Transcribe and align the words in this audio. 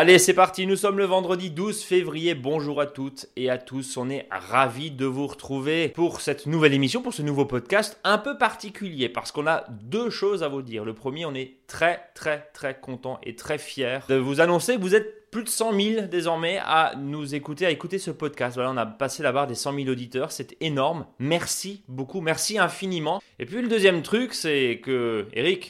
Allez, 0.00 0.20
c'est 0.20 0.32
parti, 0.32 0.64
nous 0.64 0.76
sommes 0.76 0.98
le 0.98 1.06
vendredi 1.06 1.50
12 1.50 1.82
février. 1.82 2.36
Bonjour 2.36 2.80
à 2.80 2.86
toutes 2.86 3.26
et 3.34 3.50
à 3.50 3.58
tous. 3.58 3.96
On 3.96 4.08
est 4.08 4.28
ravis 4.30 4.92
de 4.92 5.04
vous 5.04 5.26
retrouver 5.26 5.88
pour 5.88 6.20
cette 6.20 6.46
nouvelle 6.46 6.72
émission, 6.72 7.02
pour 7.02 7.12
ce 7.12 7.20
nouveau 7.20 7.46
podcast 7.46 7.98
un 8.04 8.16
peu 8.16 8.38
particulier 8.38 9.08
parce 9.08 9.32
qu'on 9.32 9.48
a 9.48 9.64
deux 9.68 10.08
choses 10.08 10.44
à 10.44 10.48
vous 10.48 10.62
dire. 10.62 10.84
Le 10.84 10.94
premier, 10.94 11.26
on 11.26 11.34
est 11.34 11.56
très 11.66 12.00
très 12.14 12.48
très 12.54 12.78
content 12.78 13.18
et 13.24 13.34
très 13.34 13.58
fier 13.58 14.04
de 14.08 14.14
vous 14.14 14.40
annoncer 14.40 14.76
que 14.76 14.80
vous 14.82 14.94
êtes 14.94 15.32
plus 15.32 15.42
de 15.42 15.48
100 15.48 15.72
000 15.72 16.06
désormais 16.06 16.60
à 16.64 16.92
nous 16.96 17.34
écouter, 17.34 17.66
à 17.66 17.70
écouter 17.72 17.98
ce 17.98 18.12
podcast. 18.12 18.54
Voilà, 18.54 18.70
on 18.70 18.76
a 18.76 18.86
passé 18.86 19.24
la 19.24 19.32
barre 19.32 19.48
des 19.48 19.56
100 19.56 19.74
000 19.74 19.88
auditeurs, 19.88 20.30
c'est 20.30 20.56
énorme. 20.60 21.06
Merci 21.18 21.82
beaucoup, 21.88 22.20
merci 22.20 22.56
infiniment. 22.56 23.20
Et 23.40 23.46
puis 23.46 23.60
le 23.60 23.66
deuxième 23.66 24.02
truc, 24.02 24.32
c'est 24.32 24.80
que, 24.80 25.26
Eric, 25.32 25.68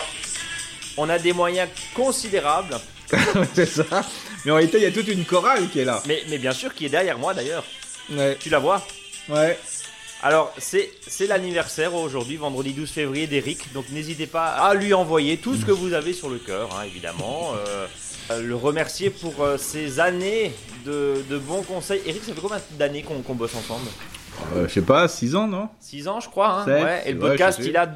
on 0.98 1.08
a 1.08 1.18
des 1.18 1.32
moyens 1.32 1.70
considérables 1.94 2.76
c'est 3.54 3.66
ça. 3.66 4.04
Mais 4.44 4.50
en 4.52 4.54
réalité, 4.56 4.78
il 4.78 4.82
y 4.84 4.86
a 4.86 4.90
toute 4.92 5.08
une 5.08 5.24
chorale 5.24 5.68
qui 5.70 5.80
est 5.80 5.84
là. 5.84 6.02
Mais, 6.06 6.22
mais 6.28 6.38
bien 6.38 6.52
sûr, 6.52 6.74
qui 6.74 6.86
est 6.86 6.88
derrière 6.88 7.18
moi 7.18 7.34
d'ailleurs. 7.34 7.64
Ouais. 8.10 8.36
Tu 8.40 8.48
la 8.50 8.58
vois? 8.58 8.82
Ouais. 9.28 9.58
Alors, 10.22 10.52
c'est 10.58 10.90
l'anniversaire 11.28 11.94
aujourd'hui, 11.94 12.36
vendredi 12.36 12.72
12 12.72 12.90
février 12.90 13.26
d'Eric. 13.26 13.72
Donc, 13.72 13.88
n'hésitez 13.90 14.26
pas 14.26 14.46
à 14.46 14.74
lui 14.74 14.92
envoyer 14.94 15.36
tout 15.36 15.54
ce 15.54 15.64
que 15.64 15.70
vous 15.70 15.92
avez 15.92 16.12
sur 16.12 16.28
le 16.28 16.38
cœur, 16.38 16.68
hein, 16.78 16.84
évidemment. 16.84 17.52
Euh, 17.68 17.86
euh, 18.30 18.42
le 18.42 18.54
remercier 18.54 19.08
pour 19.08 19.42
euh, 19.42 19.56
ces 19.56 20.00
années 20.00 20.52
de, 20.84 21.24
de 21.30 21.38
bons 21.38 21.62
conseils. 21.62 22.02
Eric, 22.04 22.22
ça 22.22 22.34
fait 22.34 22.40
combien 22.42 22.60
d'années 22.72 23.02
qu'on 23.02 23.22
qu'on 23.22 23.34
bosse 23.34 23.54
ensemble? 23.54 23.88
Euh, 24.54 24.68
je 24.68 24.74
sais 24.74 24.82
pas, 24.82 25.08
6 25.08 25.34
ans, 25.34 25.46
non? 25.46 25.70
6 25.80 26.08
ans, 26.08 26.20
je 26.20 26.28
crois. 26.28 26.50
Hein 26.60 26.64
Sept, 26.66 26.84
ouais. 26.84 27.02
Et 27.06 27.12
le 27.14 27.18
podcast, 27.20 27.58
il 27.62 27.74
a 27.74 27.88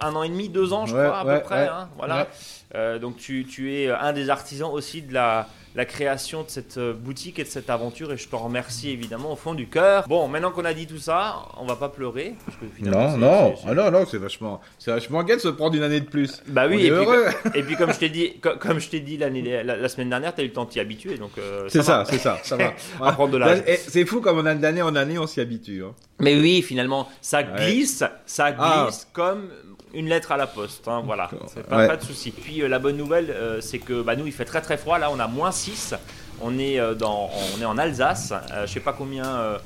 un 0.00 0.14
an 0.16 0.22
et 0.22 0.30
demi, 0.30 0.48
deux 0.48 0.72
ans, 0.72 0.86
je 0.86 0.96
Ouais, 0.96 1.04
crois, 1.04 1.18
à 1.18 1.24
ouais, 1.26 1.38
peu 1.38 1.44
près. 1.44 1.62
ouais. 1.64 1.68
hein, 1.68 1.88
voilà. 1.98 2.28
Euh, 2.74 2.98
donc, 2.98 3.16
tu, 3.16 3.46
tu 3.46 3.74
es 3.74 3.88
un 3.90 4.12
des 4.12 4.28
artisans 4.30 4.70
aussi 4.70 5.00
de 5.00 5.14
la, 5.14 5.48
la 5.74 5.84
création 5.86 6.42
de 6.42 6.48
cette 6.50 6.76
euh, 6.76 6.92
boutique 6.92 7.38
et 7.38 7.44
de 7.44 7.48
cette 7.48 7.70
aventure. 7.70 8.12
Et 8.12 8.18
je 8.18 8.28
te 8.28 8.36
remercie 8.36 8.90
évidemment 8.90 9.32
au 9.32 9.36
fond 9.36 9.54
du 9.54 9.68
cœur. 9.68 10.06
Bon, 10.06 10.28
maintenant 10.28 10.50
qu'on 10.50 10.66
a 10.66 10.74
dit 10.74 10.86
tout 10.86 10.98
ça, 10.98 11.46
on 11.58 11.64
va 11.64 11.76
pas 11.76 11.88
pleurer. 11.88 12.34
Parce 12.44 12.58
que 12.58 12.66
finalement, 12.76 13.16
Non, 13.16 13.16
non, 13.16 13.54
ah 13.66 13.74
non, 13.74 13.90
non, 13.90 14.04
c'est 14.04 14.18
vachement, 14.18 14.60
c'est 14.78 14.90
vachement 14.90 15.22
gai 15.24 15.36
de 15.36 15.40
se 15.40 15.48
prendre 15.48 15.74
une 15.76 15.82
année 15.82 16.00
de 16.00 16.06
plus. 16.10 16.42
Bah 16.46 16.66
oui, 16.68 16.74
et 16.74 16.78
puis, 16.78 16.88
heureux. 16.90 17.24
et 17.54 17.62
puis 17.62 17.74
comme 17.76 17.92
je 17.94 17.98
t'ai 18.00 18.10
dit, 18.10 18.38
co- 18.38 18.56
comme 18.60 18.80
je 18.80 18.90
t'ai 18.90 19.00
dit 19.00 19.16
l'année, 19.16 19.62
la, 19.62 19.76
la 19.76 19.88
semaine 19.88 20.10
dernière, 20.10 20.34
t'as 20.34 20.42
eu 20.42 20.48
le 20.48 20.52
temps 20.52 20.66
de 20.66 20.70
t'y 20.70 20.80
habituer, 20.80 21.16
donc 21.16 21.30
euh, 21.38 21.66
C'est 21.70 21.82
ça, 21.82 22.04
c'est 22.06 22.18
ça, 22.18 22.38
ça 22.42 22.56
va. 22.56 22.74
On 23.00 23.04
va 23.06 23.12
prendre 23.12 23.32
de 23.32 23.38
l'âge. 23.38 23.62
Et 23.66 23.76
C'est 23.76 24.04
fou 24.04 24.20
comme 24.20 24.36
on 24.38 24.44
a 24.46 24.54
d'année 24.54 24.82
en 24.82 24.94
année, 24.94 25.18
on 25.18 25.26
s'y 25.26 25.40
habitue. 25.40 25.84
hein. 25.84 25.94
Mais 26.20 26.34
oui, 26.38 26.60
finalement, 26.60 27.08
ça 27.22 27.38
Ouais. 27.38 27.46
glisse, 27.56 28.04
ça 28.26 28.52
glisse 28.52 28.60
Ah. 28.60 28.88
comme 29.14 29.48
une 29.94 30.08
lettre 30.08 30.32
à 30.32 30.36
la 30.36 30.46
poste. 30.46 30.86
hein, 30.88 31.02
voilà, 31.04 31.30
pas, 31.68 31.76
Ouais. 31.76 31.86
pas 31.88 31.96
de 31.96 32.02
souci. 32.04 32.30
Puis 32.30 32.62
euh, 32.62 32.68
la 32.68 32.78
bonne 32.78 32.96
nouvelle, 32.96 33.30
euh, 33.30 33.60
c'est 33.60 33.78
que 33.78 34.02
bah, 34.02 34.16
nous, 34.16 34.26
il 34.26 34.32
fait 34.32 34.44
très 34.44 34.60
très 34.60 34.76
froid. 34.76 34.98
Là, 34.98 35.10
on 35.10 35.18
a 35.18 35.26
moins 35.26 35.52
6. 35.52 35.94
On 36.40 36.58
est, 36.58 36.78
euh, 36.78 36.94
dans, 36.94 37.30
on 37.56 37.60
est 37.60 37.64
en 37.64 37.78
Alsace. 37.78 38.32
Je 38.66 38.72
sais 38.72 38.80
pas 38.80 38.92
combien 38.92 39.56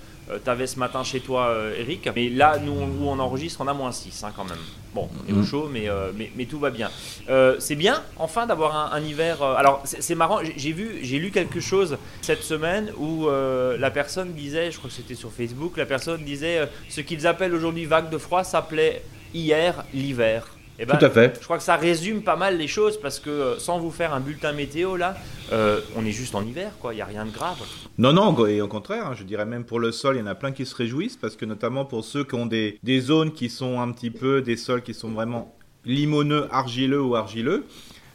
t'avais 0.44 0.66
ce 0.68 0.78
matin 0.78 1.02
chez 1.02 1.20
toi, 1.20 1.52
Eric. 1.78 2.08
Mais 2.14 2.28
là, 2.30 2.56
nous, 2.58 2.72
où 2.72 3.08
on 3.08 3.18
enregistre, 3.18 3.60
on 3.60 3.68
a 3.68 3.74
moins 3.74 3.92
6 3.92 4.22
hein, 4.24 4.32
quand 4.34 4.44
même. 4.44 4.56
Bon, 4.94 5.08
on 5.24 5.28
est 5.28 5.32
au 5.32 5.36
Mhm. 5.40 5.44
chaud, 5.46 5.68
mais, 5.70 5.88
mais, 6.16 6.30
mais 6.36 6.44
tout 6.46 6.58
va 6.58 6.70
bien. 6.70 6.90
Euh, 7.28 7.56
c'est 7.58 7.74
bien, 7.74 8.02
enfin, 8.16 8.46
d'avoir 8.46 8.76
un, 8.94 8.96
un 8.96 9.00
hiver. 9.02 9.42
euh, 9.42 9.54
alors, 9.56 9.82
c'est 9.84 10.14
marrant, 10.14 10.38
j'ai- 10.56 10.72
vu, 10.72 11.00
j'ai 11.02 11.18
lu 11.18 11.30
quelque 11.32 11.60
chose 11.60 11.98
cette 12.22 12.42
semaine 12.42 12.92
où 12.96 13.26
euh, 13.26 13.76
la 13.78 13.90
personne 13.90 14.32
disait, 14.32 14.70
je 14.70 14.78
crois 14.78 14.88
que 14.88 14.96
c'était 14.96 15.14
sur 15.16 15.32
Facebook, 15.32 15.76
la 15.76 15.86
personne 15.86 16.22
disait 16.24 16.68
ce 16.88 17.00
qu'ils 17.00 17.26
appellent 17.26 17.54
aujourd'hui 17.54 17.84
vague 17.84 18.08
de 18.08 18.18
froid 18.18 18.44
s'appelait 18.44 19.02
hier 19.34 19.84
l'hiver. 19.94 20.46
Et 20.78 20.86
ben, 20.86 20.96
Tout 20.96 21.04
à 21.04 21.10
fait. 21.10 21.36
je 21.38 21.44
crois 21.44 21.58
que 21.58 21.62
ça 21.62 21.76
résume 21.76 22.22
pas 22.22 22.34
mal 22.34 22.56
les 22.56 22.66
choses 22.66 22.98
parce 22.98 23.20
que 23.20 23.30
euh, 23.30 23.58
sans 23.58 23.78
vous 23.78 23.90
faire 23.90 24.14
un 24.14 24.20
bulletin 24.20 24.52
météo 24.52 24.96
là, 24.96 25.14
euh, 25.52 25.80
on 25.96 26.04
est 26.06 26.10
juste 26.12 26.34
en 26.34 26.44
hiver 26.44 26.72
quoi, 26.80 26.94
il 26.94 26.96
y 26.96 27.02
a 27.02 27.04
rien 27.04 27.26
de 27.26 27.30
grave. 27.30 27.58
Non, 27.98 28.12
non, 28.12 28.46
et 28.46 28.60
au 28.62 28.68
contraire, 28.68 29.06
hein, 29.08 29.14
je 29.14 29.22
dirais 29.22 29.44
même 29.44 29.64
pour 29.64 29.78
le 29.80 29.92
sol, 29.92 30.16
il 30.16 30.20
y 30.20 30.22
en 30.22 30.26
a 30.26 30.34
plein 30.34 30.50
qui 30.50 30.64
se 30.64 30.74
réjouissent 30.74 31.16
parce 31.18 31.36
que 31.36 31.44
notamment 31.44 31.84
pour 31.84 32.04
ceux 32.04 32.24
qui 32.24 32.34
ont 32.34 32.46
des, 32.46 32.78
des 32.82 33.00
zones 33.00 33.32
qui 33.32 33.50
sont 33.50 33.80
un 33.80 33.92
petit 33.92 34.10
peu 34.10 34.40
des 34.40 34.56
sols 34.56 34.82
qui 34.82 34.94
sont 34.94 35.10
vraiment 35.10 35.54
limoneux, 35.84 36.48
argileux 36.50 37.02
ou 37.02 37.16
argileux, 37.16 37.66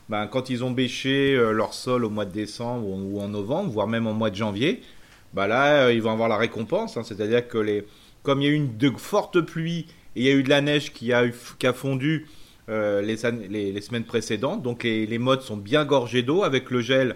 ben, 0.09 0.25
quand 0.27 0.49
ils 0.49 0.63
ont 0.63 0.71
bêché 0.71 1.35
euh, 1.35 1.51
leur 1.51 1.73
sol 1.73 2.05
au 2.05 2.09
mois 2.09 2.25
de 2.25 2.31
décembre 2.31 2.87
ou, 2.87 3.17
ou 3.17 3.21
en 3.21 3.27
novembre, 3.27 3.69
voire 3.69 3.87
même 3.87 4.07
en 4.07 4.13
mois 4.13 4.29
de 4.31 4.35
janvier, 4.35 4.81
ben 5.33 5.47
là, 5.47 5.83
euh, 5.85 5.93
ils 5.93 6.01
vont 6.01 6.11
avoir 6.11 6.27
la 6.29 6.37
récompense. 6.37 6.97
hein. 6.97 7.03
C'est-à-dire 7.03 7.47
que 7.47 7.57
les, 7.59 7.85
comme 8.23 8.41
il 8.41 8.45
y 8.45 8.47
a 8.47 8.51
eu 8.51 8.55
une, 8.55 8.77
de 8.77 8.89
fortes 8.97 9.41
pluies 9.41 9.85
il 10.17 10.23
y 10.23 10.29
a 10.29 10.33
eu 10.33 10.43
de 10.43 10.49
la 10.49 10.61
neige 10.61 10.91
qui 10.91 11.13
a, 11.13 11.31
fondu 11.73 12.27
euh, 12.69 13.01
les 13.01 13.81
semaines 13.81 14.03
précédentes, 14.03 14.61
donc 14.61 14.83
les, 14.83 15.05
les 15.05 15.17
modes 15.17 15.41
sont 15.41 15.57
bien 15.57 15.85
gorgés 15.85 16.23
d'eau 16.23 16.43
avec 16.43 16.71
le 16.71 16.81
gel 16.81 17.15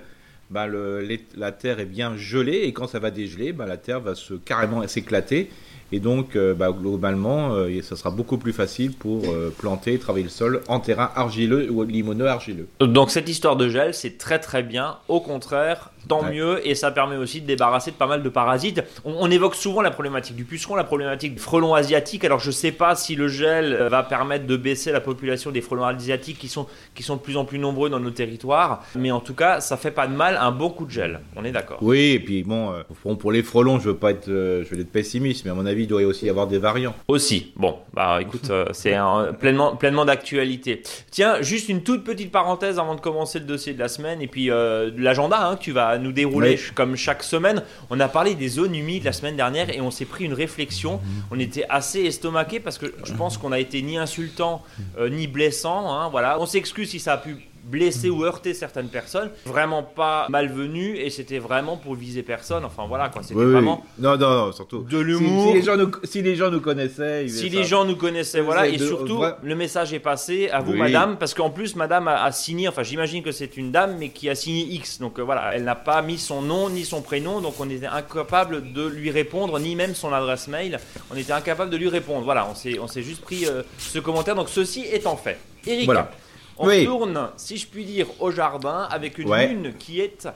le- 0.55 1.01
les- 1.01 1.25
la 1.37 1.51
terre 1.51 1.79
est 1.79 1.85
bien 1.85 2.15
gelée 2.17 2.61
et 2.63 2.73
quand 2.73 2.87
ça 2.87 2.99
va 2.99 3.11
dégeler, 3.11 3.53
ben, 3.53 3.65
la 3.65 3.77
terre 3.77 3.99
va 4.01 4.15
se 4.15 4.33
carrément 4.33 4.85
s'éclater 4.87 5.49
et 5.93 5.99
donc 5.99 6.35
euh, 6.37 6.53
ben, 6.53 6.71
globalement, 6.71 7.53
euh, 7.53 7.81
ça 7.81 7.95
sera 7.95 8.11
beaucoup 8.11 8.37
plus 8.37 8.53
facile 8.53 8.93
pour 8.93 9.23
euh, 9.29 9.53
planter 9.57 9.93
et 9.93 9.99
travailler 9.99 10.23
le 10.23 10.29
sol 10.29 10.61
en 10.67 10.79
terrain 10.79 11.11
argileux 11.15 11.69
ou 11.69 11.83
limoneux 11.83 12.27
argileux. 12.27 12.67
Donc 12.79 13.11
cette 13.11 13.27
histoire 13.29 13.55
de 13.55 13.67
gel, 13.69 13.93
c'est 13.93 14.17
très 14.17 14.39
très 14.39 14.63
bien. 14.63 14.97
Au 15.09 15.19
contraire, 15.19 15.89
tant 16.07 16.23
Ouais. 16.23 16.31
mieux 16.33 16.67
et 16.67 16.75
ça 16.75 16.91
permet 16.91 17.17
aussi 17.17 17.41
de 17.41 17.45
débarrasser 17.45 17.91
de 17.91 17.95
pas 17.97 18.07
mal 18.07 18.23
de 18.23 18.29
parasites. 18.29 18.81
On, 19.05 19.15
on 19.19 19.29
évoque 19.29 19.53
souvent 19.55 19.81
la 19.81 19.91
problématique 19.91 20.35
du 20.35 20.45
puceron, 20.45 20.75
la 20.75 20.83
problématique 20.83 21.35
du 21.35 21.41
frelon 21.41 21.75
asiatique. 21.75 22.23
Alors 22.23 22.39
je 22.39 22.51
sais 22.51 22.71
pas 22.71 22.95
si 22.95 23.15
le 23.15 23.27
gel 23.27 23.73
euh, 23.73 23.89
va 23.89 24.01
permettre 24.03 24.47
de 24.47 24.55
baisser 24.57 24.91
la 24.93 25.01
population 25.01 25.51
des 25.51 25.61
frelons 25.61 25.83
asiatiques 25.85 26.39
qui 26.39 26.47
sont 26.47 26.67
qui 26.95 27.03
sont 27.03 27.17
de 27.17 27.21
plus 27.21 27.35
en 27.37 27.43
plus 27.45 27.59
nombreux 27.59 27.89
dans 27.89 27.99
nos 27.99 28.09
territoires, 28.11 28.83
mais 28.95 29.11
en 29.11 29.19
tout 29.19 29.33
cas, 29.35 29.59
ça 29.59 29.75
fait 29.77 29.91
pas 29.91 30.07
de 30.07 30.13
mal 30.15 30.37
un 30.45 30.51
bon 30.51 30.69
coup 30.69 30.85
de 30.85 30.91
gel. 30.91 31.19
On 31.35 31.43
est 31.45 31.51
d'accord. 31.51 31.77
Oui, 31.81 32.11
et 32.13 32.19
puis 32.19 32.43
bon, 32.43 32.71
euh, 32.73 33.13
pour 33.15 33.31
les 33.31 33.43
frelons, 33.43 33.79
je 33.79 33.89
veux 33.89 33.95
pas 33.97 34.11
être, 34.11 34.27
euh, 34.29 34.63
je 34.63 34.73
veux 34.75 34.81
être 34.81 34.91
pessimiste, 34.91 35.45
mais 35.45 35.51
à 35.51 35.53
mon 35.53 35.65
avis, 35.65 35.83
il 35.83 35.87
doit 35.87 36.01
aussi 36.03 36.25
y 36.25 36.29
avoir 36.29 36.47
des 36.47 36.57
variants. 36.57 36.95
Aussi. 37.07 37.51
Bon, 37.55 37.77
bah 37.93 38.19
écoute, 38.21 38.49
euh, 38.49 38.65
c'est 38.73 38.95
pleinement, 39.39 39.75
pleinement 39.75 40.05
d'actualité. 40.05 40.81
Tiens, 41.11 41.41
juste 41.41 41.69
une 41.69 41.83
toute 41.83 42.03
petite 42.03 42.31
parenthèse 42.31 42.79
avant 42.79 42.95
de 42.95 43.01
commencer 43.01 43.39
le 43.39 43.45
dossier 43.45 43.73
de 43.73 43.79
la 43.79 43.87
semaine 43.87 44.21
et 44.21 44.27
puis 44.27 44.49
l'agenda 44.97 45.47
hein, 45.47 45.55
que 45.55 45.61
tu 45.61 45.71
vas 45.71 45.97
nous 45.97 46.11
dérouler 46.11 46.51
Oui. 46.55 46.71
comme 46.75 46.95
chaque 46.95 47.23
semaine. 47.23 47.63
On 47.89 47.99
a 47.99 48.07
parlé 48.07 48.35
des 48.35 48.47
zones 48.47 48.75
humides 48.75 49.03
la 49.03 49.13
semaine 49.13 49.35
dernière 49.35 49.69
et 49.69 49.81
on 49.81 49.91
s'est 49.91 50.05
pris 50.05 50.25
une 50.25 50.33
réflexion. 50.33 50.99
On 51.31 51.39
était 51.39 51.65
assez 51.69 52.01
estomaqué 52.01 52.59
parce 52.59 52.77
que 52.77 52.87
je 53.03 53.13
pense 53.13 53.37
qu'on 53.37 53.51
a 53.51 53.59
été 53.59 53.81
ni 53.81 53.97
insultant 53.97 54.63
ni 55.11 55.27
blessant. 55.27 55.91
hein, 55.93 56.09
voilà, 56.09 56.39
on 56.39 56.45
s'excuse 56.45 56.89
si 56.89 56.99
ça 56.99 57.13
a 57.13 57.17
pu 57.17 57.37
blesser 57.63 58.09
ou 58.09 58.23
heurter 58.23 58.53
certaines 58.53 58.87
personnes. 58.89 59.29
Vraiment 59.45 59.83
pas 59.83 60.25
malvenu 60.29 60.97
et 60.97 61.09
c'était 61.09 61.39
vraiment 61.39 61.77
pour 61.77 61.95
viser 61.95 62.23
personne. 62.23 62.65
Enfin 62.65 62.85
voilà 62.87 63.09
quoi, 63.09 63.21
c'était 63.23 63.35
Oui, 63.35 63.45
oui. 63.45 63.51
vraiment 63.53 63.83
Non, 63.99 64.17
non, 64.17 64.45
non, 64.47 64.51
surtout. 64.51 64.79
de 64.89 64.97
l'humour. 64.99 65.47
si 65.47 65.53
les 65.53 65.61
gens 65.61 65.77
nous, 65.77 65.91
si 66.03 66.21
les 66.21 66.35
gens 66.35 66.49
nous 66.51 66.61
connaissaient, 66.61 67.27
Si 67.27 67.49
les 67.49 67.63
ça. 67.63 67.69
gens 67.69 67.85
nous 67.85 67.95
connaissaient, 67.95 68.41
voilà, 68.41 68.67
et 68.67 68.77
de- 68.77 68.85
surtout, 68.85 69.17
vrai- 69.17 69.35
le 69.43 69.55
message 69.55 69.93
est 69.93 69.99
passé 69.99 70.49
à 70.49 70.59
vous, 70.61 70.71
Oui. 70.73 70.77
madame, 70.79 71.17
parce 71.17 71.33
qu'en 71.33 71.49
plus, 71.49 71.75
madame 71.75 72.07
a, 72.07 72.23
a 72.23 72.31
signé, 72.31 72.67
enfin, 72.67 72.83
j'imagine 72.83 73.23
que 73.23 73.31
c'est 73.31 73.55
une 73.57 73.71
dame, 73.71 73.95
mais 73.99 74.09
qui 74.09 74.29
a 74.29 74.35
signé 74.35 74.63
X, 74.63 74.99
donc 74.99 75.19
euh, 75.19 75.23
voilà, 75.23 75.51
elle 75.55 75.63
n'a 75.63 75.75
pas 75.75 76.01
mis 76.01 76.17
son 76.17 76.41
nom 76.41 76.69
ni 76.69 76.83
son 76.83 77.01
prénom, 77.01 77.41
donc 77.41 77.55
on 77.59 77.69
était 77.69 77.85
incapable 77.85 78.73
de 78.73 78.87
lui 78.87 79.11
répondre, 79.11 79.59
ni 79.59 79.75
même 79.75 79.95
son 79.95 80.11
adresse 80.13 80.47
mail, 80.47 80.79
on 81.13 81.15
était 81.17 81.31
incapable 81.33 81.69
de 81.71 81.77
lui 81.77 81.89
répondre, 81.89 82.23
voilà, 82.25 82.47
on 82.49 82.55
s'est 82.55 82.79
on 82.79 82.87
s'est 82.87 83.03
juste 83.03 83.21
pris 83.21 83.45
euh, 83.45 83.61
ce 83.77 83.99
commentaire, 83.99 84.35
donc 84.35 84.49
ceci 84.49 84.83
étant 84.91 85.15
fait. 85.15 85.37
Eric, 85.67 85.85
Voilà. 85.85 86.09
On 86.57 86.67
Oui. 86.67 86.85
tourne, 86.85 87.29
si 87.37 87.57
je 87.57 87.67
puis 87.67 87.85
dire, 87.85 88.07
au 88.19 88.31
jardin, 88.31 88.87
avec 88.89 89.17
une 89.17 89.29
Ouais. 89.29 89.47
lune 89.47 89.73
qui 89.79 89.99
est 90.01 90.27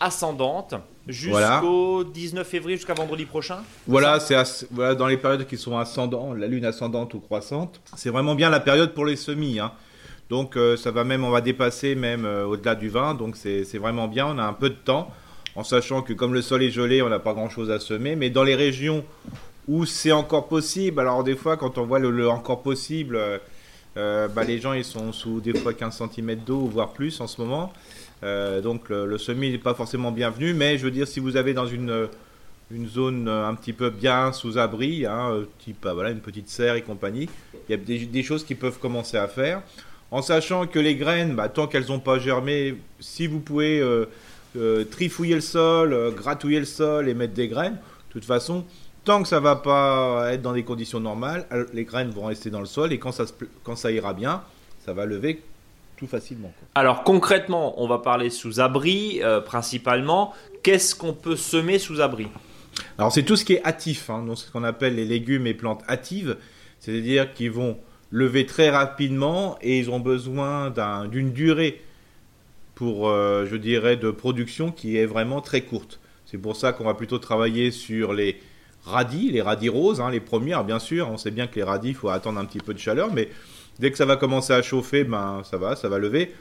ascendante, 0.00 0.74
jusqu'au 1.06 1.98
Voilà. 1.98 2.04
19 2.12 2.46
février, 2.46 2.76
jusqu'à 2.76 2.94
vendredi 2.94 3.24
prochain. 3.24 3.58
Voilà, 3.86 4.18
c'est 4.20 4.36
voilà, 4.70 4.94
dans 4.94 5.06
les 5.06 5.16
périodes 5.16 5.46
qui 5.46 5.56
sont 5.56 5.78
ascendantes, 5.78 6.36
la 6.38 6.46
lune 6.46 6.64
ascendante 6.64 7.14
ou 7.14 7.20
croissante, 7.20 7.80
c'est 7.96 8.10
vraiment 8.10 8.34
bien 8.34 8.50
la 8.50 8.60
période 8.60 8.92
pour 8.94 9.04
les 9.04 9.16
semis. 9.16 9.60
hein. 9.60 9.72
Donc 10.30 10.56
euh, 10.56 10.76
ça 10.76 10.90
va 10.90 11.04
même, 11.04 11.24
on 11.24 11.30
va 11.30 11.40
dépasser 11.40 11.94
même 11.94 12.24
euh, 12.24 12.44
au-delà 12.46 12.74
du 12.74 12.88
20, 12.88 13.14
donc 13.14 13.36
c'est 13.36 13.64
c'est 13.64 13.78
vraiment 13.78 14.08
bien. 14.08 14.26
On 14.26 14.38
a 14.38 14.44
un 14.44 14.52
peu 14.54 14.70
de 14.70 14.74
temps, 14.74 15.10
en 15.56 15.62
sachant 15.64 16.00
que 16.02 16.12
comme 16.14 16.32
le 16.32 16.40
sol 16.42 16.62
est 16.62 16.70
gelé, 16.70 17.02
on 17.02 17.08
n'a 17.10 17.18
pas 17.18 17.34
grand-chose 17.34 17.70
à 17.70 17.78
semer. 17.78 18.16
Mais 18.16 18.30
dans 18.30 18.42
les 18.44 18.54
régions 18.54 19.04
où 19.68 19.84
c'est 19.84 20.12
encore 20.12 20.48
possible, 20.48 21.00
alors 21.00 21.22
des 21.22 21.36
fois 21.36 21.56
quand 21.56 21.76
on 21.78 21.84
voit 21.84 21.98
le, 21.98 22.10
le 22.10 22.28
encore 22.28 22.62
possible, 22.62 23.16
euh, 23.16 23.38
euh, 23.96 24.28
bah, 24.28 24.44
les 24.44 24.58
gens 24.58 24.72
ils 24.72 24.84
sont 24.84 25.12
sous 25.12 25.40
des 25.40 25.54
fois 25.54 25.74
15 25.74 26.02
cm 26.14 26.36
d'eau, 26.36 26.66
voire 26.66 26.92
plus 26.92 27.20
en 27.20 27.26
ce 27.26 27.40
moment. 27.40 27.72
Euh, 28.22 28.60
donc 28.60 28.88
le, 28.88 29.06
le 29.06 29.18
semis 29.18 29.50
n'est 29.50 29.58
pas 29.58 29.74
forcément 29.74 30.12
bienvenu, 30.12 30.54
mais 30.54 30.78
je 30.78 30.84
veux 30.84 30.90
dire 30.90 31.06
si 31.06 31.20
vous 31.20 31.36
avez 31.36 31.54
dans 31.54 31.66
une 31.66 32.08
une 32.70 32.88
zone 32.88 33.28
euh, 33.28 33.46
un 33.46 33.54
petit 33.54 33.72
peu 33.72 33.90
bien 33.90 34.32
sous 34.32 34.58
abri, 34.58 35.04
hein, 35.04 35.44
type 35.58 35.84
euh, 35.84 35.92
voilà 35.92 36.10
une 36.10 36.20
petite 36.20 36.48
serre 36.48 36.74
et 36.74 36.82
compagnie, 36.82 37.28
il 37.68 37.72
y 37.72 37.74
a 37.74 37.76
des, 37.76 38.22
choses 38.22 38.44
qui 38.44 38.54
peuvent 38.54 38.78
commencer 38.78 39.18
à 39.18 39.28
faire, 39.28 39.62
en 40.10 40.22
sachant 40.22 40.66
que 40.66 40.78
les 40.78 40.94
graines, 40.96 41.34
bah, 41.34 41.48
tant 41.48 41.66
qu'elles 41.66 41.88
n'ont 41.88 42.00
pas 42.00 42.18
germé, 42.18 42.76
si 42.98 43.26
vous 43.26 43.40
pouvez 43.40 43.82
trifouiller 44.90 45.34
le 45.34 45.40
sol, 45.40 46.14
gratouiller 46.14 46.60
le 46.60 46.66
sol 46.66 47.08
et 47.08 47.14
mettre 47.14 47.34
des 47.34 47.48
graines, 47.48 47.74
de 48.08 48.12
toute 48.12 48.24
façon, 48.24 48.64
tant 49.04 49.22
que 49.22 49.28
ça 49.28 49.40
va 49.40 49.56
pas 49.56 50.32
être 50.32 50.42
dans 50.42 50.52
des 50.52 50.64
conditions 50.64 51.00
normales, 51.00 51.46
euh, 51.52 51.66
les 51.72 51.84
graines 51.84 52.10
vont 52.10 52.26
rester 52.26 52.50
dans 52.50 52.60
le 52.60 52.66
sol 52.66 52.92
et 52.92 52.98
quand 52.98 53.12
ça, 53.12 53.26
se 53.26 53.32
pl- 53.32 53.50
quand 53.64 53.76
ça 53.76 53.90
ira 53.90 54.14
bien, 54.14 54.42
ça 54.84 54.92
va 54.92 55.06
lever 55.06 55.42
tout 55.96 56.06
facilement. 56.06 56.52
Alors 56.74 57.04
concrètement, 57.04 57.80
on 57.80 57.86
va 57.86 57.98
parler 57.98 58.30
sous 58.30 58.60
abri 58.60 59.20
principalement. 59.44 60.34
Qu'est-ce 60.62 60.96
qu'on 60.96 61.12
peut 61.12 61.36
semer 61.36 61.78
sous 61.78 62.00
abri? 62.00 62.26
Alors 62.98 63.12
c'est 63.12 63.22
tout 63.22 63.36
ce 63.36 63.44
qui 63.44 63.54
est 63.54 63.64
hâtif, 63.64 64.10
hein, 64.10 64.24
donc 64.24 64.38
ce 64.38 64.50
qu'on 64.50 64.64
appelle 64.64 64.96
les 64.96 65.04
légumes 65.04 65.46
et 65.46 65.54
plantes 65.54 65.82
hâtives, 65.88 66.36
c'est-à-dire 66.80 67.32
qu'ils 67.34 67.52
vont 67.52 67.78
lever 68.10 68.46
très 68.46 68.70
rapidement 68.70 69.56
et 69.60 69.78
ils 69.78 69.90
ont 69.90 70.00
besoin 70.00 70.72
d'une 71.06 71.32
durée 71.32 71.82
pour, 72.74 73.08
euh, 73.08 73.46
je 73.46 73.56
dirais, 73.56 73.96
de 73.96 74.10
production 74.10 74.72
qui 74.72 74.96
est 74.96 75.06
vraiment 75.06 75.40
très 75.40 75.60
courte. 75.60 76.00
C'est 76.26 76.38
pour 76.38 76.56
ça 76.56 76.72
qu'on 76.72 76.84
va 76.84 76.94
plutôt 76.94 77.18
travailler 77.18 77.70
sur 77.70 78.12
les 78.12 78.40
radis, 78.84 79.30
les 79.30 79.42
radis 79.42 79.68
roses, 79.68 80.00
hein, 80.00 80.10
les 80.10 80.20
premières, 80.20 80.64
bien 80.64 80.78
sûr. 80.78 81.08
On 81.08 81.16
sait 81.16 81.30
bien 81.30 81.46
que 81.46 81.56
les 81.56 81.62
radis, 81.62 81.90
il 81.90 81.94
faut 81.94 82.08
attendre 82.08 82.38
un 82.38 82.44
petit 82.44 82.58
peu 82.58 82.74
de 82.74 82.78
chaleur, 82.78 83.12
mais 83.12 83.28
dès 83.78 83.90
que 83.90 83.98
ça 83.98 84.04
va 84.04 84.16
commencer 84.16 84.52
à 84.52 84.62
chauffer, 84.62 85.04
ben 85.04 85.42
ça 85.44 85.56
va, 85.56 85.76
ça 85.76 85.88
va 85.88 85.98
lever. 85.98 86.32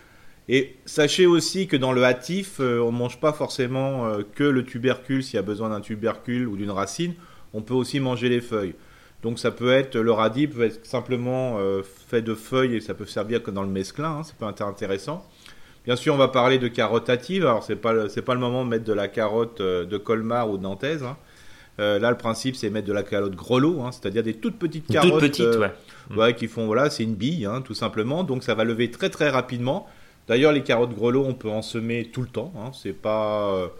Et 0.50 0.76
sachez 0.86 1.28
aussi 1.28 1.68
que 1.68 1.78
dans 1.78 1.94
le 1.94 2.04
hâtif, 2.04 2.58
euh, 2.60 2.80
on 2.80 2.92
ne 2.92 2.98
mange 2.98 3.20
pas 3.20 3.32
forcément 3.32 4.08
euh, 4.08 4.22
que 4.36 4.44
le 4.44 4.66
tubercule 4.66 5.24
s'il 5.24 5.36
y 5.36 5.40
a 5.40 5.44
besoin 5.44 5.70
d'un 5.70 5.82
tubercule 5.82 6.48
ou 6.48 6.58
d'une 6.58 6.72
racine. 6.72 7.14
On 7.54 7.62
peut 7.62 7.74
aussi 7.74 8.00
manger 8.00 8.28
les 8.28 8.42
feuilles. 8.42 8.74
Donc 9.22 9.38
ça 9.38 9.52
peut 9.52 9.72
être, 9.72 9.96
le 9.96 10.12
radis 10.12 10.48
peut 10.48 10.64
être 10.64 10.86
simplement 10.86 11.58
euh, 11.60 11.84
fait 11.84 12.24
de 12.24 12.34
feuilles 12.34 12.76
et 12.76 12.82
ça 12.82 12.96
peut 12.96 13.06
servir 13.06 13.44
que 13.44 13.52
dans 13.52 13.62
le 13.62 13.70
mesclin, 13.70 14.18
hein, 14.18 14.24
c'est 14.24 14.36
pas 14.36 14.48
intéressant. 14.48 15.26
Bien 15.86 15.96
sûr, 15.96 16.16
on 16.16 16.18
va 16.18 16.28
parler 16.28 16.58
de 16.58 16.68
carottes 16.68 17.10
hâtives. 17.10 17.46
Alors 17.46 17.64
c'est 17.64 17.76
pas 17.76 18.10
c'est 18.10 18.22
pas 18.22 18.34
le 18.34 18.40
moment 18.40 18.66
de 18.66 18.70
mettre 18.70 18.84
de 18.84 18.94
la 18.94 19.08
carotte 19.08 19.62
de 19.62 19.98
Colmar 19.98 20.50
ou 20.50 20.58
de 20.58 20.64
Nantaise. 20.64 21.04
Hein. 21.04 21.18
Euh, 21.82 22.00
là, 22.00 22.10
le 22.12 22.18
principe, 22.18 22.56
c'est 22.56 22.70
mettre 22.70 22.88
de 22.88 22.94
la 22.94 23.04
carotte 23.04 23.36
grelot, 23.36 23.82
hein, 23.82 23.92
c'est-à-dire 23.92 24.24
des 24.24 24.36
toutes 24.36 24.58
petites 24.58 24.88
carottes. 24.88 25.12
Toutes 25.12 25.20
petites, 25.20 25.46
ouais. 25.58 25.72
ouais. 26.16 26.36
qui 26.36 26.48
font, 26.48 26.66
voilà, 26.68 26.90
c'est 26.90 27.04
une 27.04 27.16
bille, 27.16 27.46
hein, 27.46 27.62
tout 27.62 27.74
simplement. 27.74 28.24
Donc, 28.24 28.44
ça 28.44 28.56
va 28.56 28.64
lever 28.64 28.92
très, 28.92 29.10
très 29.10 29.30
rapidement. 29.30 29.88
D'ailleurs, 30.28 30.54
les 30.54 30.64
carottes 30.64 30.94
grelot, 30.94 31.26
on 31.26 31.34
peut 31.34 31.50
en 31.50 31.62
semer 31.62 32.10
tout 32.14 32.22
le 32.22 32.28
temps. 32.28 32.54
Hein, 32.58 32.72
c'est 32.74 32.94
pas, 32.94 33.72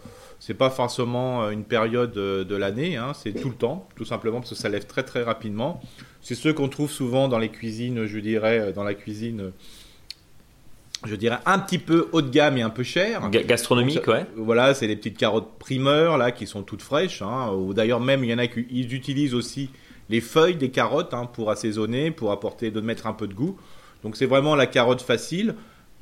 c'est 0.44 0.54
pas 0.54 0.70
forcément 0.70 1.44
euh, 1.44 1.50
une 1.50 1.62
période 1.62 2.16
euh, 2.16 2.42
de 2.42 2.56
l'année, 2.56 2.96
hein, 2.96 3.12
c'est 3.14 3.30
tout 3.30 3.48
le 3.48 3.54
temps, 3.54 3.88
tout 3.94 4.04
simplement 4.04 4.40
parce 4.40 4.50
que 4.50 4.56
ça 4.56 4.68
lève 4.68 4.86
très 4.86 5.04
très 5.04 5.22
rapidement. 5.22 5.80
C'est 6.20 6.34
ceux 6.34 6.52
qu'on 6.52 6.68
trouve 6.68 6.90
souvent 6.90 7.28
dans 7.28 7.38
les 7.38 7.48
cuisines, 7.48 8.06
je 8.06 8.18
dirais, 8.18 8.58
euh, 8.58 8.72
dans 8.72 8.82
la 8.82 8.94
cuisine, 8.94 9.52
je 11.04 11.16
dirais 11.16 11.38
un 11.46 11.58
petit 11.58 11.78
peu 11.78 12.08
haut 12.12 12.22
de 12.22 12.30
gamme 12.30 12.56
et 12.58 12.62
un 12.62 12.70
peu 12.70 12.82
cher. 12.82 13.28
gastronomique, 13.30 14.06
ouais. 14.06 14.26
Voilà, 14.36 14.74
c'est 14.74 14.86
les 14.86 14.96
petites 14.96 15.16
carottes 15.16 15.58
primeurs 15.58 16.16
là 16.18 16.30
qui 16.30 16.46
sont 16.46 16.62
toutes 16.62 16.82
fraîches. 16.82 17.22
Hein, 17.22 17.52
ou 17.52 17.74
d'ailleurs 17.74 18.00
même 18.00 18.24
il 18.24 18.30
y 18.30 18.34
en 18.34 18.38
a 18.38 18.46
qui 18.46 18.60
utilisent 18.60 19.34
aussi 19.34 19.70
les 20.08 20.20
feuilles 20.20 20.56
des 20.56 20.70
carottes 20.70 21.14
hein, 21.14 21.26
pour 21.26 21.50
assaisonner, 21.50 22.10
pour 22.10 22.32
apporter, 22.32 22.70
de 22.70 22.80
mettre 22.80 23.06
un 23.06 23.12
peu 23.12 23.26
de 23.26 23.34
goût. 23.34 23.56
Donc 24.02 24.16
c'est 24.16 24.26
vraiment 24.26 24.54
la 24.54 24.66
carotte 24.66 25.02
facile. 25.02 25.54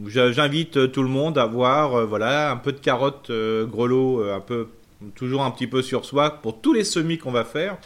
J'invite 0.07 0.79
euh, 0.79 0.87
tout 0.87 1.03
le 1.03 1.09
monde 1.09 1.37
à 1.37 1.45
voir 1.45 1.95
euh, 1.95 2.05
voilà, 2.07 2.51
un 2.51 2.57
peu 2.57 2.73
de 2.73 2.79
carottes 2.79 3.31
euh, 3.31 3.67
grelots, 3.67 4.25
un 4.31 4.41
peu, 4.41 4.69
toujours 5.15 5.43
un 5.43 5.51
petit 5.51 5.67
peu 5.67 5.83
sur 5.83 6.05
soi 6.05 6.31
pour 6.43 6.61
tous 6.61 6.73
les 6.73 6.85
semis 6.85 7.19
qu'on 7.19 7.33
va 7.33 7.45
faire. 7.45 7.77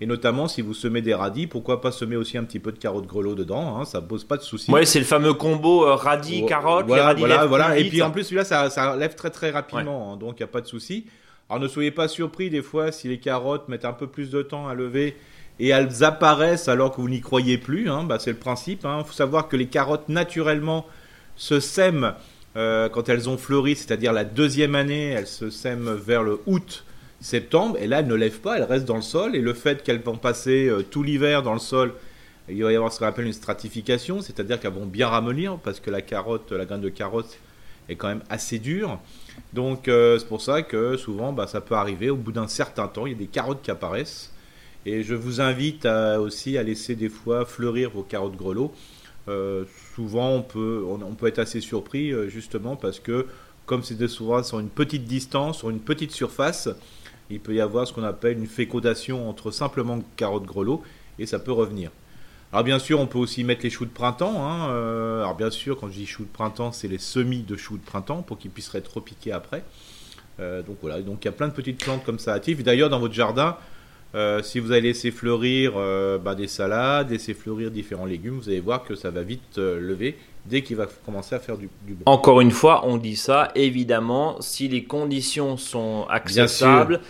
Et 0.00 0.06
notamment, 0.06 0.46
si 0.46 0.60
vous 0.60 0.74
semez 0.74 1.00
des 1.00 1.14
radis, 1.14 1.46
pourquoi 1.46 1.80
pas 1.80 1.90
semer 1.90 2.16
aussi 2.16 2.36
un 2.36 2.44
petit 2.44 2.58
peu 2.58 2.70
de 2.70 2.78
carottes 2.78 3.06
grelots 3.06 3.34
dedans 3.34 3.78
hein, 3.78 3.84
Ça 3.84 4.02
pose 4.02 4.24
pas 4.24 4.36
de 4.36 4.42
souci. 4.42 4.70
Ouais, 4.70 4.84
c'est 4.84 4.98
le 4.98 5.06
fameux 5.06 5.32
combo 5.32 5.86
radis 5.96 6.44
carottes. 6.44 6.86
Voilà, 6.86 7.14
les 7.14 7.20
voilà, 7.20 7.46
voilà. 7.46 7.78
Et 7.78 7.88
puis 7.88 8.02
en 8.02 8.10
plus, 8.10 8.24
celui-là, 8.24 8.44
ça, 8.44 8.68
ça, 8.68 8.94
lève 8.96 9.14
très 9.14 9.30
très 9.30 9.50
rapidement, 9.50 10.12
hein, 10.12 10.16
donc 10.16 10.34
il 10.38 10.42
n'y 10.42 10.44
a 10.44 10.52
pas 10.52 10.60
de 10.60 10.66
souci. 10.66 11.06
Alors 11.48 11.62
ne 11.62 11.68
soyez 11.68 11.92
pas 11.92 12.08
surpris 12.08 12.50
des 12.50 12.62
fois 12.62 12.90
si 12.90 13.08
les 13.08 13.18
carottes 13.18 13.68
mettent 13.68 13.84
un 13.84 13.92
peu 13.92 14.08
plus 14.08 14.30
de 14.30 14.42
temps 14.42 14.68
à 14.68 14.74
lever 14.74 15.16
et 15.58 15.68
elles 15.68 16.04
apparaissent 16.04 16.68
alors 16.68 16.90
que 16.90 17.00
vous 17.00 17.08
n'y 17.08 17.20
croyez 17.20 17.56
plus. 17.58 17.88
Hein, 17.88 18.04
bah, 18.04 18.18
c'est 18.18 18.32
le 18.32 18.38
principe. 18.38 18.84
Il 18.84 19.04
faut 19.04 19.12
savoir 19.12 19.48
que 19.48 19.56
les 19.56 19.66
carottes 19.66 20.08
naturellement 20.08 20.86
se 21.36 21.60
sèment 21.60 22.14
euh, 22.56 22.88
quand 22.88 23.08
elles 23.08 23.28
ont 23.28 23.36
fleuri, 23.36 23.76
c'est-à-dire 23.76 24.12
la 24.12 24.24
deuxième 24.24 24.74
année, 24.74 25.10
elles 25.10 25.26
se 25.26 25.50
sèment 25.50 25.94
vers 25.94 26.22
le 26.22 26.40
août, 26.46 26.84
septembre, 27.20 27.76
et 27.78 27.86
là 27.86 28.00
elles 28.00 28.06
ne 28.06 28.14
lèvent 28.14 28.40
pas, 28.40 28.56
elles 28.56 28.64
restent 28.64 28.86
dans 28.86 28.96
le 28.96 29.02
sol, 29.02 29.36
et 29.36 29.40
le 29.40 29.54
fait 29.54 29.82
qu'elles 29.82 30.02
vont 30.02 30.16
passer 30.16 30.68
euh, 30.68 30.82
tout 30.82 31.02
l'hiver 31.02 31.42
dans 31.42 31.54
le 31.54 31.58
sol, 31.58 31.94
il 32.48 32.62
va 32.62 32.72
y 32.72 32.76
avoir 32.76 32.92
ce 32.92 32.98
qu'on 32.98 33.06
appelle 33.06 33.26
une 33.26 33.32
stratification, 33.32 34.20
c'est-à-dire 34.20 34.60
qu'elles 34.60 34.72
vont 34.72 34.86
bien 34.86 35.08
ramollir, 35.08 35.58
parce 35.58 35.80
que 35.80 35.90
la 35.90 36.02
carotte, 36.02 36.52
la 36.52 36.64
graine 36.64 36.80
de 36.80 36.88
carotte 36.88 37.38
est 37.88 37.96
quand 37.96 38.08
même 38.08 38.22
assez 38.28 38.58
dure. 38.58 38.98
Donc 39.52 39.88
euh, 39.88 40.18
c'est 40.18 40.28
pour 40.28 40.42
ça 40.42 40.62
que 40.62 40.96
souvent 40.96 41.32
bah, 41.32 41.46
ça 41.46 41.60
peut 41.60 41.74
arriver 41.74 42.10
au 42.10 42.16
bout 42.16 42.32
d'un 42.32 42.48
certain 42.48 42.88
temps, 42.88 43.06
il 43.06 43.12
y 43.12 43.14
a 43.14 43.18
des 43.18 43.26
carottes 43.26 43.62
qui 43.62 43.70
apparaissent. 43.70 44.32
Et 44.84 45.02
je 45.02 45.14
vous 45.14 45.40
invite 45.40 45.84
aussi 45.84 46.56
à 46.58 46.62
laisser 46.62 46.94
des 46.94 47.08
fois 47.08 47.44
fleurir 47.44 47.90
vos 47.90 48.02
carottes 48.02 48.36
grelots. 48.36 48.72
Euh, 49.28 49.64
souvent 49.96 50.30
on 50.30 50.42
peut, 50.42 50.84
on, 50.88 51.14
peut 51.16 51.26
être 51.26 51.40
assez 51.40 51.60
surpris 51.60 52.12
justement 52.28 52.76
parce 52.76 53.00
que 53.00 53.26
comme 53.66 53.82
c'est 53.82 54.06
souvent 54.06 54.44
sur 54.44 54.60
une 54.60 54.68
petite 54.68 55.04
distance, 55.04 55.58
sur 55.58 55.70
une 55.70 55.80
petite 55.80 56.12
surface, 56.12 56.68
il 57.30 57.40
peut 57.40 57.54
y 57.54 57.60
avoir 57.60 57.86
ce 57.86 57.92
qu'on 57.92 58.04
appelle 58.04 58.38
une 58.38 58.46
fécondation 58.46 59.28
entre 59.28 59.50
simplement 59.50 60.00
carottes 60.16 60.44
grelots 60.44 60.82
et 61.18 61.26
ça 61.26 61.38
peut 61.38 61.52
revenir. 61.52 61.90
Alors 62.52 62.64
bien 62.64 62.78
sûr, 62.78 63.00
on 63.00 63.06
peut 63.06 63.18
aussi 63.18 63.42
mettre 63.42 63.62
les 63.64 63.70
choux 63.70 63.84
de 63.84 63.90
printemps. 63.90 64.46
Hein, 64.46 64.70
euh, 64.70 65.20
alors 65.20 65.34
bien 65.34 65.50
sûr, 65.50 65.78
quand 65.78 65.88
je 65.88 65.94
dis 65.94 66.06
choux 66.06 66.24
de 66.24 66.32
printemps, 66.32 66.72
c'est 66.72 66.88
les 66.88 66.98
semis 66.98 67.42
de 67.42 67.56
choux 67.56 67.76
de 67.76 67.84
printemps 67.84 68.22
pour 68.22 68.38
qu'ils 68.38 68.50
puissent 68.50 68.74
être 68.74 68.94
repiqués 68.94 69.32
après. 69.32 69.64
donc 70.38 70.76
voilà, 70.80 71.00
donc 71.02 71.24
il 71.24 71.24
y 71.26 71.28
a 71.28 71.32
plein 71.32 71.48
de 71.48 71.52
petites 71.52 71.82
plantes 71.82 72.04
comme 72.04 72.18
ça 72.18 72.34
actives. 72.34 72.62
D'ailleurs, 72.62 72.90
dans 72.90 73.00
votre 73.00 73.14
jardin, 73.14 73.56
euh, 74.14 74.42
si 74.42 74.60
vous 74.60 74.72
allez 74.72 74.88
laisser 74.88 75.10
fleurir 75.10 75.72
euh, 75.76 76.16
bah, 76.16 76.34
des 76.34 76.46
salades, 76.46 77.10
laisser 77.10 77.34
fleurir 77.34 77.70
différents 77.70 78.06
légumes, 78.06 78.38
vous 78.38 78.48
allez 78.48 78.60
voir 78.60 78.84
que 78.84 78.94
ça 78.94 79.10
va 79.10 79.22
vite 79.22 79.58
euh, 79.58 79.80
lever 79.80 80.16
dès 80.46 80.62
qu'il 80.62 80.76
va 80.76 80.86
commencer 81.04 81.34
à 81.34 81.40
faire 81.40 81.58
du, 81.58 81.68
bon. 81.88 82.02
Encore 82.06 82.40
une 82.40 82.52
fois, 82.52 82.86
on 82.86 82.98
dit 82.98 83.16
ça, 83.16 83.50
évidemment, 83.56 84.36
si 84.40 84.68
les 84.68 84.84
conditions 84.84 85.56
sont 85.56 86.06
acceptables, 86.08 87.00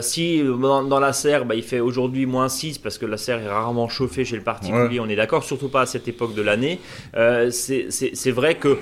si 0.00 0.42
dans, 0.42 0.98
la 0.98 1.12
serre, 1.12 1.44
bah, 1.44 1.54
il 1.54 1.62
fait 1.62 1.80
aujourd'hui 1.80 2.24
moins 2.24 2.48
6 2.48 2.78
parce 2.78 2.96
que 2.96 3.04
la 3.04 3.18
serre 3.18 3.40
est 3.40 3.50
rarement 3.50 3.90
chauffée 3.90 4.24
chez 4.24 4.36
le 4.36 4.42
particulier, 4.42 4.98
on 4.98 5.10
est 5.10 5.16
d'accord, 5.16 5.44
surtout 5.44 5.68
pas 5.68 5.82
à 5.82 5.86
cette 5.86 6.08
époque 6.08 6.34
de 6.34 6.40
l'année, 6.40 6.80
c'est 7.50 8.30
vrai 8.30 8.54
que 8.54 8.78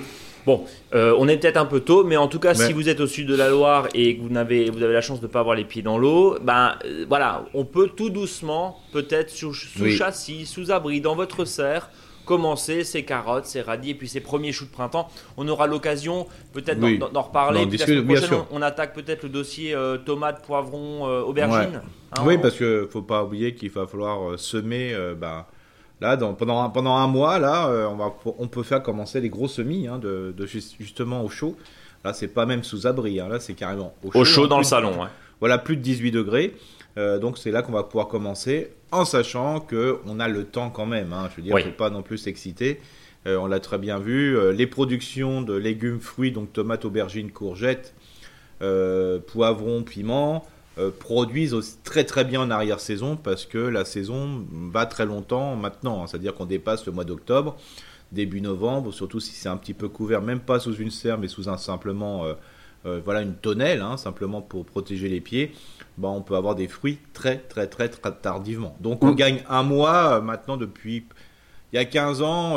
Bon, 0.49 0.65
euh, 0.95 1.15
on 1.19 1.27
est 1.27 1.37
peut-être 1.37 1.57
un 1.57 1.67
peu 1.67 1.81
tôt, 1.81 2.03
mais 2.03 2.17
en 2.17 2.27
tout 2.27 2.39
cas, 2.39 2.55
si 2.55 2.73
vous 2.73 2.89
êtes 2.89 2.99
au 3.01 3.05
sud 3.05 3.27
de 3.27 3.35
la 3.35 3.49
Loire 3.49 3.87
et 3.93 4.17
que 4.17 4.23
vous 4.23 4.35
avez, 4.35 4.71
vous 4.71 4.81
avez 4.81 4.93
la 4.95 5.01
chance 5.01 5.19
de 5.19 5.27
ne 5.27 5.31
pas 5.31 5.41
avoir 5.41 5.55
les 5.55 5.63
pieds 5.63 5.83
dans 5.83 5.99
l'eau, 5.99 6.39
ben 6.41 6.73
euh, 6.85 7.05
voilà, 7.07 7.45
on 7.53 7.65
peut 7.65 7.89
tout 7.95 8.09
doucement, 8.09 8.79
peut-être 8.91 9.29
sous, 9.29 9.53
châssis, 9.53 10.47
sous 10.47 10.71
abri, 10.71 11.01
dans 11.01 11.15
votre 11.15 11.45
serre, 11.45 11.91
commencer 12.25 12.83
ces 12.83 13.03
carottes, 13.03 13.45
ces 13.45 13.61
radis 13.61 13.91
et 13.91 13.93
puis 13.93 14.07
ces 14.07 14.21
premiers 14.21 14.51
choux 14.51 14.65
de 14.65 14.71
printemps. 14.71 15.07
On 15.37 15.47
aura 15.47 15.67
l'occasion 15.67 16.25
peut-être 16.51 16.79
d'en 16.79 17.21
reparler. 17.21 17.65
la 17.65 18.01
prochaine, 18.01 18.39
on, 18.49 18.63
attaque 18.63 18.95
peut-être 18.95 19.21
le 19.21 19.29
dossier 19.29 19.75
euh, 19.75 19.97
tomates, 19.97 20.43
poivrons, 20.43 21.05
aubergines. 21.27 21.79
Hein, 22.13 22.21
oui, 22.25 22.39
parce 22.39 22.55
qu'il 22.55 22.65
ne 22.65 22.87
faut 22.87 23.03
pas 23.03 23.23
oublier 23.23 23.53
qu'il 23.53 23.69
va 23.69 23.85
falloir 23.85 24.39
semer. 24.39 24.95
Ben, 25.15 25.45
Là, 26.01 26.15
pendant, 26.17 26.69
pendant 26.69 26.95
un 26.95 27.07
mois, 27.07 27.39
là, 27.39 27.67
euh, 27.67 27.87
on, 27.87 27.95
va, 27.95 28.13
on 28.37 28.47
peut 28.47 28.63
faire 28.63 28.81
commencer 28.81 29.19
les 29.19 29.29
gros 29.29 29.49
semis 29.49 29.87
hein, 29.87 29.99
de, 29.99 30.33
justement 30.45 31.23
au 31.23 31.29
chaud. 31.29 31.57
Là, 32.05 32.13
c'est 32.13 32.29
pas 32.29 32.45
même 32.45 32.63
sous 32.63 32.87
abri, 32.87 33.19
hein, 33.19 33.27
là, 33.27 33.39
c'est 33.41 33.53
carrément 33.53 33.93
au 34.03 34.11
chaud. 34.11 34.19
Au 34.19 34.25
chaud 34.25 34.47
dans 34.47 34.59
le 34.59 34.63
salon, 34.63 34.93
Voilà, 35.41 35.57
plus 35.57 35.75
de 35.75 35.81
18 35.81 36.11
degrés. 36.11 36.55
Euh, 36.97 37.19
donc 37.19 37.37
c'est 37.37 37.51
là 37.51 37.61
qu'on 37.61 37.71
va 37.71 37.83
pouvoir 37.83 38.07
commencer, 38.07 38.71
en 38.91 39.05
sachant 39.05 39.59
que 39.59 39.99
on 40.07 40.19
a 40.19 40.27
le 40.27 40.45
temps 40.45 40.69
quand 40.69 40.85
même. 40.85 41.13
Hein, 41.13 41.29
je 41.31 41.35
veux 41.37 41.43
dire, 41.43 41.55
ne 41.55 41.61
faut 41.61 41.69
pas 41.71 41.89
non 41.89 42.01
plus 42.01 42.17
s'exciter. 42.17 42.79
Euh, 43.27 43.37
on 43.37 43.47
l'a 43.47 43.59
très 43.59 43.77
bien 43.77 43.99
vu. 43.99 44.37
les 44.53 44.67
productions 44.67 45.41
de 45.41 45.53
légumes, 45.53 45.99
fruits, 45.99 46.31
donc 46.31 46.53
tomates, 46.53 46.85
aubergines, 46.85 47.31
courgettes, 47.31 47.93
poivrons, 48.59 49.83
piments, 49.83 50.45
euh, 50.79 50.91
produisent 50.91 51.53
aussi 51.53 51.77
très 51.83 52.05
très 52.05 52.23
bien 52.23 52.39
en 52.39 52.49
arrière-saison 52.49 53.17
parce 53.17 53.45
que 53.45 53.57
la 53.57 53.83
saison 53.83 54.45
va 54.51 54.85
très 54.85 55.05
longtemps 55.05 55.57
maintenant, 55.57 56.03
hein. 56.03 56.07
c'est-à-dire 56.07 56.33
qu'on 56.33 56.45
dépasse 56.45 56.85
le 56.85 56.93
mois 56.93 57.03
d'octobre, 57.03 57.57
début 58.13 58.39
novembre, 58.39 58.93
surtout 58.93 59.19
si 59.19 59.33
c'est 59.33 59.49
un 59.49 59.57
petit 59.57 59.73
peu 59.73 59.89
couvert, 59.89 60.21
même 60.21 60.39
pas 60.39 60.59
sous 60.59 60.75
une 60.75 60.91
serre 60.91 61.17
mais 61.17 61.27
sous 61.27 61.49
un 61.49 61.57
simplement 61.57 62.23
euh, 62.23 62.33
euh, 62.85 63.01
voilà 63.03 63.23
une 63.23 63.33
tonnelle, 63.33 63.81
hein, 63.81 63.97
simplement 63.97 64.41
pour 64.41 64.65
protéger 64.65 65.09
les 65.09 65.19
pieds, 65.19 65.51
bah, 65.97 66.07
on 66.07 66.21
peut 66.21 66.35
avoir 66.35 66.55
des 66.55 66.69
fruits 66.69 66.99
très 67.13 67.39
très 67.39 67.67
très, 67.67 67.89
très 67.89 68.13
tardivement. 68.13 68.77
Donc 68.79 69.03
on 69.03 69.11
mmh. 69.11 69.15
gagne 69.15 69.43
un 69.49 69.63
mois 69.63 70.21
maintenant 70.21 70.55
depuis 70.55 71.03
il 71.73 71.75
y 71.75 71.79
a 71.79 71.85
15 71.85 72.21
ans, 72.21 72.55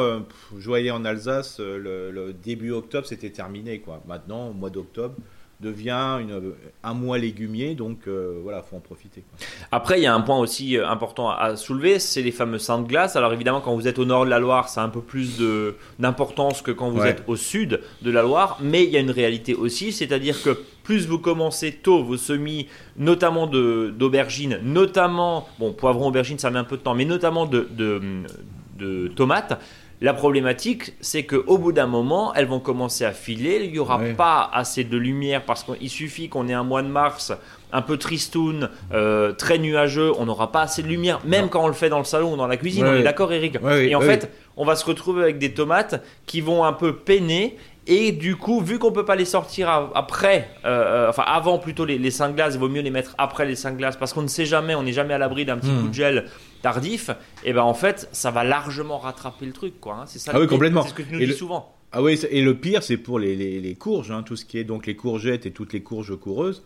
je 0.56 0.66
voyais 0.66 0.90
en 0.90 1.04
Alsace, 1.04 1.60
le, 1.60 2.10
le 2.10 2.32
début 2.32 2.70
octobre, 2.70 3.06
c'était 3.06 3.28
terminé. 3.28 3.80
Quoi. 3.80 4.00
Maintenant, 4.08 4.48
au 4.48 4.52
mois 4.54 4.70
d'octobre, 4.70 5.16
devient 5.62 6.18
une, 6.20 6.52
un 6.82 6.94
mois 6.94 7.16
légumier, 7.16 7.74
donc 7.74 8.00
euh, 8.06 8.40
voilà, 8.42 8.62
faut 8.62 8.76
en 8.76 8.80
profiter. 8.80 9.22
Après, 9.70 9.98
il 9.98 10.02
y 10.02 10.06
a 10.06 10.14
un 10.14 10.20
point 10.20 10.38
aussi 10.38 10.76
euh, 10.76 10.86
important 10.88 11.30
à 11.30 11.56
soulever, 11.56 11.98
c'est 11.98 12.20
les 12.20 12.32
fameux 12.32 12.58
saints 12.58 12.80
de 12.80 12.86
glace. 12.86 13.16
Alors 13.16 13.32
évidemment, 13.32 13.60
quand 13.60 13.74
vous 13.74 13.88
êtes 13.88 13.98
au 13.98 14.04
nord 14.04 14.24
de 14.24 14.30
la 14.30 14.40
Loire, 14.40 14.68
ça 14.68 14.82
a 14.82 14.84
un 14.84 14.88
peu 14.90 15.00
plus 15.00 15.40
d'importance 15.98 16.60
que 16.60 16.72
quand 16.72 16.90
vous 16.90 17.02
êtes 17.02 17.22
au 17.28 17.36
sud 17.36 17.80
de 18.02 18.10
la 18.10 18.22
Loire, 18.22 18.58
mais 18.60 18.84
il 18.84 18.90
y 18.90 18.96
a 18.96 19.00
une 19.00 19.10
réalité 19.10 19.54
aussi, 19.54 19.92
c'est-à-dire 19.92 20.42
que 20.42 20.58
plus 20.82 21.06
vous 21.06 21.18
commencez 21.18 21.72
tôt 21.72 22.02
vos 22.02 22.16
semis, 22.16 22.66
notamment 22.96 23.46
d'aubergines, 23.46 24.58
notamment, 24.64 25.48
bon, 25.60 25.72
poivron, 25.72 26.08
aubergine, 26.08 26.38
ça 26.38 26.50
met 26.50 26.58
un 26.58 26.64
peu 26.64 26.76
de 26.76 26.82
temps, 26.82 26.94
mais 26.94 27.04
notamment 27.04 27.46
de, 27.46 27.68
de, 27.70 28.00
de 28.78 29.08
tomates, 29.08 29.60
La 30.02 30.12
problématique, 30.14 30.94
c'est 31.00 31.22
qu'au 31.24 31.58
bout 31.58 31.72
d'un 31.72 31.86
moment, 31.86 32.34
elles 32.34 32.46
vont 32.46 32.58
commencer 32.60 33.04
à 33.04 33.12
filer. 33.12 33.60
Il 33.64 33.70
n'y 33.72 33.78
aura 33.78 33.98
Ouais. 33.98 34.14
pas 34.14 34.50
assez 34.52 34.82
de 34.84 34.96
lumière 34.96 35.42
parce 35.44 35.62
qu'il 35.64 35.88
suffit 35.88 36.28
qu'on 36.28 36.48
ait 36.48 36.52
un 36.54 36.64
mois 36.64 36.82
de 36.82 36.88
mars 36.88 37.32
un 37.72 37.82
peu 37.82 37.96
tristoun, 37.96 38.68
euh, 38.92 39.32
très 39.32 39.58
nuageux. 39.58 40.10
On 40.18 40.26
n'aura 40.26 40.50
pas 40.52 40.62
assez 40.62 40.82
de 40.82 40.88
lumière, 40.88 41.20
même 41.24 41.42
Non. 41.44 41.48
quand 41.48 41.64
on 41.64 41.68
le 41.68 41.72
fait 41.72 41.88
dans 41.88 41.98
le 41.98 42.04
salon 42.04 42.34
ou 42.34 42.36
dans 42.36 42.48
la 42.48 42.56
cuisine. 42.56 42.82
Ouais. 42.84 42.90
On 42.90 42.94
est 42.96 43.02
d'accord, 43.04 43.32
Eric 43.32 43.58
Ouais, 43.62 43.88
Et 43.88 43.94
en 43.94 44.00
fait, 44.00 44.30
on 44.56 44.64
va 44.64 44.74
se 44.74 44.84
retrouver 44.84 45.22
avec 45.22 45.38
des 45.38 45.54
tomates 45.54 46.04
qui 46.26 46.40
vont 46.40 46.64
un 46.64 46.72
peu 46.72 46.96
peiner. 46.96 47.56
Et 47.86 48.12
du 48.12 48.36
coup, 48.36 48.60
vu 48.60 48.78
qu'on 48.78 48.92
peut 48.92 49.04
pas 49.04 49.16
les 49.16 49.24
sortir 49.24 49.68
après, 49.94 50.48
euh, 50.64 51.06
euh, 51.06 51.08
enfin 51.10 51.24
avant 51.26 51.58
plutôt 51.58 51.84
les, 51.84 51.98
les 51.98 52.10
5 52.12 52.34
glaces, 52.36 52.54
il 52.54 52.60
vaut 52.60 52.68
mieux 52.68 52.80
les 52.82 52.90
mettre 52.90 53.14
après 53.18 53.44
les 53.44 53.56
5 53.56 53.76
glaces 53.76 53.96
parce 53.96 54.12
qu'on 54.12 54.22
ne 54.22 54.28
sait 54.28 54.46
jamais, 54.46 54.74
on 54.76 54.84
n'est 54.84 54.92
jamais 54.92 55.14
à 55.14 55.18
l'abri 55.18 55.44
d'un 55.44 55.56
petit 55.58 55.70
Mhm. 55.70 55.82
coup 55.82 55.88
de 55.88 55.94
gel 55.94 56.24
tardif. 56.62 57.10
Et 57.44 57.52
ben 57.52 57.62
en 57.62 57.74
fait, 57.74 58.08
ça 58.12 58.30
va 58.30 58.44
largement 58.44 58.98
rattraper 58.98 59.46
le 59.46 59.52
truc, 59.52 59.80
quoi. 59.80 59.94
hein. 60.02 60.04
C'est 60.06 60.18
ça. 60.18 60.32
Ah 60.34 60.40
oui, 60.40 60.46
complètement. 60.46 60.82
C'est 60.82 60.90
ce 60.90 60.94
que 60.94 61.02
tu 61.02 61.12
nous 61.12 61.18
Et 61.20 61.24
dis 61.24 61.30
le- 61.32 61.34
souvent. 61.34 61.74
Ah 61.94 62.00
oui, 62.02 62.18
et 62.30 62.40
le 62.40 62.54
pire, 62.54 62.82
c'est 62.82 62.96
pour 62.96 63.18
les, 63.18 63.36
les, 63.36 63.60
les 63.60 63.74
courges, 63.74 64.10
hein, 64.10 64.22
tout 64.22 64.34
ce 64.36 64.46
qui 64.46 64.56
est 64.58 64.64
donc 64.64 64.86
les 64.86 64.96
courgettes 64.96 65.44
et 65.44 65.50
toutes 65.50 65.74
les 65.74 65.82
courges 65.82 66.16
coureuses. 66.16 66.62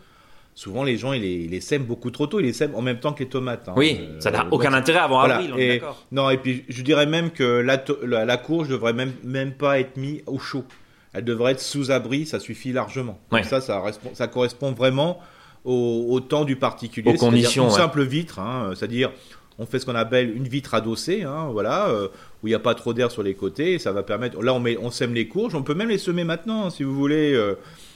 Souvent, 0.55 0.85
les 0.85 0.97
gens, 0.97 1.13
ils 1.13 1.21
les, 1.21 1.35
ils 1.35 1.51
les 1.51 1.61
sèment 1.61 1.85
beaucoup 1.85 2.11
trop 2.11 2.27
tôt, 2.29 2.39
ils 2.41 2.45
les 2.47 2.53
sèment 2.53 2.75
en 2.77 2.81
même 2.81 2.99
temps 3.01 3.13
que 3.13 3.25
les 3.25 3.29
tomates. 3.29 3.69
hein. 3.69 3.75
Oui, 3.77 3.99
Euh, 4.01 4.21
ça 4.21 4.31
n'a 4.31 4.45
donc, 4.45 4.53
aucun 4.55 4.73
intérêt 4.73 5.01
avant 5.01 5.19
voilà, 5.19 5.37
avril, 5.39 5.51
on 5.55 5.59
est 5.59 5.69
d'accord. 5.81 6.03
Non, 6.13 6.31
et 6.31 6.39
puis 6.39 6.65
je 6.69 6.81
dirais 6.83 7.07
même 7.07 7.31
que 7.31 7.43
la, 7.43 7.83
la, 8.05 8.25
la 8.25 8.37
courge 8.37 8.69
devrait 8.69 8.93
même, 8.95 9.13
même 9.25 9.53
pas 9.53 9.81
être 9.81 9.97
mise 9.97 10.23
au 10.27 10.39
chaud. 10.39 10.65
Elle 11.13 11.25
devrait 11.25 11.53
être 11.53 11.61
sous 11.61 11.91
abri, 11.91 12.25
ça 12.25 12.39
suffit 12.41 12.73
largement. 12.73 13.19
Ouais. 13.33 13.41
Donc 13.41 13.51
ça, 13.51 13.61
ça, 13.61 13.81
respon- 13.81 14.15
ça 14.15 14.29
correspond 14.29 14.73
vraiment 14.73 15.19
au, 15.65 16.07
au 16.11 16.21
temps 16.21 16.45
du 16.45 16.57
particulier. 16.57 17.11
Aux 17.11 17.15
conditions, 17.19 17.65
Une 17.65 17.71
ouais. 17.73 17.77
simple 17.77 18.03
vitre, 18.05 18.39
hein, 18.39 18.71
c'est-à-dire 18.77 19.11
on 19.59 19.67
fait 19.67 19.79
ce 19.79 19.87
qu'on 19.87 19.95
appelle 19.95 20.37
une 20.37 20.47
vitre 20.47 20.75
adossée, 20.75 21.23
hein, 21.23 21.49
voilà, 21.51 21.89
euh, 21.89 22.09
où 22.43 22.47
il 22.47 22.51
n'y 22.51 22.55
a 22.55 22.61
pas 22.61 22.75
trop 22.75 22.93
d'air 22.93 23.11
sur 23.11 23.23
les 23.23 23.35
côtés. 23.35 23.79
ça 23.79 23.93
va 23.93 24.03
permettre. 24.03 24.43
Là, 24.43 24.55
on, 24.55 24.91
sème 24.91 25.15
les 25.15 25.29
courges. 25.29 25.55
On 25.55 25.63
peut 25.63 25.75
même 25.75 25.89
les 25.89 25.99
semer 25.99 26.25
maintenant, 26.25 26.67
hein, 26.67 26.71
si 26.71 26.83
vous 26.83 26.95
voulez, 26.95 27.33
euh, 27.35 27.55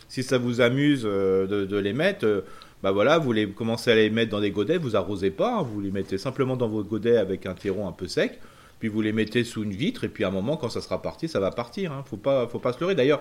si 0.08 0.22
ça 0.22 0.38
vous 0.38 0.60
amuse 0.60 1.02
euh, 1.04 1.46
de, 1.46 1.76
les 1.76 1.92
mettre. 1.92 2.44
bah 2.82 2.92
voilà, 2.92 3.18
vous 3.18 3.32
les 3.32 3.48
commencez 3.48 3.92
à 3.92 3.94
les 3.94 4.10
mettre 4.10 4.30
dans 4.30 4.40
des 4.40 4.50
godets, 4.50 4.78
vous 4.78 4.96
arrosez 4.96 5.30
pas, 5.30 5.58
hein, 5.58 5.62
vous 5.62 5.80
les 5.80 5.90
mettez 5.90 6.16
simplement 6.16 6.56
dans 6.56 6.68
vos 6.68 6.82
godets 6.82 7.18
avec 7.18 7.44
un 7.44 7.54
terreau 7.54 7.86
un 7.86 7.92
peu 7.92 8.08
sec, 8.08 8.40
puis 8.78 8.88
vous 8.88 9.02
les 9.02 9.12
mettez 9.12 9.44
sous 9.44 9.62
une 9.62 9.72
vitre, 9.72 10.04
et 10.04 10.08
puis 10.08 10.24
à 10.24 10.28
un 10.28 10.32
moment, 10.32 10.56
quand 10.56 10.70
ça 10.70 10.80
sera 10.80 11.02
parti, 11.02 11.28
ça 11.28 11.40
va 11.40 11.50
partir. 11.50 11.92
Hein. 11.92 12.04
Faut 12.08 12.16
pas, 12.16 12.46
faut 12.48 12.58
pas 12.58 12.72
se 12.72 12.80
leurrer. 12.80 12.94
D'ailleurs, 12.94 13.20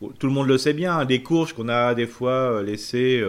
tout 0.00 0.26
le 0.26 0.32
monde 0.32 0.48
le 0.48 0.58
sait 0.58 0.72
bien, 0.72 0.98
hein, 0.98 1.04
des 1.04 1.22
courges 1.22 1.52
qu'on 1.52 1.68
a 1.68 1.94
des 1.94 2.06
fois 2.06 2.60
laissées, 2.62 3.24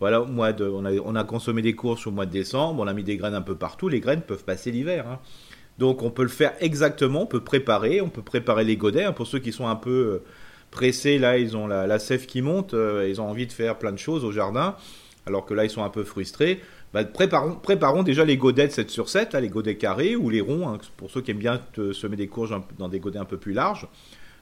voilà, 0.00 0.22
on 0.22 0.42
a, 0.42 0.52
on 0.60 1.14
a 1.14 1.24
consommé 1.24 1.62
des 1.62 1.74
courges 1.74 2.06
au 2.06 2.10
mois 2.10 2.26
de 2.26 2.30
décembre, 2.32 2.82
on 2.82 2.86
a 2.86 2.92
mis 2.92 3.04
des 3.04 3.16
graines 3.16 3.34
un 3.34 3.42
peu 3.42 3.54
partout, 3.54 3.88
les 3.88 4.00
graines 4.00 4.22
peuvent 4.22 4.44
passer 4.44 4.70
l'hiver. 4.70 5.06
hein. 5.08 5.20
Donc 5.78 6.02
on 6.02 6.10
peut 6.10 6.22
le 6.22 6.28
faire 6.28 6.52
exactement, 6.60 7.22
on 7.22 7.26
peut 7.26 7.42
préparer, 7.42 8.00
on 8.00 8.08
peut 8.08 8.22
préparer 8.22 8.64
les 8.64 8.76
godets. 8.76 9.04
hein, 9.04 9.12
pour 9.12 9.26
ceux 9.26 9.38
qui 9.38 9.52
sont 9.52 9.66
un 9.66 9.76
peu 9.76 9.90
euh, 9.90 10.22
pressés, 10.70 11.18
là, 11.18 11.38
ils 11.38 11.56
ont 11.56 11.66
la, 11.66 11.98
sève 11.98 12.26
qui 12.26 12.42
monte, 12.42 12.74
euh, 12.74 13.08
ils 13.08 13.20
ont 13.20 13.28
envie 13.28 13.46
de 13.46 13.52
faire 13.52 13.78
plein 13.78 13.92
de 13.92 13.98
choses 13.98 14.24
au 14.24 14.32
jardin, 14.32 14.76
alors 15.26 15.46
que 15.46 15.54
là, 15.54 15.64
ils 15.64 15.70
sont 15.70 15.82
un 15.82 15.90
peu 15.90 16.04
frustrés. 16.04 16.60
Bah, 16.92 17.04
préparons, 17.04 18.02
déjà 18.04 18.24
les 18.24 18.36
godets 18.36 18.68
de 18.68 18.72
7 18.72 18.88
sur 18.88 19.08
7, 19.08 19.32
là, 19.32 19.40
les 19.40 19.48
godets 19.48 19.76
carrés 19.76 20.14
ou 20.14 20.30
les 20.30 20.40
ronds, 20.40 20.68
hein, 20.68 20.78
pour 20.96 21.10
ceux 21.10 21.22
qui 21.22 21.32
aiment 21.32 21.38
bien 21.38 21.60
semer 21.92 22.16
des 22.16 22.28
courges 22.28 22.54
dans 22.78 22.88
des 22.88 23.00
godets 23.00 23.18
un 23.18 23.24
peu 23.24 23.36
plus 23.36 23.52
larges, 23.52 23.88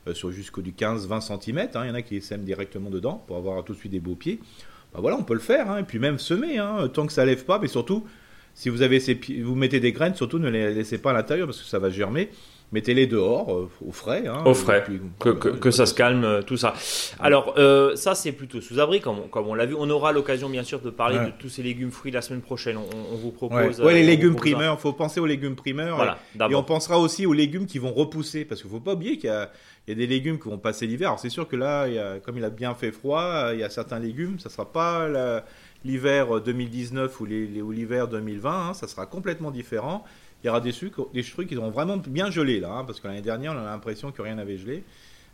euh, 0.07 0.13
sur 0.13 0.31
jusqu'au 0.33 0.61
du 0.61 0.73
15-20 0.73 1.21
cm. 1.41 1.69
Il 1.77 1.89
y 1.89 1.91
en 1.91 1.95
a 1.95 2.03
qui 2.03 2.21
sèment 2.21 2.45
directement 2.45 2.91
dedans 2.91 3.25
pour 3.27 3.39
avoir 3.39 3.65
tout 3.65 3.73
de 3.73 3.79
suite 3.79 3.93
des 3.93 4.01
beaux 4.01 4.17
pieds. 4.17 4.39
Bah, 4.93 5.01
voilà, 5.01 5.17
on 5.17 5.23
peut 5.23 5.35
le 5.35 5.41
faire, 5.41 5.71
hein, 5.71 5.79
et 5.79 5.83
puis 5.85 5.99
même 5.99 6.19
semer, 6.19 6.59
hein, 6.59 6.89
tant 6.93 7.07
que 7.07 7.13
ça 7.13 7.25
lève 7.25 7.45
pas, 7.45 7.59
mais 7.59 7.69
surtout, 7.69 8.07
si 8.55 8.69
vous 8.69 8.83
avez 8.83 9.01
ces 9.01 9.19
vous 9.43 9.55
mettez 9.55 9.81
des 9.81 9.93
graines, 9.93 10.15
surtout 10.15 10.39
ne 10.39 10.51
les 10.51 10.75
laissez 10.75 10.99
pas 10.99 11.11
à 11.11 11.15
l'intérieur 11.15 11.47
parce 11.47 11.61
que 11.61 11.67
ça 11.67 11.79
va 11.79 11.91
germer. 11.91 12.31
Mettez-les 12.73 13.07
dehors, 13.07 13.53
euh, 13.55 13.69
au 13.87 13.93
frais. 13.93 14.27
hein, 14.27 14.43
Au 14.47 14.55
frais. 14.55 14.83
puis- 14.85 14.99
Que, 15.19 15.29
que- 15.29 15.49
que 15.51 15.71
ça 15.71 15.85
se 15.85 15.93
calme, 15.93 16.25
euh, 16.25 16.41
tout 16.41 16.57
ça. 16.57 16.73
Alors, 17.21 17.55
euh, 17.59 17.95
ça, 17.97 18.15
c'est 18.15 18.33
plutôt 18.33 18.63
sous 18.63 18.81
abri, 18.81 19.01
comme 19.03 19.19
on, 19.19 19.29
comme 19.29 19.47
on 19.47 19.55
l'a 19.55 19.67
vu. 19.67 19.75
On 19.79 19.91
aura 19.91 20.13
l'occasion, 20.13 20.49
bien 20.49 20.63
sûr, 20.65 20.81
de 20.81 20.89
parler 20.89 21.19
Ouais. 21.19 21.27
de 21.27 21.33
tous 21.39 21.51
ces 21.51 21.63
légumes 21.63 21.91
fruits 21.91 22.13
la 22.13 22.23
semaine 22.23 22.41
prochaine. 22.41 22.79
On, 22.79 22.89
on 23.13 23.17
vous 23.17 23.31
propose. 23.31 23.79
Ouais, 23.81 23.93
les 23.93 24.03
légumes 24.05 24.37
primeurs, 24.37 24.81
faut 24.81 24.95
penser 24.95 25.21
aux 25.21 25.27
légumes 25.27 25.55
primeurs. 25.55 25.97
Voilà, 25.97 26.19
Et 26.51 26.55
on 26.55 26.63
pensera 26.63 26.99
aussi 26.99 27.27
aux 27.27 27.35
légumes 27.35 27.67
qui 27.67 27.79
vont 27.79 27.93
repousser, 27.93 28.45
parce 28.47 28.63
qu'il 28.63 28.71
faut 28.71 28.81
pas 28.81 28.95
oublier 28.95 29.17
qu'il 29.19 29.29
y 29.29 29.33
a, 29.33 29.51
il 29.87 29.91
y 29.91 29.93
a 29.93 29.97
des 29.99 30.07
légumes 30.07 30.39
qui 30.39 30.49
vont 30.49 30.59
passer 30.59 30.87
l'hiver. 30.87 31.09
Alors 31.09 31.19
c'est 31.21 31.29
sûr 31.29 31.47
que 31.47 31.57
là, 31.57 31.89
il 31.89 31.95
y 31.95 31.99
a- 31.99 32.21
comme 32.21 32.39
il 32.39 32.45
a 32.45 32.51
bien 32.51 32.75
fait 32.75 32.93
froid, 32.93 33.51
il 33.53 33.59
y 33.61 33.65
a 33.65 33.69
certains 33.71 33.99
légumes, 33.99 34.39
ça 34.39 34.49
sera 34.49 34.71
pas 34.73 35.09
la- 35.09 35.45
l'hiver 35.85 36.41
2019 36.41 37.19
ou 37.21 37.25
les- 37.27 37.47
les- 37.47 37.61
ou 37.63 37.73
l'hiver 37.73 38.07
2020, 38.09 38.69
hein, 38.71 38.75
ça 38.75 38.87
sera 38.87 39.05
complètement 39.07 39.51
différent. 39.51 40.05
Il 40.43 40.49
y 40.49 40.51
aura 40.51 40.61
des 40.61 40.73
trucs 40.73 40.95
qui 41.49 41.55
seront 41.55 41.71
vraiment 41.71 41.97
bien 41.99 42.31
gelés 42.31 42.61
là, 42.61 42.71
hein, 42.73 42.85
parce 42.85 43.01
que 43.01 43.07
l'année 43.09 43.21
dernière, 43.23 43.53
on 43.53 43.59
a 43.59 43.65
l'impression 43.65 44.11
que 44.11 44.23
rien 44.23 44.35
n'avait 44.35 44.57
gelé. 44.59 44.83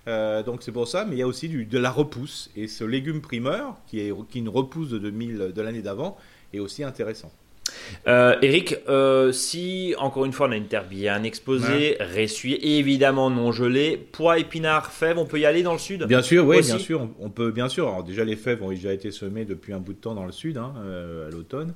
Euh, 0.07 0.43
donc 0.43 0.63
c'est 0.63 0.73
pour 0.73 0.89
ça, 0.89 1.05
mais 1.05 1.17
il 1.17 1.19
y 1.19 1.23
a 1.23 1.27
aussi 1.27 1.49
du, 1.49 1.65
de 1.65 1.79
la 1.79 1.91
repousse. 1.91 2.51
Et 2.57 2.67
ce 2.69 2.85
légume 2.85 3.21
primeur, 3.21 3.75
qui 3.87 4.01
est 4.01 4.13
qui 4.31 4.39
est 4.39 4.41
une 4.41 4.49
repousse 4.49 4.91
de 4.91 4.99
2000 4.99 5.53
de 5.55 5.63
l'année 5.63 5.83
d'avant, 5.83 6.17
est 6.53 6.61
aussi 6.61 6.85
intéressant. 6.85 7.31
Euh, 8.07 8.35
Eric, 8.41 8.77
euh, 8.89 9.31
si 9.33 9.95
encore 9.99 10.25
une 10.25 10.33
fois 10.33 10.49
on 10.49 10.53
a 10.53 10.57
une 10.57 10.69
terre 10.69 10.89
bien 10.89 11.23
exposée, 11.23 11.99
ressuyée, 12.17 12.79
évidemment 12.79 13.29
non 13.29 13.53
gelée, 13.53 13.99
pois, 14.13 14.39
épinards, 14.39 14.91
fèves, 14.91 15.19
on 15.19 15.27
peut 15.27 15.39
y 15.39 15.45
aller 15.45 15.63
dans 15.63 15.75
le 15.75 15.79
sud 15.79 16.05
Bien 16.05 16.23
sûr, 16.23 16.47
oui, 16.47 16.63
bien 16.63 16.79
sûr, 16.79 17.03
on, 17.03 17.11
on 17.27 17.31
peut, 17.31 17.51
bien 17.51 17.69
sûr. 17.69 17.89
Alors 17.89 18.05
déjà, 18.05 18.25
les 18.25 18.37
fèves 18.37 18.63
ont 18.63 18.71
déjà 18.71 18.93
été 18.95 19.11
semées 19.11 19.45
depuis 19.45 19.75
un 19.75 19.81
bout 19.81 19.93
de 19.93 19.99
temps 19.99 20.15
dans 20.15 20.25
le 20.25 20.33
sud, 20.33 20.57
hein, 20.57 20.73
euh, 20.79 21.29
à 21.29 21.31
l'automne. 21.31 21.75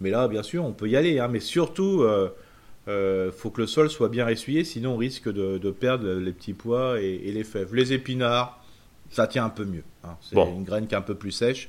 Mais 0.00 0.10
là, 0.10 0.26
bien 0.26 0.42
sûr, 0.42 0.64
on 0.64 0.72
peut 0.72 0.88
y 0.88 0.96
aller. 0.96 1.18
hein. 1.20 1.28
mais 1.28 1.40
surtout, 1.40 2.04
euh, 2.88 3.30
faut 3.30 3.50
que 3.50 3.60
le 3.60 3.66
sol 3.66 3.90
soit 3.90 4.08
bien 4.08 4.26
essuyé, 4.28 4.64
sinon 4.64 4.94
on 4.94 4.96
risque 4.96 5.28
de, 5.30 5.58
de 5.58 5.70
perdre 5.70 6.08
les 6.14 6.32
petits 6.32 6.54
pois 6.54 7.00
et, 7.00 7.20
et 7.24 7.32
les 7.32 7.44
fèves. 7.44 7.74
Les 7.74 7.92
épinards, 7.92 8.62
ça 9.10 9.26
tient 9.26 9.44
un 9.44 9.50
peu 9.50 9.64
mieux. 9.64 9.84
hein. 10.04 10.16
C'est 10.20 10.34
Bon. 10.34 10.46
une 10.56 10.64
graine 10.64 10.86
qui 10.86 10.94
est 10.94 10.98
un 10.98 11.02
peu 11.02 11.14
plus 11.14 11.30
sèche. 11.32 11.68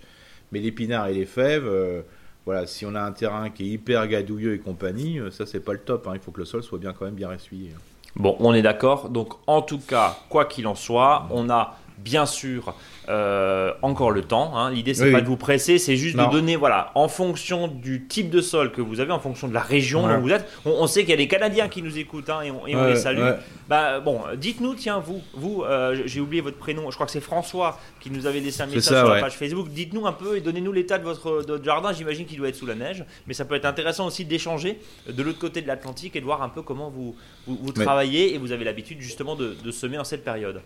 Mais 0.51 0.59
l'épinard 0.59 1.07
et 1.07 1.13
les 1.13 1.25
fèves, 1.25 1.67
euh, 1.67 2.01
voilà, 2.45 2.65
si 2.65 2.85
on 2.85 2.95
a 2.95 3.01
un 3.01 3.11
terrain 3.11 3.49
qui 3.49 3.63
est 3.63 3.67
hyper 3.67 4.07
gadouilleux 4.07 4.55
et 4.55 4.59
compagnie, 4.59 5.19
euh, 5.19 5.29
ça 5.29 5.45
c'est 5.45 5.59
pas 5.59 5.73
le 5.73 5.79
top. 5.79 6.07
hein. 6.07 6.13
Il 6.15 6.19
faut 6.21 6.31
que 6.31 6.39
le 6.39 6.45
sol 6.45 6.63
soit 6.63 6.79
bien 6.79 6.93
quand 6.93 7.05
même 7.05 7.13
bien 7.15 7.31
essuyé. 7.31 7.71
Bon, 8.15 8.35
on 8.39 8.53
est 8.55 8.61
d'accord. 8.63 9.09
Donc, 9.09 9.33
en 9.45 9.61
tout 9.61 9.77
cas, 9.79 10.17
quoi 10.29 10.45
qu'il 10.45 10.65
en 10.67 10.73
soit, 10.75 11.27
on 11.31 11.49
a 11.49 11.77
bien 11.99 12.25
sûr 12.25 12.73
euh, 13.09 13.73
encore 13.81 14.11
le 14.11 14.21
temps. 14.21 14.55
hein. 14.57 14.69
L'idée, 14.71 14.93
c'est 14.93 15.05
Oui, 15.05 15.11
pas 15.11 15.17
oui. 15.17 15.23
de 15.23 15.27
vous 15.27 15.37
presser, 15.37 15.77
c'est 15.79 15.95
juste 15.95 16.15
Non. 16.15 16.27
de 16.27 16.31
donner, 16.31 16.55
voilà, 16.55 16.91
en 16.95 17.07
fonction 17.07 17.67
du 17.67 18.05
type 18.07 18.29
de 18.29 18.39
sol 18.41 18.71
que 18.71 18.81
vous 18.81 18.99
avez, 18.99 19.11
en 19.11 19.19
fonction 19.19 19.47
de 19.47 19.53
la 19.53 19.61
région 19.61 20.05
Ouais. 20.05 20.13
dont 20.15 20.21
vous 20.21 20.29
êtes. 20.31 20.47
On, 20.65 20.71
on 20.71 20.87
sait 20.87 21.01
qu'il 21.01 21.09
y 21.09 21.13
a 21.13 21.17
des 21.17 21.27
Canadiens 21.27 21.67
qui 21.69 21.81
nous 21.81 21.97
écoutent 21.97 22.29
hein, 22.29 22.41
et 22.41 22.51
on, 22.51 22.67
et 22.67 22.75
on 22.75 22.81
Ouais, 22.83 22.89
les 22.91 22.95
salue. 22.95 23.19
ouais. 23.21 23.35
Bah 23.67 23.99
bon, 23.99 24.21
dites-nous, 24.37 24.75
tiens, 24.75 24.99
vous, 24.99 25.21
vous, 25.33 25.63
euh, 25.63 26.01
j'ai 26.05 26.19
oublié 26.21 26.41
votre 26.41 26.57
prénom. 26.57 26.89
Je 26.89 26.95
crois 26.95 27.05
que 27.05 27.11
c'est 27.11 27.19
François 27.21 27.79
qui 27.99 28.09
nous 28.11 28.25
avait 28.25 28.39
laissé 28.39 28.61
un 28.61 28.65
message 28.67 28.83
ça, 28.83 28.99
sur 29.01 29.09
la 29.13 29.19
page 29.21 29.33
Facebook. 29.37 29.69
Dites-nous 29.69 30.07
un 30.07 30.11
peu 30.13 30.37
et 30.37 30.41
donnez-nous 30.41 30.71
l'état 30.71 30.97
de 30.97 31.03
votre, 31.03 31.43
de 31.43 31.53
votre 31.53 31.63
jardin. 31.63 31.91
J'imagine 31.93 32.25
qu'il 32.25 32.37
doit 32.37 32.47
être 32.49 32.55
sous 32.55 32.65
la 32.65 32.75
neige, 32.75 33.03
mais 33.27 33.33
ça 33.33 33.45
peut 33.45 33.55
être 33.55 33.65
intéressant 33.65 34.07
aussi 34.07 34.25
d'échanger 34.25 34.79
de 35.07 35.23
l'autre 35.23 35.39
côté 35.39 35.61
de 35.61 35.67
l'Atlantique 35.67 36.15
et 36.15 36.19
de 36.19 36.25
voir 36.25 36.41
un 36.41 36.49
peu 36.49 36.61
comment 36.61 36.89
vous, 36.89 37.15
vous, 37.49 37.57
vous 37.61 37.73
Mais- 37.77 37.83
travaillez 37.83 38.33
et 38.33 38.37
vous 38.37 38.51
avez 38.51 38.63
l'habitude 38.63 39.01
justement 39.01 39.35
de, 39.35 39.55
de 39.63 39.71
semer 39.71 39.97
en 39.97 40.03
cette 40.03 40.23
période. 40.23 40.61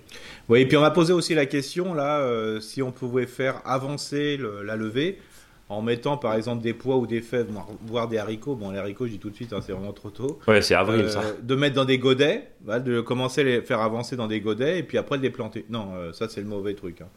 Oui, 0.50 0.62
et 0.62 0.66
puis 0.66 0.78
on 0.78 0.82
m'a 0.82 0.92
posé 0.92 1.14
aussi 1.14 1.34
la 1.34 1.46
question 1.46 1.94
là, 1.94 2.20
euh, 2.20 2.60
si 2.60 2.82
on 2.82 2.92
pouvait 2.92 3.26
faire 3.26 3.62
avancer 3.66 4.38
le- 4.38 4.62
la 4.64 4.76
levée 4.76 5.18
en 5.70 5.82
mettant 5.82 6.18
par 6.18 6.36
exemple 6.36 6.62
des 6.62 6.74
pois 6.74 6.98
ou 6.98 7.08
des 7.08 7.22
fèves, 7.22 7.48
voire 7.88 8.08
des 8.08 8.18
haricots. 8.18 8.56
Bon, 8.56 8.70
les 8.72 8.78
haricots, 8.78 9.08
je 9.08 9.14
dis 9.14 9.20
tout 9.20 9.30
de 9.30 9.36
suite, 9.36 9.54
hein, 9.54 9.60
c'est 9.66 9.72
vraiment 9.72 9.94
trop 9.94 10.10
tôt. 10.10 10.40
Ouais, 10.48 10.62
c'est 10.62 10.76
avril 10.76 11.06
Euh, 11.06 11.34
de 11.42 11.56
mettre 11.56 11.76
dans 11.76 11.86
des 11.86 11.98
godets, 11.98 12.50
voilà, 12.64 12.80
de 12.82 13.00
commencer 13.02 13.42
à 13.42 13.44
les 13.46 13.62
faire 13.62 13.80
avancer 13.80 14.16
dans 14.16 14.28
des 14.28 14.40
godets 14.42 14.80
et 14.80 14.84
puis 14.84 14.98
après 14.98 15.18
de 15.18 15.24
les 15.24 15.30
planter. 15.32 15.66
Non, 15.70 15.94
euh, 15.96 16.12
ça 16.14 16.28
c'est 16.30 16.42
le 16.42 16.48
mauvais 16.48 16.74
truc. 16.76 17.02
hein. 17.02 17.08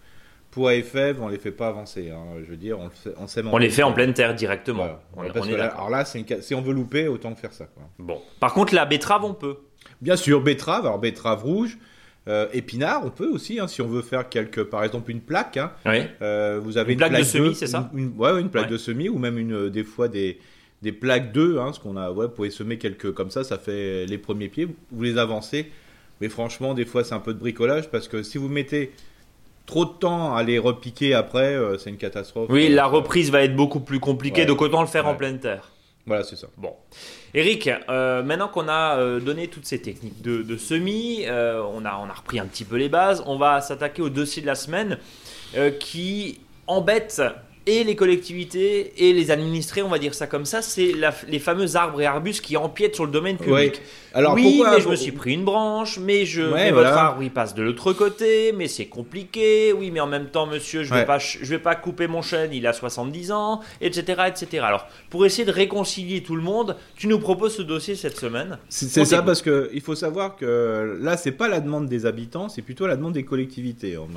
Et 0.57 0.83
fèves, 0.83 1.21
on 1.23 1.29
les 1.29 1.39
fait 1.39 1.51
pas 1.53 1.69
avancer. 1.69 2.11
hein. 2.11 2.25
Je 2.45 2.51
veux 2.51 2.57
dire, 2.57 2.79
on, 2.81 2.85
le 2.85 2.91
fait- 2.91 3.15
on 3.19 3.27
sème 3.27 3.49
On 3.53 3.59
les 3.59 3.71
fait 3.71 3.83
en 3.83 3.93
pleine 3.93 4.15
terre 4.15 4.35
directement. 4.35 4.85
Voilà. 4.85 5.01
On, 5.17 5.21
Ouais, 5.23 5.27
parce 5.33 5.47
on 5.47 5.49
que 5.51 5.55
est 5.55 5.59
là- 5.59 5.65
d'accord. 5.65 5.79
alors 5.81 5.91
là, 5.91 6.05
c'est 6.05 6.19
une 6.21 6.43
si 6.43 6.55
on 6.55 6.63
veut 6.63 6.73
louper, 6.73 7.09
autant 7.09 7.35
faire 7.35 7.53
ça. 7.53 7.67
Quoi. 7.67 7.83
Bon. 7.99 8.21
Par 8.41 8.55
contre, 8.55 8.75
la 8.75 8.87
betterave, 8.87 9.25
on 9.25 9.35
peut. 9.35 9.57
Bien 10.01 10.17
sûr, 10.17 10.41
betterave, 10.43 10.85
alors 10.87 10.99
betterave 10.99 11.43
rouge, 11.45 11.79
euh, 12.29 12.49
épinard, 12.53 13.03
on 13.05 13.11
peut 13.11 13.29
aussi, 13.29 13.61
hein, 13.61 13.69
si 13.69 13.81
on 13.83 13.87
veut 13.87 14.03
faire 14.03 14.29
quelque, 14.29 14.61
par 14.61 14.83
exemple 14.83 15.11
une 15.11 15.21
plaque. 15.21 15.57
hein. 15.59 15.73
Oui. 15.87 15.99
Euh, 16.23 16.59
vous 16.63 16.77
avez 16.79 16.93
Une 16.93 16.99
plaque 16.99 17.17
de 17.17 17.23
semis, 17.23 17.55
c'est 17.55 17.67
ça 17.69 17.89
une, 17.93 17.99
une- 18.01 18.13
ouais, 18.19 18.41
une 18.41 18.51
plaque 18.51 18.65
Ouais. 18.67 18.71
de 18.73 18.79
semis 18.79 19.09
ou 19.09 19.19
même 19.19 19.39
une, 19.39 19.53
euh, 19.55 19.71
des 19.71 19.85
fois 19.85 20.09
des, 20.09 20.39
des 20.83 20.93
plaques 20.93 21.33
d'œufs, 21.33 21.59
hein, 21.61 21.73
ce 21.73 21.81
qu'on 21.81 21.97
a, 21.97 22.11
ouais, 22.11 22.27
vous 22.27 22.33
pouvez 22.33 22.51
semer 22.51 22.79
quelques 22.79 23.13
comme 23.13 23.31
ça, 23.31 23.45
ça 23.45 23.59
fait 23.59 24.07
les 24.07 24.19
premiers 24.19 24.49
pieds, 24.49 24.69
vous 24.91 25.03
les 25.03 25.19
avancez. 25.19 25.71
Mais 26.21 26.29
franchement, 26.29 26.75
des 26.75 26.85
fois, 26.87 27.05
c'est 27.05 27.15
un 27.15 27.21
peu 27.21 27.33
de 27.35 27.39
bricolage 27.39 27.91
parce 27.91 28.09
que 28.09 28.23
si 28.23 28.39
vous 28.39 28.49
mettez 28.49 28.91
trop 29.67 29.85
de 29.85 29.91
temps 29.91 30.35
à 30.35 30.43
les 30.43 30.59
repiquer 30.59 31.13
après, 31.15 31.55
euh, 31.55 31.77
c'est 31.79 31.91
une 31.91 31.97
catastrophe. 31.97 32.47
Oui, 32.51 32.67
Euh, 32.71 32.75
la 32.75 32.87
reprise 32.87 33.31
va 33.31 33.43
être 33.43 33.55
beaucoup 33.57 33.81
plus 33.81 34.01
compliquée, 34.01 34.43
Ouais. 34.43 34.47
donc 34.47 34.63
autant 34.63 34.81
le 34.81 34.87
faire 34.87 35.07
en 35.07 35.15
pleine 35.15 35.39
terre. 35.41 35.71
Voilà, 36.07 36.23
c'est 36.23 36.37
ça. 36.37 36.47
Bon. 36.57 36.73
Eric, 37.35 37.69
euh, 37.89 38.23
maintenant 38.23 38.47
qu'on 38.49 38.69
a 38.69 38.97
euh, 38.97 39.19
donné 39.19 39.49
toutes 39.49 39.67
ces 39.67 39.83
techniques 39.83 40.23
de, 40.23 40.43
de 40.43 40.57
semis, 40.57 41.25
euh, 41.27 41.61
on, 41.75 41.85
a, 41.85 41.99
on 42.01 42.09
a 42.09 42.13
repris 42.13 42.39
un 42.39 42.47
petit 42.47 42.65
peu 42.65 42.77
les 42.77 42.89
bases, 42.89 43.25
on 43.27 43.37
va 43.37 43.61
s'attaquer 43.61 44.03
au 44.03 44.09
dossier 44.09 44.41
de 44.41 44.47
la 44.47 44.55
semaine 44.55 44.99
euh, 45.57 45.71
qui 45.73 46.39
embête 46.69 47.21
et 47.67 47.83
les 47.83 47.97
collectivités 47.97 48.93
et 48.97 49.13
les 49.13 49.33
administrés, 49.33 49.83
on 49.83 49.89
va 49.89 49.99
dire 49.99 50.15
ça 50.15 50.29
comme 50.29 50.45
ça, 50.45 50.63
c'est 50.63 50.93
les 51.27 51.39
fameux 51.41 51.75
arbres 51.75 52.01
et 52.01 52.07
arbustes 52.07 52.41
qui 52.41 52.57
empiètent 52.57 52.95
sur 52.95 53.05
le 53.05 53.11
domaine 53.11 53.37
public. 53.37 53.83
Alors, 54.15 54.35
oui, 54.35 54.63
mais 54.71 54.81
je 54.81 54.89
me 54.89 54.95
suis 54.95 55.11
pris 55.11 55.35
une 55.35 55.45
branche, 55.45 55.99
mais, 55.99 56.25
je, 56.25 56.43
votre 56.43 56.89
arbre 56.89 57.23
il 57.23 57.31
passe 57.31 57.55
de 57.55 57.63
l'autre 57.63 57.93
côté, 57.93 58.53
mais 58.53 58.69
c'est 58.69 58.87
compliqué. 58.87 59.73
Oui, 59.73 59.91
mais 59.91 60.01
en 60.01 60.07
même 60.07 60.27
temps, 60.27 60.47
monsieur, 60.47 60.85
je 60.85 60.95
ne 60.95 61.01
vais, 61.01 61.05
pas, 61.05 61.19
je 61.19 61.45
vais 61.45 61.59
pas 61.59 61.75
couper 61.75 62.07
mon 62.07 62.23
chêne, 62.23 62.53
il 62.53 62.67
a 62.67 62.73
70 62.73 63.33
ans, 63.33 63.61
etc., 63.81 64.23
etc. 64.29 64.65
Alors, 64.65 64.87
pour 65.11 65.27
essayer 65.27 65.45
de 65.45 65.53
réconcilier 65.53 66.23
tout 66.23 66.37
le 66.37 66.43
monde, 66.43 66.77
tu 66.97 67.09
nous 67.09 67.19
proposes 67.19 67.57
ce 67.57 67.63
dossier 67.63 67.97
cette 67.97 68.17
semaine. 68.17 68.59
C'est 68.69 69.05
ça, 69.05 69.23
parce 69.23 69.43
qu'il 69.43 69.81
faut 69.83 69.97
savoir 69.97 70.37
que 70.37 70.99
là, 71.01 71.17
c'est 71.17 71.33
pas 71.33 71.49
la 71.49 71.61
demande 71.61 71.89
des 71.89 72.07
habitants, 72.07 72.49
c'est 72.49 72.63
plutôt 72.63 72.87
la 72.87 72.97
demande 72.97 73.15
des 73.15 73.25
collectivités. 73.25 73.99
On 73.99 74.09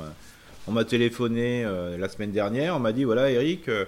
m'a 0.70 0.84
téléphoné 0.84 1.64
euh, 1.64 1.96
la 1.98 2.08
semaine 2.08 2.32
dernière, 2.32 2.76
on 2.76 2.78
m'a 2.78 2.92
dit 2.92 3.04
voilà 3.04 3.30
Eric, 3.30 3.68
euh, 3.68 3.84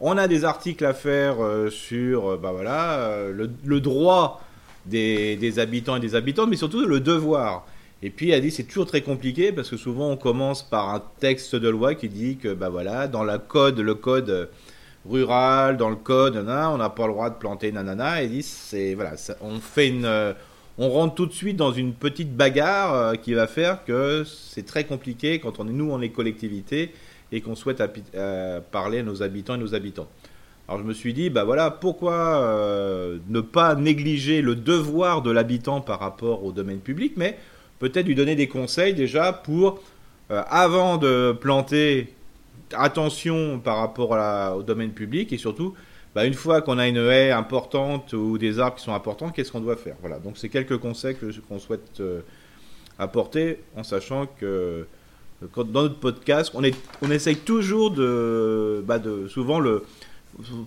on 0.00 0.16
a 0.16 0.28
des 0.28 0.44
articles 0.44 0.84
à 0.84 0.94
faire 0.94 1.42
euh, 1.42 1.70
sur 1.70 2.38
bah 2.38 2.52
voilà 2.52 3.28
le, 3.32 3.80
droit 3.80 4.42
des, 4.86 5.58
habitants 5.58 5.96
et 5.96 6.00
des 6.00 6.14
habitantes, 6.14 6.48
mais 6.48 6.56
surtout 6.56 6.84
le 6.84 7.00
devoir. 7.00 7.66
Et 8.02 8.10
puis 8.10 8.28
il 8.28 8.34
a 8.34 8.40
dit 8.40 8.50
c'est 8.50 8.64
toujours 8.64 8.86
très 8.86 9.02
compliqué 9.02 9.52
parce 9.52 9.68
que 9.68 9.76
souvent 9.76 10.10
on 10.10 10.16
commence 10.16 10.62
par 10.62 10.90
un 10.94 11.02
texte 11.20 11.54
de 11.54 11.68
loi 11.68 11.94
qui 11.94 12.08
dit 12.08 12.36
que 12.36 12.54
bah 12.54 12.70
voilà 12.70 13.08
dans 13.08 13.24
la 13.24 13.38
code 13.38 13.78
le 13.78 13.94
code 13.94 14.48
rural 15.08 15.76
dans 15.76 15.90
le 15.90 15.96
code 15.96 16.36
on 16.36 16.76
n'a 16.78 16.90
pas 16.90 17.06
le 17.06 17.12
droit 17.12 17.28
de 17.28 17.34
planter 17.34 17.72
nanana 17.72 18.22
et 18.22 18.28
dit 18.28 18.42
c'est 18.42 18.94
voilà 18.94 19.12
on 19.42 19.58
fait 19.60 19.88
une 19.88 20.34
on 20.80 20.88
rentre 20.88 21.14
tout 21.14 21.26
de 21.26 21.32
suite 21.32 21.58
dans 21.58 21.72
une 21.72 21.92
petite 21.92 22.34
bagarre 22.34 22.94
euh, 22.94 23.14
qui 23.14 23.34
va 23.34 23.46
faire 23.46 23.84
que 23.84 24.24
c'est 24.24 24.64
très 24.64 24.84
compliqué 24.84 25.38
quand 25.38 25.60
on 25.60 25.68
est 25.68 25.72
nous 25.72 25.90
on 25.90 26.00
est 26.00 26.08
collectivité 26.08 26.94
et 27.32 27.42
qu'on 27.42 27.54
souhaite 27.54 27.82
euh, 28.14 28.60
parler 28.72 29.00
à 29.00 29.02
nos 29.02 29.22
habitants 29.22 29.54
et 29.54 29.58
nos 29.58 29.74
habitants. 29.74 30.08
Alors 30.66 30.80
je 30.80 30.86
me 30.86 30.94
suis 30.94 31.12
dit, 31.12 31.30
bah 31.30 31.44
voilà, 31.44 31.70
pourquoi 31.70 32.14
euh, 32.14 33.18
ne 33.28 33.40
pas 33.40 33.74
négliger 33.74 34.40
le 34.40 34.54
devoir 34.54 35.20
de 35.20 35.30
l'habitant 35.30 35.80
par 35.82 36.00
rapport 36.00 36.44
au 36.44 36.52
domaine 36.52 36.78
public, 36.78 37.12
mais 37.16 37.36
peut-être 37.78 38.06
lui 38.06 38.14
donner 38.14 38.34
des 38.34 38.48
conseils 38.48 38.94
déjà 38.94 39.32
pour, 39.32 39.82
avant 40.28 40.96
de 40.96 41.36
planter, 41.38 42.14
attention 42.76 43.58
par 43.58 43.78
rapport 43.78 44.16
au 44.56 44.62
domaine 44.62 44.92
public 44.92 45.32
et 45.32 45.38
surtout 45.38 45.74
bah, 46.14 46.24
une 46.24 46.34
fois 46.34 46.60
qu'on 46.60 46.78
a 46.78 46.88
une 46.88 46.96
haie 46.96 47.30
importante 47.30 48.12
ou 48.12 48.36
des 48.36 48.58
arbres 48.58 48.76
qui 48.76 48.84
sont 48.84 48.94
importants, 48.94 49.30
qu'est-ce 49.30 49.52
qu'on 49.52 49.60
doit 49.60 49.76
faire? 49.76 49.96
Voilà, 50.00 50.18
donc 50.18 50.38
c'est 50.38 50.48
quelques 50.48 50.78
conseils 50.78 51.16
qu'on 51.48 51.58
souhaite 51.58 52.00
euh, 52.00 52.20
apporter 52.98 53.60
en 53.76 53.84
sachant 53.84 54.26
que 54.26 54.86
dans 55.56 55.82
notre 55.82 55.98
podcast, 55.98 56.52
on, 56.54 56.62
est, 56.64 56.74
essaye 57.10 57.36
toujours 57.36 57.90
de, 57.92 58.84
bah 58.86 58.98
de 58.98 59.26
souvent 59.26 59.58
le, 59.58 59.84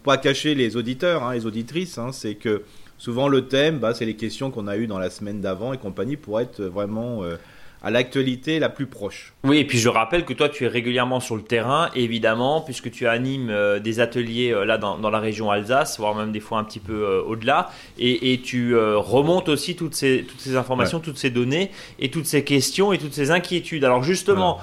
pas 0.04 0.18
cacher 0.18 0.56
les 0.56 0.76
auditeurs, 0.76 1.24
hein, 1.24 1.34
les 1.34 1.46
auditrices, 1.46 1.98
hein, 1.98 2.12
c'est 2.12 2.36
que 2.36 2.64
souvent 2.98 3.28
le 3.28 3.48
thème, 3.48 3.80
bah, 3.80 3.94
c'est 3.94 4.06
les 4.06 4.16
questions 4.16 4.50
qu'on 4.50 4.68
a 4.68 4.78
eues 4.78 4.88
dans 4.88 4.98
la 4.98 5.10
semaine 5.10 5.42
d'avant 5.42 5.74
et 5.74 5.78
compagnie 5.78 6.18
pour 6.18 6.40
être 6.40 6.64
vraiment 6.64 7.24
euh, 7.24 7.36
à 7.84 7.92
l'actualité 7.92 8.60
la 8.60 8.70
plus 8.70 8.88
proche. 8.88 9.34
Oui, 9.44 9.58
et 9.58 9.66
puis 9.66 9.78
je 9.78 9.90
rappelle 9.90 10.24
que 10.24 10.34
toi, 10.34 10.48
tu 10.48 10.64
es 10.64 10.68
régulièrement 10.70 11.20
sur 11.20 11.36
le 11.36 11.42
terrain, 11.42 11.90
évidemment, 11.96 12.62
puisque 12.62 12.90
tu 12.90 13.08
animes 13.08 13.50
euh, 13.50 13.80
des 13.80 14.00
ateliers 14.00 14.54
euh, 14.54 14.64
là 14.64 14.78
dans, 14.78 14.98
dans, 14.98 15.10
la 15.10 15.20
région 15.20 15.52
Alsace, 15.52 16.00
voire 16.00 16.16
même 16.16 16.32
des 16.32 16.40
fois 16.40 16.60
un 16.60 16.64
petit 16.64 16.80
peu 16.80 16.94
euh, 16.94 17.22
au-delà, 17.24 17.72
et, 18.00 18.32
et, 18.32 18.40
tu 18.40 18.76
remontes 18.76 19.50
aussi 19.50 19.76
toutes 19.76 19.96
ces, 19.96 20.26
toutes 20.28 20.40
ces 20.40 20.56
informations, 20.56 21.00
toutes 21.00 21.18
ces 21.18 21.30
données, 21.30 21.72
et 22.00 22.10
toutes 22.10 22.26
ces 22.26 22.44
questions 22.44 22.94
et 22.94 22.98
toutes 22.98 23.14
ces 23.14 23.32
inquiétudes. 23.32 23.84
Alors 23.84 24.04
justement, 24.04 24.60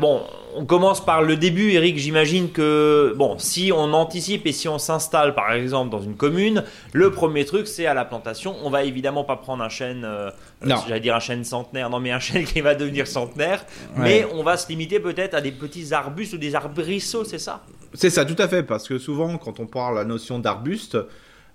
bon, 0.00 0.22
on 0.56 0.64
commence 0.64 1.04
par 1.04 1.22
le 1.22 1.36
début, 1.36 1.72
Eric. 1.72 1.98
J'imagine 1.98 2.50
que, 2.50 3.14
bon, 3.16 3.38
si 3.38 3.72
on 3.74 3.92
anticipe 3.92 4.46
et 4.46 4.52
si 4.52 4.68
on 4.68 4.78
s'installe, 4.78 5.34
par 5.34 5.52
exemple, 5.52 5.90
dans 5.90 6.00
une 6.00 6.16
commune, 6.16 6.64
le 6.92 7.10
premier 7.10 7.44
truc, 7.44 7.66
c'est 7.66 7.86
à 7.86 7.94
la 7.94 8.04
plantation. 8.04 8.56
On 8.62 8.70
va 8.70 8.84
évidemment 8.84 9.24
pas 9.24 9.36
prendre 9.36 9.62
un 9.62 9.68
chêne, 9.68 10.02
euh, 10.04 10.30
j'allais 10.64 11.00
dire 11.00 11.14
un 11.14 11.20
chêne 11.20 11.44
centenaire, 11.44 11.90
non, 11.90 12.00
mais 12.00 12.12
un 12.12 12.20
chêne 12.20 12.44
qui 12.44 12.60
va 12.60 12.74
devenir 12.74 13.06
centenaire. 13.06 13.64
Mais 13.96 14.26
on 14.32 14.42
va 14.42 14.56
se 14.56 14.68
limiter 14.68 15.00
peut-être 15.00 15.34
à 15.34 15.40
des 15.40 15.52
petits 15.52 15.92
arbustes 15.92 16.34
ou 16.34 16.38
des 16.38 16.54
arbrisseaux, 16.54 17.24
c'est 17.24 17.38
ça? 17.38 17.62
C'est 17.94 18.10
ça, 18.10 18.24
tout 18.24 18.40
à 18.40 18.48
fait. 18.48 18.62
Parce 18.62 18.88
que 18.88 18.98
souvent, 18.98 19.38
quand 19.38 19.60
on 19.60 19.66
parle 19.66 19.96
la 19.96 20.04
notion 20.04 20.38
d'arbuste, 20.38 20.96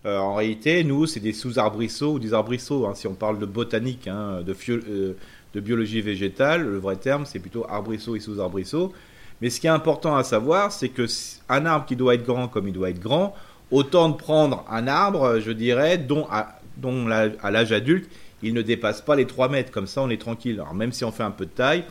euh, 0.05 0.17
en 0.17 0.35
réalité, 0.35 0.83
nous, 0.83 1.05
c'est 1.05 1.19
des 1.19 1.33
sous-arbrisseaux 1.33 2.13
ou 2.13 2.19
des 2.19 2.33
arbrisseaux. 2.33 2.85
Hein, 2.85 2.93
si 2.95 3.07
on 3.07 3.15
parle 3.15 3.39
de 3.39 3.45
botanique, 3.45 4.07
hein, 4.07 4.41
de, 4.45 4.55
euh, 4.69 5.13
de 5.57 5.61
biologie 5.61 6.01
végétale, 6.01 6.61
le 6.61 6.77
vrai 6.77 6.97
terme, 6.97 7.25
c'est 7.25 7.39
plutôt 7.39 7.65
arbrisseau 7.67 8.15
et 8.15 8.19
sous-arbrisseau. 8.19 8.93
Mais 9.41 9.49
ce 9.49 9.59
qui 9.59 9.65
est 9.65 9.71
important 9.71 10.15
à 10.15 10.23
savoir, 10.23 10.71
c'est 10.71 10.89
que 10.89 11.07
un 11.49 11.65
arbre 11.65 11.87
qui 11.87 11.95
doit 11.95 12.13
être 12.13 12.25
grand 12.25 12.47
comme 12.47 12.67
il 12.67 12.73
doit 12.73 12.91
être 12.91 12.99
grand, 12.99 13.33
autant 13.71 14.09
de 14.09 14.15
prendre 14.15 14.63
un 14.69 14.87
arbre, 14.87 15.39
je 15.39 15.51
dirais, 15.51 15.97
dont 15.97 16.27
à, 16.29 16.59
dont 16.77 17.09
à 17.09 17.49
l'âge 17.49 17.71
adulte, 17.71 18.07
il 18.43 18.53
ne 18.53 18.61
dépasse 18.61 19.01
pas 19.01 19.15
les 19.15 19.25
3 19.25 19.49
mètres. 19.49 19.71
Comme 19.71 19.87
ça, 19.87 20.03
on 20.03 20.11
est 20.11 20.21
tranquille. 20.21 20.59
Alors, 20.59 20.75
même 20.75 20.91
si 20.91 21.03
on 21.03 21.11
fait 21.11 21.23
un 21.23 21.31
peu 21.31 21.45
de 21.45 21.51
taille, 21.51 21.83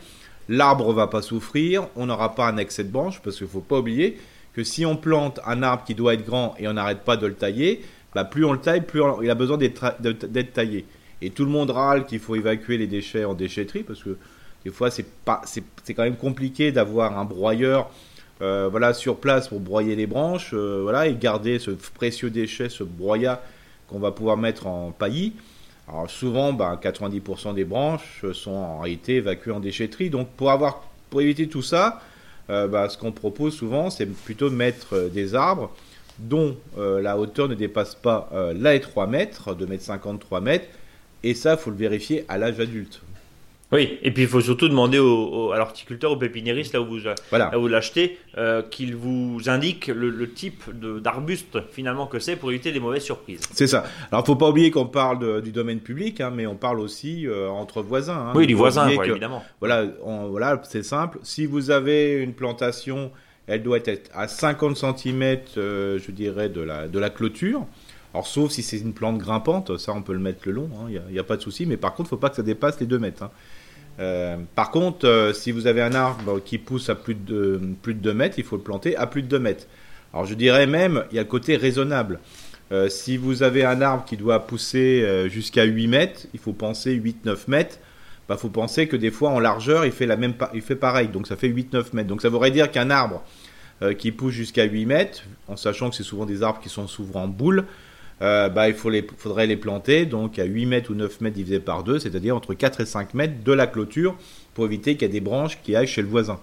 l'arbre 0.47 0.93
va 0.93 1.07
pas 1.07 1.21
souffrir, 1.21 1.87
on 1.97 2.05
n'aura 2.05 2.35
pas 2.35 2.47
un 2.47 2.55
excès 2.55 2.85
de 2.85 2.89
branches, 2.89 3.21
parce 3.21 3.35
qu'il 3.35 3.47
faut 3.47 3.59
pas 3.59 3.79
oublier 3.79 4.17
que 4.53 4.63
si 4.63 4.85
on 4.85 4.95
plante 4.95 5.41
un 5.45 5.61
arbre 5.61 5.83
qui 5.83 5.93
doit 5.93 6.13
être 6.13 6.25
grand 6.25 6.55
et 6.57 6.69
on 6.69 6.73
n'arrête 6.73 7.01
pas 7.01 7.17
de 7.17 7.27
le 7.27 7.33
tailler, 7.33 7.81
bah, 8.15 8.23
plus 8.23 8.45
on 8.45 8.53
le 8.53 8.59
taille, 8.59 8.81
plus 8.81 9.01
il 9.21 9.29
a 9.29 9.35
besoin 9.35 9.57
d'être 9.57 10.53
taillé. 10.53 10.85
Et 11.21 11.31
tout 11.31 11.45
le 11.45 11.51
monde 11.51 11.71
râle 11.71 12.05
qu'il 12.05 12.19
faut 12.19 12.35
évacuer 12.35 12.77
les 12.77 12.87
déchets 12.87 13.25
en 13.25 13.33
déchetterie 13.33 13.83
parce 13.83 14.03
que 14.03 14.17
des 14.63 14.71
fois 14.71 14.91
c'est 14.91 15.05
pas 15.25 15.41
c'est 15.45 15.93
quand 15.93 16.03
même 16.03 16.17
compliqué 16.17 16.71
d'avoir 16.71 17.17
un 17.17 17.25
broyeur 17.25 17.89
euh, 18.41 18.67
voilà 18.69 18.93
sur 18.93 19.17
place 19.17 19.47
pour 19.47 19.59
broyer 19.59 19.95
les 19.95 20.05
branches 20.05 20.51
euh, 20.53 20.81
voilà 20.83 21.07
et 21.07 21.15
garder 21.15 21.57
ce 21.57 21.71
précieux 21.71 22.29
déchet 22.29 22.69
ce 22.69 22.83
broyat 22.83 23.41
qu'on 23.87 23.99
va 23.99 24.11
pouvoir 24.11 24.37
mettre 24.37 24.67
en 24.67 24.91
paillis. 24.91 25.33
Alors 25.87 26.09
souvent 26.09 26.51
90% 26.51 27.45
bah, 27.45 27.53
des 27.53 27.63
branches 27.63 28.25
sont 28.33 28.51
en 28.51 28.79
réalité 28.81 29.15
évacuées 29.15 29.53
en 29.53 29.59
déchetterie 29.59 30.09
donc 30.09 30.27
pour 30.29 30.51
avoir 30.51 30.83
pour 31.09 31.21
éviter 31.21 31.47
tout 31.47 31.63
ça 31.63 32.01
euh, 32.49 32.67
bah, 32.67 32.89
ce 32.89 32.97
qu'on 32.97 33.11
propose 33.11 33.55
souvent 33.55 33.89
c'est 33.89 34.05
plutôt 34.05 34.51
mettre 34.51 35.09
des 35.09 35.33
arbres 35.33 35.71
dont 36.19 36.57
la 36.75 37.15
hauteur 37.15 37.47
ne 37.47 37.53
dépasse 37.53 37.93
pas 37.93 38.31
là 38.55 38.73
et 38.73 38.81
3 38.81 39.05
mètres, 39.05 39.53
2 39.53 39.67
mètres 39.67 39.83
53 39.83 40.41
mètres, 40.41 40.65
et 41.23 41.33
ça, 41.33 41.53
il 41.53 41.59
faut 41.59 41.71
le 41.71 41.77
vérifier 41.77 42.25
à 42.27 42.37
l'âge 42.37 42.59
adulte. 42.59 43.01
Oui, 43.73 43.99
et 44.01 44.11
puis 44.11 44.23
il 44.23 44.29
faut 44.29 44.39
surtout 44.39 44.69
demander 44.69 44.97
au, 44.97 45.51
à 45.51 45.57
l'horticulteur, 45.57 46.11
au 46.11 46.15
pépiniériste, 46.15 46.73
là 46.73 46.79
où 46.79 46.85
vous, 46.85 47.67
l'achetez, 47.67 48.17
euh, 48.37 48.61
qu'il 48.61 48.95
vous 48.95 49.41
indique 49.47 49.87
le, 49.87 50.31
type 50.31 50.63
d'arbuste 51.01 51.57
finalement 51.71 52.07
que 52.07 52.19
c'est 52.19 52.37
pour 52.37 52.49
éviter 52.51 52.71
les 52.71 52.79
mauvaises 52.79 53.03
surprises. 53.03 53.41
C'est 53.51 53.67
ça. 53.67 53.79
Alors 54.09 54.21
il 54.21 54.23
ne 54.23 54.25
faut 54.25 54.35
pas 54.35 54.49
oublier 54.49 54.71
qu'on 54.71 54.85
parle 54.85 55.41
du 55.41 55.51
domaine 55.51 55.79
public, 55.79 56.21
hein, 56.21 56.31
mais 56.33 56.47
on 56.47 56.55
parle 56.55 56.79
aussi 56.79 57.27
euh, 57.27 57.49
entre 57.49 57.81
voisins. 57.81 58.27
Hein. 58.29 58.33
Oui, 58.35 58.47
du 58.47 58.53
voisin, 58.53 58.87
évidemment. 58.87 59.43
Voilà, 59.59 59.85
voilà 60.29 60.61
c'est 60.63 60.83
simple. 60.83 61.19
Si 61.23 61.45
vous 61.45 61.69
avez 61.69 62.21
une 62.21 62.33
plantation, 62.33 63.11
elle 63.47 63.63
doit 63.63 63.79
être 63.85 64.09
à 64.13 64.27
50 64.29 64.77
cm, 64.77 65.39
euh, 65.57 65.99
je 65.99 66.11
dirais, 66.11 66.47
de 66.47 66.61
la, 66.61 66.87
de 66.87 66.99
la 66.99 67.09
clôture. 67.09 67.65
Alors, 68.13 68.27
sauf 68.27 68.51
si 68.51 68.63
c'est 68.63 68.77
une 68.77 68.93
plante 68.93 69.17
grimpante, 69.17 69.77
ça 69.77 69.93
on 69.93 70.01
peut 70.01 70.13
le 70.13 70.19
mettre 70.19 70.39
le 70.45 70.53
long, 70.53 70.69
il 70.89 70.97
hein, 70.97 71.01
n'y 71.11 71.19
a, 71.19 71.23
pas 71.23 71.37
de 71.37 71.41
souci, 71.41 71.65
mais 71.65 71.77
par 71.77 71.91
contre, 71.91 72.07
il 72.09 72.13
ne 72.13 72.17
faut 72.17 72.17
pas 72.17 72.29
que 72.29 72.37
ça 72.37 72.43
dépasse 72.43 72.79
les 72.79 72.85
2 72.85 72.99
mètres. 72.99 73.23
Hein. 73.23 73.31
Euh, 73.99 74.37
par 74.55 74.71
contre, 74.71 75.07
euh, 75.07 75.33
si 75.33 75.51
vous 75.51 75.67
avez 75.67 75.81
un 75.81 75.93
arbre 75.93 76.39
qui 76.43 76.57
pousse 76.57 76.89
à 76.89 76.95
plus 76.95 77.15
de, 77.15 77.59
plus 77.81 77.93
de 77.93 77.99
2 77.99 78.13
mètres, 78.13 78.35
il 78.37 78.43
faut 78.43 78.57
le 78.57 78.61
planter 78.61 78.95
à 78.95 79.07
plus 79.07 79.23
de 79.23 79.27
2 79.27 79.39
mètres. 79.39 79.65
Alors, 80.13 80.25
je 80.25 80.35
dirais 80.35 80.67
même, 80.67 81.03
il 81.11 81.15
y 81.15 81.19
a 81.19 81.23
le 81.23 81.27
côté 81.27 81.57
raisonnable. 81.57 82.19
Euh, 82.71 82.89
si 82.89 83.17
vous 83.17 83.43
avez 83.43 83.65
un 83.65 83.81
arbre 83.81 84.05
qui 84.05 84.17
doit 84.17 84.45
pousser 84.45 85.27
jusqu'à 85.29 85.63
8 85.63 85.87
mètres, 85.87 86.21
il 86.33 86.39
faut 86.39 86.53
penser 86.53 86.95
8-9 86.95 87.37
mètres. 87.47 87.77
Il 87.79 88.29
bah, 88.29 88.37
faut 88.37 88.49
penser 88.49 88.87
que 88.87 88.97
des 88.97 89.11
fois, 89.11 89.29
en 89.29 89.39
largeur, 89.39 89.85
il 89.85 89.91
fait, 89.91 90.05
la 90.05 90.17
même, 90.17 90.33
il 90.53 90.61
fait 90.61 90.75
pareil, 90.75 91.07
donc 91.07 91.27
ça 91.27 91.37
fait 91.37 91.49
8-9 91.49 91.85
mètres. 91.93 92.09
Donc, 92.09 92.21
ça 92.21 92.29
voudrait 92.29 92.51
dire 92.51 92.71
qu'un 92.71 92.89
arbre 92.89 93.23
qui 93.99 94.11
pousse 94.11 94.33
jusqu'à 94.33 94.63
8 94.63 94.85
mètres, 94.87 95.23
en 95.47 95.55
sachant 95.55 95.91
que 95.91 95.95
c'est 95.95 96.03
souvent 96.03 96.25
des 96.25 96.41
arbres 96.41 96.59
qui 96.59 96.69
sont 96.69 96.87
souvent 96.87 97.23
en 97.23 97.27
boule, 97.27 97.65
euh, 98.21 98.49
bah, 98.49 98.67
il 98.67 98.73
faut 98.73 98.89
les, 98.89 99.05
faudrait 99.17 99.45
les 99.45 99.57
planter 99.57 100.05
donc 100.05 100.39
à 100.39 100.45
8 100.45 100.65
mètres 100.65 100.91
ou 100.91 100.95
9 100.95 101.21
mètres 101.21 101.35
divisé 101.35 101.59
par 101.59 101.83
2, 101.83 101.99
c'est-à-dire 101.99 102.35
entre 102.35 102.53
4 102.53 102.81
et 102.81 102.85
5 102.85 103.13
mètres 103.13 103.43
de 103.43 103.53
la 103.53 103.67
clôture 103.67 104.15
pour 104.53 104.65
éviter 104.65 104.95
qu'il 104.95 105.03
y 105.03 105.05
ait 105.05 105.13
des 105.13 105.21
branches 105.21 105.59
qui 105.61 105.75
aillent 105.75 105.87
chez 105.87 106.01
le 106.01 106.07
voisin. 106.07 106.39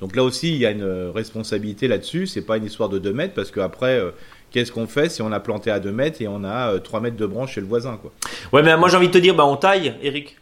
Donc 0.00 0.16
là 0.16 0.22
aussi, 0.22 0.52
il 0.52 0.58
y 0.58 0.66
a 0.66 0.70
une 0.70 1.10
responsabilité 1.14 1.88
là-dessus. 1.88 2.26
C'est 2.26 2.42
pas 2.42 2.56
une 2.56 2.64
histoire 2.64 2.88
de 2.88 2.98
2 2.98 3.12
mètres 3.12 3.34
parce 3.34 3.50
qu'après, 3.50 3.98
euh, 3.98 4.10
qu'est-ce 4.50 4.72
qu'on 4.72 4.86
fait 4.86 5.10
si 5.10 5.22
on 5.22 5.32
a 5.32 5.40
planté 5.40 5.70
à 5.70 5.80
2 5.80 5.90
mètres 5.90 6.22
et 6.22 6.28
on 6.28 6.44
a 6.44 6.78
3 6.78 6.98
euh, 6.98 7.02
mètres 7.02 7.16
de 7.16 7.26
branches 7.26 7.54
chez 7.54 7.60
le 7.60 7.66
voisin 7.66 7.98
quoi? 8.00 8.12
Ouais, 8.52 8.62
mais 8.62 8.76
moi 8.76 8.88
j'ai 8.88 8.96
envie 8.96 9.08
de 9.08 9.12
te 9.12 9.18
dire, 9.18 9.34
bah, 9.34 9.44
on 9.44 9.56
taille, 9.56 9.94
Eric. 10.02 10.36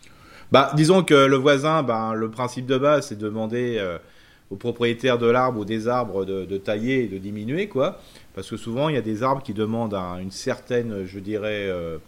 Bah, 0.53 0.71
disons 0.77 1.03
que 1.03 1.15
le 1.15 1.37
voisin, 1.37 1.83
bah, 1.83 2.13
le 2.15 2.31
principe 2.31 2.67
de 2.67 2.79
base, 2.79 3.09
c'est 3.09 3.19
de 3.19 3.25
demander 3.25 3.83
aux 4.51 4.57
propriétaires 4.57 5.19
de 5.19 5.27
l'arbre 5.27 5.61
ou 5.61 5.65
des 5.65 5.89
arbres 5.89 6.25
de, 6.25 6.57
tailler 6.57 7.05
et 7.05 7.09
de 7.09 7.19
diminuer, 7.19 7.69
quoi. 7.69 8.01
Parce 8.35 8.49
que 8.49 8.57
souvent, 8.57 8.89
il 8.89 8.95
y 8.95 8.99
a 8.99 9.03
des 9.03 9.23
arbres 9.23 9.43
qui 9.43 9.55
demandent 9.55 9.95
une 9.95 10.31
certaine, 10.31 11.05
je 11.05 11.19
dirais, 11.19 11.67
euh, 11.69 11.99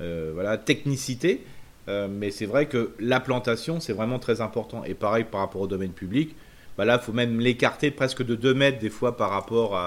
euh, 0.00 0.30
voilà, 0.34 0.58
technicité. 0.58 1.42
Euh, 1.88 2.08
mais 2.10 2.30
c'est 2.30 2.46
vrai 2.46 2.66
que 2.66 2.92
la 3.00 3.20
plantation, 3.20 3.80
c'est 3.80 3.92
vraiment 3.92 4.18
très 4.18 4.40
important. 4.40 4.84
Et 4.84 4.94
pareil 4.94 5.24
par 5.24 5.40
rapport 5.40 5.62
au 5.62 5.66
domaine 5.66 5.92
public. 5.92 6.34
bah 6.76 6.84
là, 6.84 6.98
il 7.00 7.04
faut 7.04 7.12
même 7.12 7.40
l'écarter 7.40 7.90
presque 7.90 8.24
de 8.24 8.34
2 8.34 8.52
mètres 8.52 8.78
des 8.78 8.90
fois 8.90 9.16
par 9.16 9.30
rapport 9.30 9.78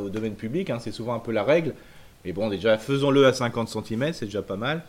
au 0.00 0.08
domaine 0.08 0.34
public. 0.34 0.70
Hein. 0.70 0.78
c'est 0.80 0.92
souvent 0.92 1.14
un 1.14 1.20
peu 1.20 1.32
la 1.32 1.44
règle. 1.44 1.74
Mais 2.24 2.32
bon, 2.32 2.48
déjà, 2.48 2.78
faisons-le 2.78 3.26
à 3.26 3.32
50 3.32 3.68
cm, 3.68 4.12
c'est 4.14 4.26
déjà 4.26 4.42
pas 4.42 4.56
mal. 4.56 4.82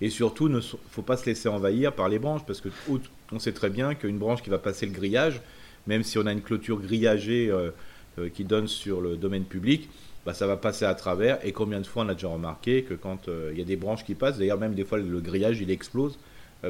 Et 0.00 0.10
surtout, 0.10 0.48
il 0.48 0.54
ne 0.54 0.60
faut 0.60 1.02
pas 1.02 1.16
se 1.16 1.26
laisser 1.26 1.48
envahir 1.48 1.92
par 1.92 2.08
les 2.08 2.18
branches, 2.18 2.42
parce 2.46 2.60
que 2.60 2.68
on 3.32 3.38
sait 3.38 3.52
très 3.52 3.70
bien 3.70 3.94
qu'une 3.94 4.18
branche 4.18 4.42
qui 4.42 4.50
va 4.50 4.58
passer 4.58 4.84
le 4.84 4.92
grillage, 4.92 5.40
même 5.86 6.02
si 6.02 6.18
on 6.18 6.26
a 6.26 6.32
une 6.32 6.42
clôture 6.42 6.80
grillagée 6.80 7.50
euh, 7.50 7.70
euh, 8.18 8.28
qui 8.28 8.44
donne 8.44 8.68
sur 8.68 9.00
le 9.00 9.16
domaine 9.16 9.44
public, 9.44 9.88
bah, 10.24 10.34
ça 10.34 10.46
va 10.46 10.56
passer 10.56 10.84
à 10.84 10.94
travers. 10.94 11.44
Et 11.44 11.52
combien 11.52 11.80
de 11.80 11.86
fois 11.86 12.04
on 12.04 12.08
a 12.08 12.14
déjà 12.14 12.28
remarqué 12.28 12.82
que 12.82 12.94
quand 12.94 13.28
euh, 13.28 13.50
il 13.52 13.58
y 13.58 13.62
a 13.62 13.64
des 13.64 13.76
branches 13.76 14.04
qui 14.04 14.14
passent, 14.14 14.38
d'ailleurs 14.38 14.58
même 14.58 14.74
des 14.74 14.84
fois 14.84 14.98
le 14.98 15.20
grillage 15.20 15.60
il 15.60 15.70
explose 15.70 16.18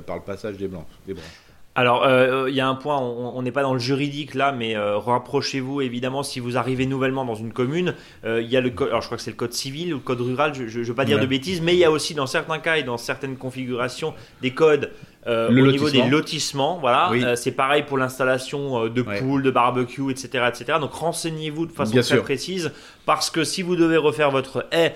par 0.07 0.17
le 0.17 0.23
passage 0.23 0.57
des, 0.57 0.69
branches. 0.69 0.87
Des 1.07 1.13
branches. 1.13 1.43
Alors, 1.75 2.05
euh, 2.05 2.51
il 2.51 2.55
y 2.55 2.61
a 2.61 2.69
un 2.69 2.75
point, 2.75 2.99
on 2.99 3.41
n'est 3.41 3.53
pas 3.53 3.63
dans 3.63 3.73
le 3.73 3.81
juridique 3.81 4.35
là, 4.35 4.53
mais 4.53 4.77
euh, 4.77 4.99
rapprochez-vous 4.99 5.81
évidemment 5.81 6.23
si 6.23 6.39
vous 6.39 6.59
arrivez 6.59 6.85
nouvellement 6.85 7.25
dans 7.25 7.35
une 7.35 7.53
commune. 7.53 7.95
Euh, 8.27 8.43
il 8.43 8.51
y 8.51 8.59
a 8.59 8.61
le 8.61 8.69
code, 8.69 8.89
alors 8.89 9.01
je 9.01 9.07
crois 9.07 9.17
que 9.17 9.23
c'est 9.23 9.31
le 9.31 9.37
code 9.37 9.55
civil 9.55 9.95
ou 9.95 9.97
le 9.97 10.03
code 10.03 10.21
rural, 10.21 10.53
je 10.55 10.79
ne 10.79 10.85
veux 10.85 10.95
pas 10.95 11.07
dire 11.07 11.19
de 11.19 11.25
bêtises, 11.25 11.63
mais 11.63 11.73
il 11.73 11.79
y 11.79 11.85
a 11.85 11.91
aussi 11.91 12.13
dans 12.13 12.27
certains 12.27 12.59
cas 12.59 12.77
et 12.77 12.83
dans 12.83 12.99
certaines 12.99 13.39
configurations 13.39 14.13
des 14.43 14.51
codes 14.51 14.93
euh, 15.29 15.51
au 15.51 15.53
niveau 15.53 15.89
des 15.89 16.03
lotissements, 16.03 16.79
voilà, 16.81 17.11
euh, 17.13 17.37
c'est 17.37 17.53
pareil 17.53 17.85
pour 17.85 17.97
l'installation 17.97 18.87
euh, 18.87 18.89
de 18.89 19.03
poules, 19.03 19.45
de 19.45 19.53
barbecue, 19.53 20.11
etc., 20.11 20.47
etc. 20.49 20.79
Donc 20.81 20.95
renseignez-vous 20.95 21.67
de 21.67 21.73
façon 21.73 22.01
très 22.01 22.21
précise, 22.21 22.73
parce 23.07 23.31
que 23.31 23.45
si 23.45 23.63
vous 23.63 23.77
devez 23.77 23.97
refaire 23.97 24.33
votre 24.33 24.67
haie, 24.73 24.95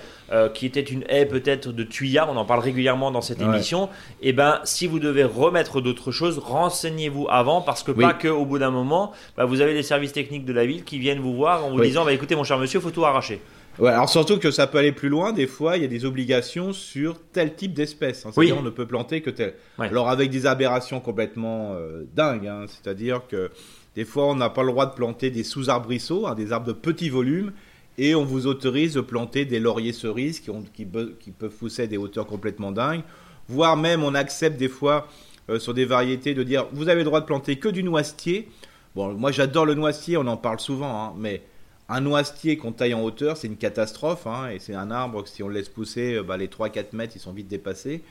qui 0.53 0.65
était 0.65 0.81
une 0.81 1.05
haie 1.07 1.25
peut-être 1.25 1.71
de 1.71 1.83
tuyas, 1.83 2.27
on 2.29 2.35
en 2.35 2.43
parle 2.43 2.59
régulièrement 2.59 3.11
dans 3.11 3.21
cette 3.21 3.41
émission, 3.41 3.85
et 4.21 4.29
eh 4.29 4.33
ben 4.33 4.59
si 4.65 4.85
vous 4.85 4.99
devez 4.99 5.23
remettre 5.23 5.79
d'autres 5.79 6.11
choses, 6.11 6.39
renseignez-vous 6.39 7.27
avant, 7.29 7.61
parce 7.61 7.83
que 7.83 7.91
pas 7.91 8.13
que 8.13 8.27
au 8.27 8.45
bout 8.45 8.59
d'un 8.59 8.71
moment, 8.71 9.13
bah, 9.37 9.45
vous 9.45 9.61
avez 9.61 9.73
les 9.73 9.83
services 9.83 10.11
techniques 10.11 10.43
de 10.43 10.51
la 10.51 10.65
ville 10.65 10.83
qui 10.83 10.99
viennent 10.99 11.19
vous 11.19 11.35
voir 11.35 11.63
en 11.63 11.69
vous 11.69 11.79
disant, 11.79 12.03
bah, 12.03 12.11
écoutez 12.11 12.35
mon 12.35 12.43
cher 12.43 12.57
monsieur, 12.57 12.81
faut 12.81 12.91
tout 12.91 13.05
arracher. 13.05 13.39
Ouais, 13.79 13.91
alors 13.91 14.09
surtout 14.09 14.39
que 14.39 14.49
ça 14.49 14.65
peut 14.65 14.79
aller 14.79 14.91
plus 14.91 15.09
loin. 15.09 15.33
Des 15.33 15.45
fois, 15.45 15.77
il 15.77 15.83
y 15.83 15.85
a 15.85 15.89
des 15.89 16.05
obligations 16.05 16.73
sur 16.73 17.19
tel 17.31 17.55
type 17.55 17.73
d'espèce. 17.73 18.25
Hein. 18.25 18.31
C'est-à-dire, 18.33 18.57
on 18.57 18.63
ne 18.63 18.71
peut 18.71 18.87
planter 18.87 19.21
que 19.21 19.29
tel. 19.29 19.53
Alors 19.77 20.09
avec 20.09 20.31
des 20.31 20.45
aberrations 20.45 20.99
complètement 20.99 21.73
euh, 21.73 22.03
dingues. 22.15 22.47
Hein. 22.47 22.65
C'est-à-dire 22.67 23.21
que 23.27 23.51
des 23.95 24.05
fois, 24.05 24.25
on 24.27 24.35
n'a 24.35 24.49
pas 24.49 24.63
le 24.63 24.71
droit 24.71 24.85
de 24.85 24.93
planter 24.93 25.31
des 25.31 25.43
sous-arbrisseaux, 25.43 26.27
hein, 26.27 26.35
des 26.35 26.51
arbres 26.51 26.67
de 26.67 26.73
petit 26.73 27.09
volume, 27.09 27.51
et 27.97 28.13
on 28.13 28.23
vous 28.23 28.45
autorise 28.45 28.93
de 28.93 29.01
planter 29.01 29.45
des 29.45 29.59
lauriers 29.59 29.93
cerises 29.93 30.39
qui, 30.39 30.51
ont, 30.51 30.63
qui, 30.73 30.85
peuvent 30.85 31.55
pousser 31.57 31.83
à 31.83 31.87
des 31.87 31.97
hauteurs 31.97 32.27
complètement 32.27 32.71
dingues. 32.71 33.01
Voire 33.47 33.75
même, 33.75 34.03
on 34.03 34.13
accepte 34.13 34.57
des 34.57 34.69
fois 34.69 35.07
euh, 35.49 35.57
sur 35.57 35.73
des 35.73 35.85
variétés 35.85 36.33
de 36.33 36.43
dire, 36.43 36.67
vous 36.73 36.89
avez 36.89 36.99
le 36.99 37.05
droit 37.05 37.21
de 37.21 37.25
planter 37.25 37.57
que 37.57 37.69
du 37.69 37.83
noisetier. 37.83 38.49
Bon, 38.95 39.13
moi 39.13 39.31
j'adore 39.31 39.65
le 39.65 39.73
noisetier, 39.73 40.17
on 40.17 40.27
en 40.27 40.37
parle 40.37 40.59
souvent, 40.59 41.15
mais 41.17 41.41
un 41.89 42.01
noisetier 42.01 42.57
qu'on 42.57 42.71
taille 42.71 42.93
en 42.93 43.03
hauteur, 43.03 43.37
c'est 43.37 43.47
une 43.47 43.57
catastrophe, 43.57 44.27
hein, 44.27 44.49
et 44.49 44.59
c'est 44.59 44.75
un 44.75 44.91
arbre 44.91 45.23
que 45.23 45.29
si 45.29 45.41
on 45.43 45.47
le 45.47 45.55
laisse 45.55 45.69
pousser, 45.69 46.15
euh, 46.15 46.23
bah, 46.23 46.37
les 46.37 46.47
3-4 46.47 46.93
mètres, 46.93 47.13
ils 47.15 47.21
sont 47.21 47.31
vite 47.31 47.47
dépassés. 47.47 48.01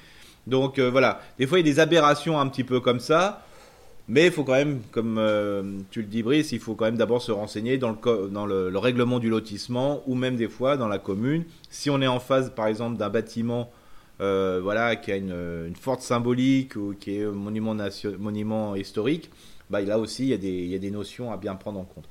Donc 0.47 0.79
euh, 0.79 0.91
voilà, 0.91 1.21
des 1.39 1.47
fois 1.47 1.59
il 1.59 1.67
y 1.67 1.71
a 1.71 1.73
des 1.73 1.81
aberrations 1.81 2.39
un 2.39 2.47
petit 2.49 2.65
peu 2.65 2.81
comme 2.81 3.01
ça, 3.01 3.45
mais 4.09 4.27
il 4.27 4.33
faut 4.33 4.45
quand 4.45 4.53
même, 4.53 4.81
comme 4.93 5.19
euh, 5.19 5.63
tu 5.91 6.01
le 6.01 6.07
dis 6.07 6.23
Brice, 6.23 6.53
il 6.53 6.61
faut 6.61 6.75
quand 6.75 6.85
même 6.85 6.97
d'abord 6.97 7.21
se 7.21 7.33
renseigner 7.33 7.77
dans, 7.77 7.91
le, 7.91 8.29
dans 8.29 8.47
le, 8.47 8.79
règlement 8.79 9.19
du 9.19 9.29
lotissement, 9.29 10.03
ou 10.07 10.15
même 10.15 10.37
des 10.37 10.49
fois 10.49 10.77
dans 10.77 10.89
la 10.89 10.99
commune. 10.99 11.45
Si 11.69 11.91
on 11.91 12.01
est 12.01 12.07
en 12.07 12.21
face 12.21 12.51
par 12.51 12.69
exemple 12.69 12.97
d'un 12.97 13.11
bâtiment 13.11 13.71
voilà, 14.19 14.97
qui 14.97 15.13
a 15.13 15.17
une, 15.17 15.75
forte 15.79 16.01
symbolique 16.01 16.77
ou 16.77 16.95
qui 16.99 17.19
est 17.19 17.27
monument, 17.27 17.77
monument 18.19 18.77
historique, 18.77 19.31
bah, 19.69 19.81
là 19.81 19.99
aussi 19.99 20.23
il 20.23 20.29
y, 20.29 20.35
a 20.35 20.39
des, 20.39 20.49
il 20.49 20.69
y 20.69 20.77
a 20.77 20.79
des 20.79 20.93
notions 20.93 21.33
à 21.33 21.37
bien 21.37 21.57
prendre 21.57 21.81
en 21.81 21.85
compte. 21.85 22.07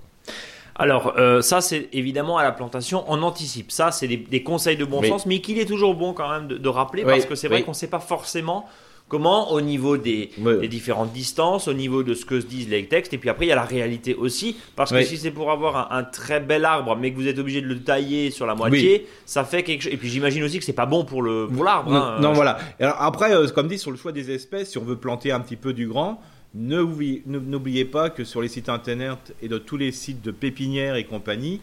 Alors, 0.77 1.13
euh, 1.17 1.41
ça, 1.41 1.61
c'est 1.61 1.87
évidemment 1.93 2.37
à 2.37 2.43
la 2.43 2.51
plantation, 2.51 3.05
on 3.07 3.21
anticipe. 3.23 3.71
Ça, 3.71 3.91
c'est 3.91 4.07
des, 4.07 4.43
conseils 4.43 4.75
de 4.75 4.85
bon 4.85 5.01
sens, 5.03 5.25
mais 5.25 5.39
qu'il 5.39 5.57
est 5.59 5.65
toujours 5.65 5.95
bon 5.95 6.13
quand 6.13 6.29
même 6.29 6.47
de, 6.47 6.69
rappeler, 6.69 7.03
parce 7.03 7.25
que 7.25 7.35
c'est 7.35 7.47
vrai 7.47 7.63
qu'on 7.63 7.71
ne 7.71 7.75
sait 7.75 7.87
pas 7.87 7.99
forcément 7.99 8.67
comment, 9.07 9.51
au 9.51 9.61
niveau 9.61 9.97
des, 9.97 10.31
différentes 10.69 11.13
distances, 11.13 11.67
au 11.67 11.73
niveau 11.73 12.03
de 12.03 12.13
ce 12.13 12.25
que 12.25 12.41
se 12.41 12.45
disent 12.45 12.67
les 12.67 12.87
textes, 12.87 13.13
et 13.13 13.17
puis 13.17 13.29
après, 13.29 13.45
il 13.45 13.49
y 13.49 13.51
a 13.51 13.55
la 13.55 13.63
réalité 13.63 14.15
aussi, 14.15 14.57
parce 14.75 14.91
que 14.91 15.01
si 15.03 15.17
c'est 15.17 15.31
pour 15.31 15.51
avoir 15.51 15.93
un, 15.93 16.03
très 16.03 16.41
bel 16.41 16.65
arbre, 16.65 16.97
mais 16.99 17.11
que 17.11 17.15
vous 17.15 17.27
êtes 17.27 17.39
obligé 17.39 17.61
de 17.61 17.67
le 17.67 17.81
tailler 17.81 18.29
sur 18.29 18.45
la 18.45 18.55
moitié, 18.55 19.07
ça 19.25 19.45
fait 19.45 19.63
quelque 19.63 19.83
chose. 19.83 19.93
Et 19.93 19.97
puis 19.97 20.09
j'imagine 20.09 20.43
aussi 20.43 20.59
que 20.59 20.65
c'est 20.65 20.73
pas 20.73 20.85
bon 20.85 21.05
pour 21.05 21.23
l'arbre. 21.23 21.89
Non, 21.89 22.29
hein. 22.29 22.33
voilà. 22.33 22.57
Alors, 22.79 22.97
après, 22.99 23.33
euh, 23.33 23.47
comme 23.47 23.69
dit, 23.69 23.77
sur 23.77 23.91
le 23.91 23.97
choix 23.97 24.11
des 24.11 24.31
espèces, 24.31 24.71
si 24.71 24.77
on 24.77 24.83
veut 24.83 24.97
planter 24.97 25.31
un 25.31 25.39
petit 25.39 25.55
peu 25.55 25.71
du 25.71 25.87
grand, 25.87 26.19
N'oubliez 26.55 27.83
pas 27.83 28.09
que 28.09 28.23
sur 28.23 28.41
les 28.41 28.47
sites 28.47 28.69
internet 28.69 29.35
et 29.41 29.49
de 29.49 29.57
tous 29.57 29.75
les 29.75 29.91
sites 29.91 30.21
de 30.21 30.31
pépinières 30.31 30.95
et 30.95 31.03
compagnie, 31.03 31.59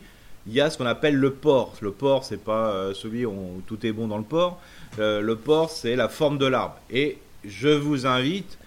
il 0.46 0.52
y 0.52 0.60
a 0.60 0.68
ce 0.68 0.76
qu'on 0.76 0.86
appelle 0.86 1.16
le 1.16 1.32
port. 1.32 1.74
Le 1.80 1.92
port, 1.92 2.24
c'est 2.24 2.42
pas 2.42 2.72
euh, 2.72 2.94
celui 2.94 3.24
où 3.24 3.62
tout 3.66 3.86
est 3.86 3.92
bon 3.92 4.06
dans 4.08 4.18
le 4.18 4.24
port. 4.24 4.60
Euh, 4.98 5.22
le 5.22 5.36
port, 5.36 5.70
c'est 5.70 5.96
la 5.96 6.08
forme 6.08 6.36
de 6.36 6.46
l'arbre. 6.46 6.76
Et 6.90 7.16
je 7.44 7.68
vous 7.68 8.06
invite 8.06 8.58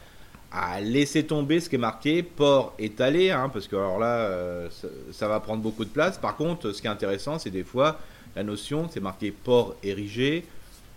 à 0.52 0.82
laisser 0.82 1.26
tomber 1.26 1.60
ce 1.60 1.70
qui 1.70 1.76
est 1.76 1.80
marqué 1.80 2.24
port 2.24 2.74
étalé, 2.80 3.30
hein, 3.30 3.50
parce 3.50 3.68
que 3.68 3.76
alors 3.76 4.00
là, 4.00 4.16
euh, 4.16 4.70
ça, 5.12 5.28
va 5.28 5.40
prendre 5.40 5.62
beaucoup 5.62 5.84
de 5.86 5.90
place. 5.90 6.18
Par 6.18 6.38
contre, 6.38 6.72
ce 6.72 6.82
qui 6.82 6.88
est 6.88 6.90
intéressant, 6.92 7.38
c'est 7.38 7.52
des 7.52 7.64
fois 7.64 8.00
la 8.36 8.44
notion, 8.44 8.88
c'est 8.90 9.02
marqué 9.02 9.32
port 9.32 9.76
érigé, 9.84 10.46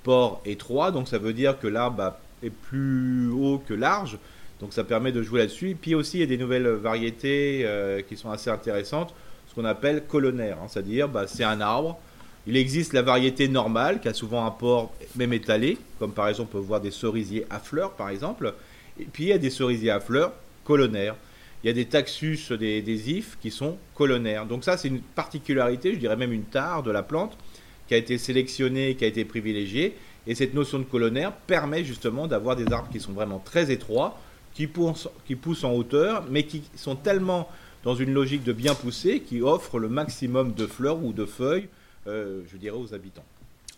port 0.05 0.41
étroit, 0.47 0.91
donc 0.91 1.09
ça 1.09 1.19
veut 1.19 1.33
dire 1.33 1.59
que 1.59 1.67
l'arbre 1.67 2.15
est 2.43 2.51
plus 2.51 3.31
haut 3.31 3.61
que 3.67 3.75
large. 3.75 4.17
Donc 4.61 4.73
ça 4.73 4.85
permet 4.85 5.13
de 5.13 5.23
jouer 5.23 5.41
là-dessus. 5.41 5.77
Puis 5.81 5.95
aussi, 5.95 6.19
il 6.19 6.21
y 6.21 6.25
a 6.25 6.27
des 6.27 6.37
nouvelles 6.37 6.69
variétés 6.69 7.63
euh, 7.65 8.03
qui 8.03 8.17
sont 8.17 8.31
assez 8.31 8.51
intéressantes, 8.51 9.15
ce 9.49 9.55
qu'on 9.55 9.65
appelle 9.65 10.05
colonnaire, 10.07 10.59
hein. 10.63 10.67
c'est-à-dire 10.69 11.09
bah, 11.09 11.27
c'est 11.27 11.45
un 11.45 11.61
arbre. 11.61 11.99
Il 12.47 12.57
existe 12.57 12.93
la 12.93 13.03
variété 13.03 13.49
normale 13.49 14.01
qui 14.01 14.09
a 14.09 14.15
souvent 14.15 14.47
un 14.47 14.51
port 14.51 14.93
même 15.17 15.33
étalé, 15.33 15.77
comme 15.99 16.13
par 16.13 16.29
exemple 16.29 16.51
on 16.55 16.61
peut 16.61 16.67
voir 16.67 16.81
des 16.81 16.91
cerisiers 16.91 17.47
à 17.51 17.59
fleurs 17.59 17.93
par 17.93 18.09
exemple. 18.09 18.55
Et 18.99 19.05
puis 19.05 19.25
il 19.25 19.29
y 19.29 19.33
a 19.33 19.39
des 19.39 19.51
cerisiers 19.51 19.91
à 19.91 20.01
fleurs 20.01 20.33
colonnaires. 20.65 21.15
Il 21.63 21.67
y 21.67 21.71
a 21.71 21.73
des 21.73 21.87
taxus, 21.87 22.53
des, 22.59 22.83
des 22.83 23.11
ifs 23.11 23.37
qui 23.43 23.51
sont 23.51 23.77
colonnaires. 23.95 24.47
Donc 24.47 24.65
ça 24.65 24.77
c'est 24.77 24.89
une 24.89 25.01
particularité, 25.01 25.93
je 25.93 25.99
dirais 25.99 26.17
même 26.17 26.33
une 26.33 26.45
tare 26.45 26.83
de 26.83 26.91
la 26.91 27.03
plante 27.03 27.37
qui 27.87 27.95
a 27.95 27.97
été 27.97 28.17
sélectionnée, 28.19 28.95
qui 28.95 29.05
a 29.05 29.09
été 29.09 29.25
privilégiée. 29.25 29.97
Et 30.27 30.35
cette 30.35 30.55
notion 30.55 30.79
de 30.79 30.85
colonnaire 30.85 31.33
permet 31.33 31.85
justement 31.85 32.27
d'avoir 32.27 32.55
des 32.55 32.71
arbres 32.73 32.91
qui 32.93 33.01
sont 33.01 33.13
vraiment 33.13 33.39
très 33.39 33.71
étroits, 33.71 34.19
qui 34.59 34.67
poussent, 34.67 35.09
qui 35.25 35.37
poussent 35.37 35.63
en 35.63 35.73
hauteur, 35.73 36.25
mais 36.29 36.43
qui 36.43 36.65
sont 36.75 36.97
tellement 36.97 37.49
dans 37.85 37.95
une 37.95 38.13
logique 38.13 38.43
de 38.43 38.53
bien 38.53 38.75
pousser 38.75 39.21
qui 39.21 39.41
offrent 39.41 39.79
le 39.79 39.89
maximum 39.89 40.53
de 40.53 40.67
fleurs 40.67 40.99
ou 41.01 41.13
de 41.13 41.27
feuilles, 41.27 41.69
euh, 42.09 42.41
je 42.51 42.57
dirais, 42.57 42.77
aux 42.77 42.93
habitants. 42.93 43.23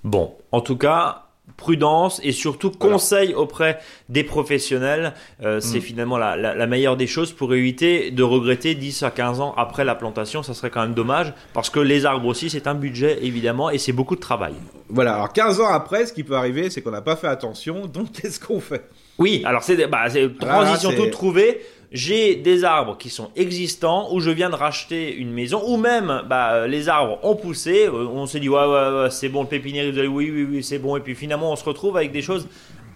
Bon, 0.05 0.33
en 0.53 0.63
tout 0.63 0.79
cas, 0.79 1.27
prudence 1.59 2.19
et 2.25 2.33
surtout 2.33 2.71
conseil 2.71 3.35
auprès 3.35 3.79
des 4.09 4.25
professionnels. 4.25 5.13
Euh, 5.43 5.61
c'est 5.61 5.81
mm. 5.81 5.83
finalement 5.83 6.17
la, 6.17 6.35
la, 6.35 6.67
meilleure 6.67 6.97
des 6.97 7.07
choses 7.07 7.35
pour 7.35 7.53
éviter 7.53 8.11
de 8.11 8.23
regretter 8.23 8.75
10 8.75 9.03
à 9.03 9.11
15 9.11 9.43
ans 9.43 9.53
après 9.59 9.85
la 9.85 9.95
plantation. 9.95 10.43
Ça 10.43 10.55
serait 10.55 10.71
quand 10.71 10.81
même 10.81 10.95
dommage 10.95 11.35
parce 11.53 11.69
que 11.69 11.81
les 11.81 12.07
arbres 12.07 12.27
aussi, 12.27 12.49
c'est 12.49 12.67
un 12.67 12.75
budget 12.75 13.19
évidemment 13.23 13.69
et 13.69 13.77
c'est 13.77 13.93
beaucoup 13.93 14.17
de 14.17 14.21
travail. 14.21 14.55
Voilà, 14.89 15.17
alors 15.17 15.33
15 15.35 15.61
ans 15.61 15.69
après, 15.69 16.07
ce 16.07 16.15
qui 16.15 16.25
peut 16.25 16.37
arriver, 16.37 16.71
c'est 16.71 16.81
qu'on 16.81 16.91
n'a 16.91 17.03
pas 17.03 17.17
fait 17.17 17.29
attention. 17.29 17.85
Donc 17.87 18.13
qu'est-ce 18.15 18.41
qu'on 18.41 18.61
fait? 18.61 18.89
Oui, 19.21 19.43
alors 19.45 19.63
c'est 19.63 19.87
bah, 19.87 20.07
transition 20.41 20.93
toute 20.93 21.11
trouvée. 21.11 21.61
J'ai 21.93 22.37
des 22.37 22.65
arbres 22.65 22.97
qui 22.97 23.11
sont 23.11 23.31
existants 23.35 24.09
où 24.13 24.21
je 24.21 24.31
viens 24.31 24.49
de 24.49 24.55
racheter 24.55 25.13
une 25.15 25.33
maison 25.33 25.61
ou 25.67 25.77
même 25.77 26.23
bah, 26.29 26.67
les 26.67 26.89
arbres 26.89 27.19
ont 27.23 27.35
poussé. 27.35 27.87
Euh, 27.87 28.07
on 28.07 28.27
s'est 28.27 28.41
dit 28.41 28.49
ouais, 28.49 28.65
ouais, 28.65 29.03
ouais 29.03 29.11
c'est 29.11 29.29
bon 29.29 29.43
le 29.43 29.49
pépinière. 29.49 29.91
Vous 29.93 29.99
allez 29.99 30.09
oui 30.09 30.31
oui 30.33 30.47
oui 30.49 30.63
c'est 30.63 30.79
bon 30.79 30.97
et 30.97 31.01
puis 31.01 31.15
finalement 31.15 31.53
on 31.53 31.57
se 31.57 31.65
retrouve 31.65 31.97
avec 31.97 32.13
des 32.13 32.23
choses 32.23 32.47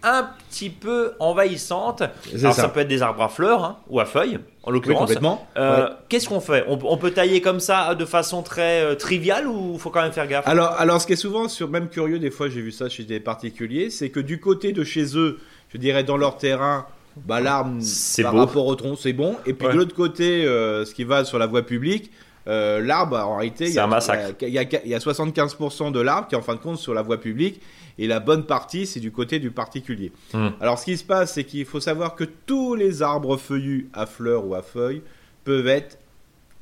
un 0.05 0.29
petit 0.49 0.71
peu 0.71 1.13
envahissantes. 1.19 2.03
Alors 2.39 2.55
ça. 2.55 2.69
peut 2.69 2.81
être 2.81 2.89
des 2.89 3.03
arbres 3.03 3.23
à 3.23 3.29
fleurs 3.29 3.65
hein, 3.65 3.79
ou 3.89 4.01
à 4.01 4.05
feuilles 4.05 4.39
en 4.63 4.71
l'occurrence. 4.71 5.13
Euh, 5.57 5.89
Qu'est-ce 6.09 6.29
qu'on 6.29 6.41
fait? 6.41 6.65
On, 6.69 6.97
peut 6.97 7.11
tailler 7.11 7.41
comme 7.41 7.61
ça 7.61 7.95
de 7.95 8.05
façon 8.05 8.43
très 8.43 8.83
euh, 8.83 8.95
triviale 8.95 9.47
ou 9.47 9.77
faut 9.79 9.91
quand 9.91 10.03
même 10.03 10.13
faire 10.13 10.27
gaffe? 10.27 10.47
Alors 10.47 10.73
alors 10.79 11.01
ce 11.01 11.07
qui 11.07 11.15
est 11.15 11.17
souvent 11.17 11.49
sur 11.49 11.69
même 11.69 11.89
curieux 11.89 12.19
des 12.19 12.31
fois 12.31 12.49
j'ai 12.49 12.61
vu 12.61 12.71
ça 12.71 12.89
chez 12.89 13.05
des 13.05 13.21
particuliers 13.21 13.91
c'est 13.91 14.11
que 14.11 14.21
du 14.21 14.41
côté 14.41 14.73
de 14.73 14.85
chez 14.85 15.17
eux 15.19 15.39
je 15.75 15.79
dirais, 15.79 16.05
dans 16.05 16.17
leur 16.17 16.39
terrain, 16.39 16.87
bah, 17.27 17.41
l'arme 17.41 17.81
par 18.23 18.35
rapport 18.35 18.67
au 18.67 18.75
tronc, 18.75 18.97
c'est 18.97 19.13
bon. 19.13 19.37
Et 19.47 19.53
puis 19.53 19.69
de 19.69 19.73
l'autre 19.73 19.95
côté, 19.95 20.45
euh, 20.45 20.85
ce 20.85 20.95
qui 20.95 21.05
va 21.05 21.25
sur 21.25 21.39
la 21.39 21.47
voie 21.47 21.63
publique, 21.63 22.11
euh, 22.47 22.81
l'arbre, 22.81 23.17
en 23.17 23.37
réalité, 23.37 23.67
il 23.67 23.71
y, 23.71 23.75
y 23.75 24.59
a, 24.59 24.63
il 24.85 24.91
y 24.91 24.95
a 24.95 24.99
75% 24.99 25.93
de 25.93 26.01
l'arbre 26.01 26.29
qui 26.29 26.35
est 26.35 26.39
en 26.39 26.43
fin 26.43 26.55
de 26.55 26.61
compte 26.61 26.79
sur 26.79 26.95
la 26.95 27.03
voie 27.03 27.19
publique. 27.21 27.61
Et 27.97 28.07
la 28.07 28.19
bonne 28.19 28.45
partie, 28.45 28.87
c'est 28.87 29.01
du 29.01 29.13
côté 29.13 29.39
du 29.39 29.51
particulier. 29.51 30.11
Hmm. 30.33 30.49
Alors, 30.61 30.79
ce 30.79 30.85
qui 30.85 30.97
se 30.97 31.05
passe, 31.05 31.35
c'est 31.35 31.45
qu'il 31.45 31.65
faut 31.65 31.81
savoir 31.81 32.17
que 32.17 32.25
tous 32.25 32.75
les 32.75 33.03
arbres 33.03 33.37
feuillus 33.37 33.89
à 33.93 34.07
fleurs 34.07 34.47
ou 34.47 34.55
à 34.55 34.63
feuilles 34.63 35.03
peuvent 35.45 35.69
être 35.69 35.99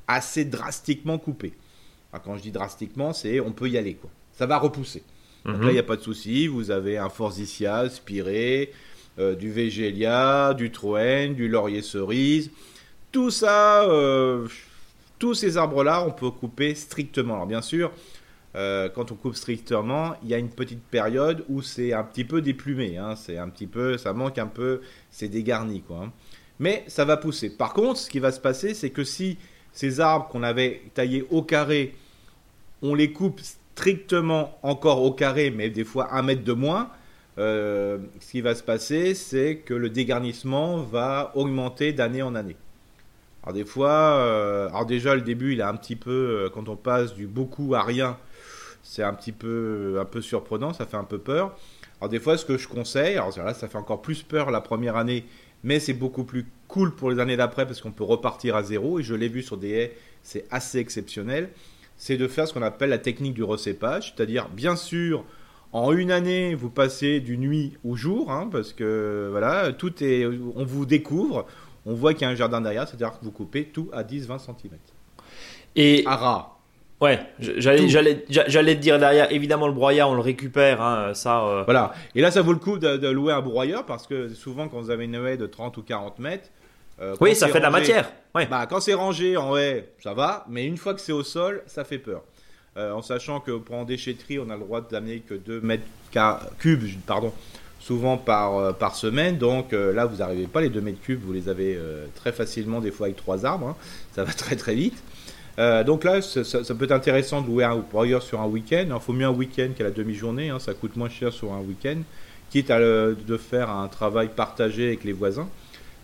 assez 0.06 0.44
drastiquement 0.44 1.18
coupés. 1.18 1.54
quand 2.24 2.36
je 2.36 2.42
dis 2.42 2.50
drastiquement, 2.50 3.12
c'est 3.14 3.40
on 3.40 3.52
peut 3.52 3.68
y 3.68 3.78
aller. 3.78 3.94
Quoi. 3.94 4.10
Ça 4.34 4.46
va 4.46 4.58
repousser. 4.58 5.02
Donc 5.44 5.62
là, 5.62 5.70
il 5.70 5.72
n'y 5.72 5.78
a 5.78 5.84
pas 5.84 5.96
de 5.96 6.02
souci. 6.02 6.46
Vous 6.46 6.70
avez 6.70 6.98
un 6.98 7.08
forsythia, 7.08 7.88
spiré, 7.88 8.72
euh, 9.18 9.34
du 9.34 9.50
végélia, 9.50 10.54
du 10.54 10.70
troène, 10.70 11.34
du 11.34 11.48
laurier 11.48 11.82
cerise. 11.82 12.50
tout 13.10 13.30
ça, 13.30 13.84
euh, 13.84 14.46
tous 15.18 15.34
ces 15.34 15.56
arbres-là, 15.58 16.04
on 16.06 16.10
peut 16.10 16.30
couper 16.30 16.74
strictement. 16.74 17.34
Alors 17.34 17.46
bien 17.46 17.60
sûr, 17.62 17.92
euh, 18.54 18.88
quand 18.88 19.12
on 19.12 19.14
coupe 19.14 19.34
strictement, 19.34 20.14
il 20.22 20.30
y 20.30 20.34
a 20.34 20.38
une 20.38 20.48
petite 20.48 20.82
période 20.82 21.44
où 21.48 21.62
c'est 21.62 21.92
un 21.92 22.04
petit 22.04 22.24
peu 22.24 22.40
déplumé. 22.40 22.96
Hein. 22.98 23.14
c'est 23.16 23.38
un 23.38 23.48
petit 23.48 23.66
peu, 23.66 23.98
ça 23.98 24.12
manque 24.12 24.38
un 24.38 24.46
peu, 24.46 24.80
c'est 25.10 25.28
dégarni 25.28 25.82
quoi. 25.82 26.04
Hein. 26.04 26.12
Mais 26.58 26.84
ça 26.86 27.04
va 27.04 27.16
pousser. 27.16 27.50
Par 27.50 27.72
contre, 27.74 27.98
ce 27.98 28.08
qui 28.10 28.18
va 28.18 28.32
se 28.32 28.40
passer, 28.40 28.72
c'est 28.72 28.90
que 28.90 29.04
si 29.04 29.38
ces 29.72 30.00
arbres 30.00 30.28
qu'on 30.28 30.42
avait 30.42 30.82
taillés 30.94 31.26
au 31.30 31.42
carré, 31.42 31.94
on 32.82 32.94
les 32.94 33.12
coupe 33.12 33.40
strictement 33.74 34.58
encore 34.62 35.02
au 35.02 35.12
carré, 35.12 35.50
mais 35.50 35.70
des 35.70 35.84
fois 35.84 36.14
un 36.14 36.22
mètre 36.22 36.44
de 36.44 36.52
moins, 36.52 36.90
euh, 37.38 37.98
ce 38.20 38.30
qui 38.30 38.40
va 38.40 38.54
se 38.54 38.62
passer, 38.62 39.14
c'est 39.14 39.56
que 39.56 39.74
le 39.74 39.88
dégarnissement 39.88 40.78
va 40.78 41.32
augmenter 41.34 41.92
d'année 41.92 42.22
en 42.22 42.34
année. 42.34 42.56
Alors 43.42 43.54
des 43.54 43.64
fois, 43.64 43.90
euh, 43.90 44.68
alors 44.68 44.86
déjà 44.86 45.14
le 45.14 45.22
début, 45.22 45.52
il 45.52 45.60
est 45.60 45.64
un 45.64 45.74
petit 45.74 45.96
peu, 45.96 46.10
euh, 46.10 46.50
quand 46.50 46.68
on 46.68 46.76
passe 46.76 47.14
du 47.14 47.26
beaucoup 47.26 47.74
à 47.74 47.82
rien, 47.82 48.18
c'est 48.82 49.02
un 49.02 49.14
petit 49.14 49.32
peu, 49.32 49.98
un 50.00 50.04
peu 50.04 50.20
surprenant, 50.20 50.72
ça 50.72 50.86
fait 50.86 50.96
un 50.96 51.04
peu 51.04 51.18
peur. 51.18 51.56
Alors 52.00 52.10
des 52.10 52.20
fois, 52.20 52.36
ce 52.36 52.44
que 52.44 52.58
je 52.58 52.68
conseille, 52.68 53.14
alors 53.14 53.36
là, 53.38 53.54
ça 53.54 53.68
fait 53.68 53.78
encore 53.78 54.02
plus 54.02 54.22
peur 54.22 54.50
la 54.50 54.60
première 54.60 54.96
année, 54.96 55.24
mais 55.64 55.80
c'est 55.80 55.94
beaucoup 55.94 56.24
plus 56.24 56.46
cool 56.68 56.94
pour 56.94 57.10
les 57.10 57.18
années 57.18 57.36
d'après 57.36 57.64
parce 57.64 57.80
qu'on 57.80 57.92
peut 57.92 58.04
repartir 58.04 58.56
à 58.56 58.62
zéro. 58.62 59.00
Et 59.00 59.02
je 59.02 59.14
l'ai 59.14 59.28
vu 59.28 59.42
sur 59.42 59.56
des 59.56 59.70
haies, 59.70 59.96
c'est 60.22 60.44
assez 60.50 60.78
exceptionnel. 60.78 61.50
C'est 61.96 62.16
de 62.16 62.26
faire 62.28 62.46
ce 62.48 62.54
qu'on 62.54 62.62
appelle 62.62 62.90
la 62.90 62.98
technique 62.98 63.34
du 63.34 63.44
recépage, 63.44 64.14
c'est-à-dire 64.14 64.48
bien 64.48 64.76
sûr 64.76 65.24
en 65.72 65.92
une 65.92 66.10
année, 66.10 66.54
vous 66.54 66.70
passez 66.70 67.20
du 67.20 67.38
nuit 67.38 67.76
au 67.84 67.96
jour, 67.96 68.30
hein, 68.30 68.48
parce 68.52 68.72
que 68.72 69.28
voilà, 69.30 69.72
tout 69.72 70.04
est, 70.04 70.26
on 70.26 70.64
vous 70.64 70.84
découvre, 70.84 71.46
on 71.86 71.94
voit 71.94 72.12
qu'il 72.12 72.22
y 72.22 72.24
a 72.26 72.28
un 72.28 72.34
jardin 72.34 72.60
derrière, 72.60 72.86
c'est-à-dire 72.86 73.18
que 73.18 73.24
vous 73.24 73.30
coupez 73.30 73.64
tout 73.64 73.88
à 73.92 74.02
10-20 74.02 74.38
cm. 74.38 74.72
Et 75.76 76.04
à 76.06 76.16
ras. 76.16 76.48
Ouais, 77.00 77.18
j'allais, 77.40 77.88
j'allais, 77.88 78.24
j'allais 78.28 78.76
te 78.76 78.80
dire 78.80 78.96
derrière, 78.96 79.32
évidemment 79.32 79.66
le 79.66 79.72
broyat, 79.72 80.06
on 80.06 80.14
le 80.14 80.20
récupère, 80.20 80.80
hein, 80.80 81.14
ça. 81.14 81.42
Euh. 81.42 81.62
Voilà. 81.64 81.94
Et 82.14 82.20
là, 82.20 82.30
ça 82.30 82.42
vaut 82.42 82.52
le 82.52 82.60
coup 82.60 82.78
de, 82.78 83.08
louer 83.08 83.32
un 83.32 83.40
broyeur 83.40 83.84
parce 83.86 84.06
que 84.06 84.28
souvent, 84.28 84.68
quand 84.68 84.80
vous 84.80 84.90
avez 84.90 85.06
une 85.06 85.16
haie 85.16 85.36
de 85.36 85.46
30 85.46 85.76
ou 85.78 85.82
40 85.82 86.20
mètres, 86.20 86.48
euh, 87.00 87.16
oui, 87.20 87.34
ça 87.34 87.48
fait 87.48 87.58
de 87.58 87.64
la 87.64 87.70
matière. 87.70 88.12
Ouais. 88.36 88.46
Bah, 88.46 88.66
quand 88.70 88.78
c'est 88.78 88.94
rangé 88.94 89.36
en 89.36 89.56
haie, 89.56 89.88
ça 90.00 90.14
va, 90.14 90.44
mais 90.48 90.64
une 90.64 90.76
fois 90.76 90.94
que 90.94 91.00
c'est 91.00 91.10
au 91.10 91.24
sol, 91.24 91.64
ça 91.66 91.82
fait 91.82 91.98
peur. 91.98 92.22
Euh, 92.78 92.92
en 92.92 93.02
sachant 93.02 93.40
que 93.40 93.52
pour 93.52 93.76
en 93.76 93.84
déchetterie, 93.84 94.38
on 94.38 94.48
a 94.48 94.54
le 94.54 94.60
droit 94.60 94.80
d'amener 94.80 95.20
que 95.20 95.34
2 95.34 95.60
mètres 95.60 95.84
cubes, 96.58 96.84
pardon, 97.06 97.30
souvent 97.78 98.16
par, 98.16 98.56
euh, 98.56 98.72
par 98.72 98.96
semaine. 98.96 99.36
Donc 99.36 99.74
euh, 99.74 99.92
là, 99.92 100.06
vous 100.06 100.16
n'arrivez 100.18 100.46
pas 100.46 100.62
les 100.62 100.70
2 100.70 100.80
mètres 100.80 101.00
cubes, 101.02 101.20
vous 101.22 101.34
les 101.34 101.50
avez 101.50 101.78
très 102.14 102.32
facilement, 102.32 102.80
des 102.80 102.90
fois 102.90 103.06
avec 103.06 103.16
3 103.16 103.44
arbres. 103.44 103.68
Hein. 103.68 103.76
Ça 104.12 104.24
va 104.24 104.32
très 104.32 104.56
très 104.56 104.74
vite. 104.74 105.02
donc 105.58 106.04
là, 106.04 106.22
ça, 106.22 106.74
peut 106.74 106.84
être 106.84 106.92
intéressant 106.92 107.42
de 107.42 107.46
louer 107.46 107.64
un 107.64 107.76
broyeur 107.76 108.22
sur 108.22 108.40
un 108.40 108.46
week-end. 108.46 108.86
Il 108.86 109.00
faut 109.00 109.12
mieux 109.12 109.26
un 109.26 109.30
week-end 109.30 109.68
qu'à 109.76 109.84
la 109.84 109.90
demi-journée. 109.90 110.48
Hein. 110.48 110.58
Ça 110.58 110.72
coûte 110.72 110.96
moins 110.96 111.10
cher 111.10 111.30
sur 111.30 111.52
un 111.52 111.60
week-end, 111.60 111.98
quitte 112.48 112.70
à 112.70 112.78
de 112.78 113.36
faire 113.36 113.68
un 113.68 113.88
travail 113.88 114.30
partagé 114.34 114.86
avec 114.86 115.04
les 115.04 115.12
voisins. 115.12 115.48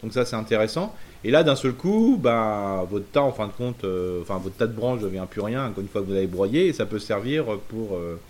Donc 0.02 0.12
ça, 0.12 0.24
c'est 0.24 0.36
intéressant. 0.36 0.94
Et 1.24 1.30
là, 1.30 1.42
d'un 1.42 1.56
seul 1.56 1.72
coup, 1.72 2.18
ben, 2.20 2.84
votre 2.88 3.06
tas, 3.10 3.22
en 3.22 3.32
fin 3.32 3.46
de 3.48 3.52
compte, 3.52 3.84
euh, 3.84 4.22
enfin, 4.22 4.38
votre 4.38 4.56
tas 4.56 4.66
de 4.66 4.72
branches 4.72 5.00
ne 5.00 5.06
devient 5.06 5.26
plus 5.28 5.40
rien 5.40 5.72
une 5.76 5.88
fois 5.88 6.00
que 6.00 6.06
vous 6.06 6.14
avez 6.14 6.26
broyé, 6.26 6.68
et 6.68 6.72
ça 6.72 6.86
peut 6.86 7.00
servir 7.00 7.44
pour, 7.68 7.96
euh, 7.96 8.20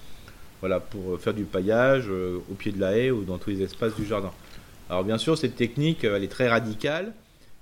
voilà, 0.61 0.81
pour 0.81 1.21
faire 1.21 1.35
du 1.35 1.45
paillage 1.45 2.07
euh, 2.09 2.39
au 2.51 2.55
pied 2.55 2.73
de 2.73 2.81
la 2.81 2.97
haie 2.97 3.11
ou 3.11 3.25
dans 3.25 3.37
tous 3.37 3.51
les 3.51 3.63
espaces 3.63 3.95
du 3.95 4.07
jardin. 4.07 4.31
Alors, 4.89 5.05
bien 5.05 5.19
sûr, 5.19 5.37
cette 5.37 5.57
technique, 5.57 6.05
elle 6.05 6.25
est 6.25 6.29
très 6.29 6.49
radicale. 6.49 7.13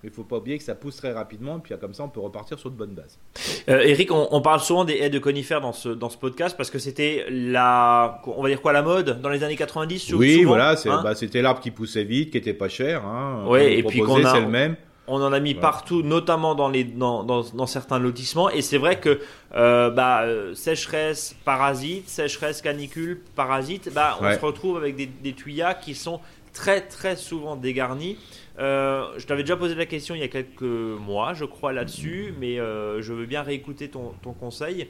Mais 0.02 0.08
il 0.08 0.12
ne 0.12 0.16
faut 0.16 0.24
pas 0.24 0.36
oublier 0.36 0.58
que 0.58 0.64
ça 0.64 0.74
pousse 0.74 0.96
très 0.96 1.12
rapidement, 1.12 1.56
et 1.56 1.60
puis 1.60 1.74
comme 1.80 1.94
ça, 1.94 2.02
on 2.02 2.10
peut 2.10 2.20
repartir 2.20 2.58
sur 2.58 2.70
de 2.70 2.76
bonnes 2.76 2.94
bases. 2.94 3.18
Eric, 3.66 4.10
on, 4.12 4.40
parle 4.42 4.60
souvent 4.60 4.84
des 4.84 4.94
haies 4.94 5.10
de 5.10 5.18
conifères 5.18 5.62
dans 5.62 5.72
ce, 5.72 5.88
dans 5.88 6.10
ce 6.10 6.18
podcast 6.18 6.54
parce 6.56 6.70
que 6.70 6.78
c'était 6.78 7.24
la, 7.30 8.20
on 8.26 8.42
va 8.42 8.50
dire 8.50 8.60
quoi, 8.60 8.72
la 8.72 8.82
mode 8.82 9.22
dans 9.22 9.30
les 9.30 9.42
années 9.42 9.56
90 9.56 10.12
Oui, 10.12 10.44
voilà, 10.44 10.74
hein 10.84 11.00
bah, 11.02 11.14
c'était 11.14 11.40
l'arbre 11.40 11.60
qui 11.60 11.70
poussait 11.70 12.04
vite, 12.04 12.30
qui 12.30 12.38
était 12.38 12.52
pas 12.52 12.68
cher. 12.68 13.06
Hein, 13.06 13.44
oui, 13.48 13.60
et 13.60 13.82
puis 13.82 14.00
qu'on 14.00 14.22
a, 14.22 14.38
le 14.38 14.48
même. 14.48 14.76
On 15.08 15.22
en 15.22 15.32
a 15.32 15.40
mis 15.40 15.54
partout, 15.54 16.02
notamment 16.02 16.54
dans, 16.54 16.68
les, 16.68 16.84
dans, 16.84 17.22
dans, 17.22 17.66
certains 17.66 17.98
lotissements. 17.98 18.50
Et 18.50 18.60
c'est 18.60 18.78
vrai 18.78 18.98
que 18.98 19.20
euh, 19.54 19.90
bah, 19.90 20.24
euh, 20.24 20.54
sécheresse, 20.54 21.36
parasite, 21.44 22.08
sécheresse, 22.08 22.60
canicule, 22.60 23.22
parasite, 23.34 23.90
bah, 23.94 24.18
on 24.20 24.30
se 24.30 24.40
retrouve 24.40 24.76
avec 24.76 24.96
des, 24.96 25.06
des 25.06 25.32
tuyas 25.32 25.74
qui 25.74 25.94
sont 25.94 26.20
très 26.52 26.80
très 26.80 27.16
souvent 27.16 27.54
dégarnis. 27.54 28.18
Euh, 28.58 29.04
je 29.18 29.26
t'avais 29.26 29.42
déjà 29.42 29.56
posé 29.56 29.74
la 29.74 29.86
question 29.86 30.14
il 30.14 30.20
y 30.20 30.24
a 30.24 30.28
quelques 30.28 30.62
mois, 30.62 31.34
je 31.34 31.44
crois, 31.44 31.72
là-dessus, 31.72 32.34
mais 32.40 32.56
je 32.56 33.12
veux 33.12 33.26
bien 33.26 33.42
réécouter 33.42 33.88
ton, 33.88 34.14
ton 34.22 34.32
conseil. 34.32 34.88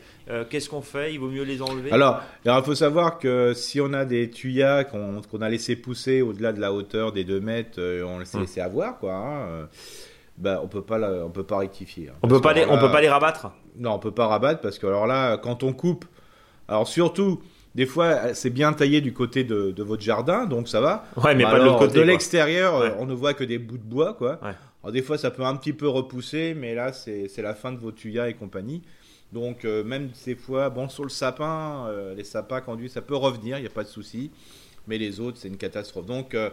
Qu'est-ce 0.50 0.68
qu'on 0.68 0.82
fait? 0.82 1.12
Il 1.14 1.20
vaut 1.20 1.28
mieux 1.28 1.42
les 1.42 1.62
enlever? 1.62 1.92
Alors, 1.92 2.22
il 2.44 2.62
faut 2.64 2.74
savoir 2.74 3.18
que 3.18 3.54
si 3.54 3.80
on 3.80 3.92
a 3.92 4.04
des 4.04 4.30
tuyas 4.30 4.84
qu'on 4.84 5.40
a 5.40 5.48
laissé 5.48 5.76
pousser 5.76 6.22
au-delà 6.22 6.52
de 6.52 6.60
la 6.60 6.72
hauteur 6.72 7.12
des 7.12 7.24
2 7.24 7.40
mètres, 7.40 7.80
on 8.04 8.18
les 8.18 8.34
hum. 8.34 8.40
laissé 8.42 8.60
avoir, 8.60 8.98
quoi. 8.98 9.14
Hein, 9.14 9.68
bah, 10.38 10.60
on 10.62 10.68
peut 10.68 10.82
pas 10.82 10.98
on 11.24 11.30
peut 11.30 11.44
pas 11.44 11.58
rectifier. 11.58 12.10
Hein. 12.10 12.18
on 12.22 12.28
peut 12.28 12.40
pas 12.40 12.52
les, 12.52 12.64
on 12.66 12.78
peut 12.78 12.90
pas 12.90 13.00
les 13.00 13.08
rabattre? 13.08 13.50
Non, 13.78 13.92
on 13.92 13.98
peut 13.98 14.10
pas 14.10 14.26
rabattre 14.26 14.60
parce 14.60 14.78
que 14.78 14.86
alors 14.86 15.06
là, 15.06 15.38
quand 15.38 15.62
on 15.62 15.72
coupe, 15.72 16.04
alors 16.68 16.86
surtout. 16.86 17.42
Des 17.76 17.86
fois, 17.86 18.34
c'est 18.34 18.50
bien 18.50 18.72
taillé 18.72 19.00
du 19.00 19.12
côté 19.12 19.44
de, 19.44 19.82
votre 19.82 20.02
jardin, 20.02 20.46
donc 20.46 20.68
ça 20.68 20.80
va. 20.80 21.04
Ouais, 21.22 21.34
mais 21.34 21.44
pas 21.44 21.60
de 21.60 21.64
l'autre 21.64 21.78
côté. 21.78 21.98
De 21.98 22.00
l'extérieur, 22.00 22.96
on 22.98 23.06
ne 23.06 23.14
voit 23.14 23.34
que 23.34 23.44
des 23.44 23.58
bouts 23.58 23.78
de 23.78 23.84
bois, 23.84 24.14
quoi. 24.14 24.40
Alors 24.82 24.92
des 24.92 25.02
fois, 25.02 25.18
ça 25.18 25.30
peut 25.30 25.44
un 25.44 25.56
petit 25.56 25.72
peu 25.72 25.86
repousser, 25.86 26.54
mais 26.54 26.74
là, 26.74 26.92
c'est 26.92 27.42
la 27.42 27.54
fin 27.54 27.72
de 27.72 27.78
vos 27.78 27.92
tuyas 27.92 28.28
et 28.28 28.34
compagnie. 28.34 28.82
Donc 29.32 29.64
euh, 29.64 29.82
même 29.84 30.10
ces 30.14 30.34
fois, 30.34 30.70
bon, 30.70 30.88
sur 30.88 31.02
le 31.02 31.10
sapin, 31.10 31.86
euh, 31.88 32.14
les 32.14 32.24
sapins 32.24 32.60
conduits, 32.60 32.88
ça 32.88 33.02
peut 33.02 33.16
revenir, 33.16 33.58
il 33.58 33.62
n'y 33.62 33.66
a 33.66 33.70
pas 33.70 33.84
de 33.84 33.88
souci. 33.88 34.30
Mais 34.86 34.98
les 34.98 35.20
autres, 35.20 35.38
c'est 35.38 35.48
une 35.48 35.56
catastrophe. 35.56 36.06
Donc 36.06 36.34
euh, 36.34 36.50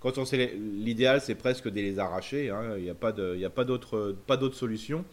quand 0.00 0.18
on 0.18 0.24
sait 0.24 0.54
l'idéal, 0.56 1.20
c'est 1.20 1.34
presque 1.34 1.68
de 1.68 1.74
les 1.74 1.98
arracher. 1.98 2.50
Hein. 2.50 2.76
Il 2.78 2.84
n'y 2.84 2.90
a 2.90 2.94
pas 2.94 3.12
pas 3.54 3.64
d'autre 3.64 4.16
pas 4.26 4.36
d'autre 4.36 4.56
solution. 4.56 5.04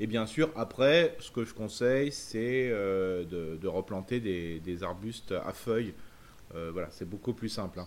Et 0.00 0.06
bien 0.06 0.24
sûr, 0.24 0.50
après, 0.56 1.14
ce 1.20 1.30
que 1.30 1.44
je 1.44 1.52
conseille, 1.52 2.10
c'est 2.10 2.68
euh, 2.70 3.24
de, 3.24 3.68
replanter 3.68 4.18
des, 4.18 4.82
arbustes 4.82 5.32
à 5.32 5.52
feuilles. 5.52 5.92
Euh, 6.54 6.70
voilà, 6.72 6.88
c'est 6.90 7.08
beaucoup 7.08 7.34
plus 7.34 7.50
simple. 7.50 7.80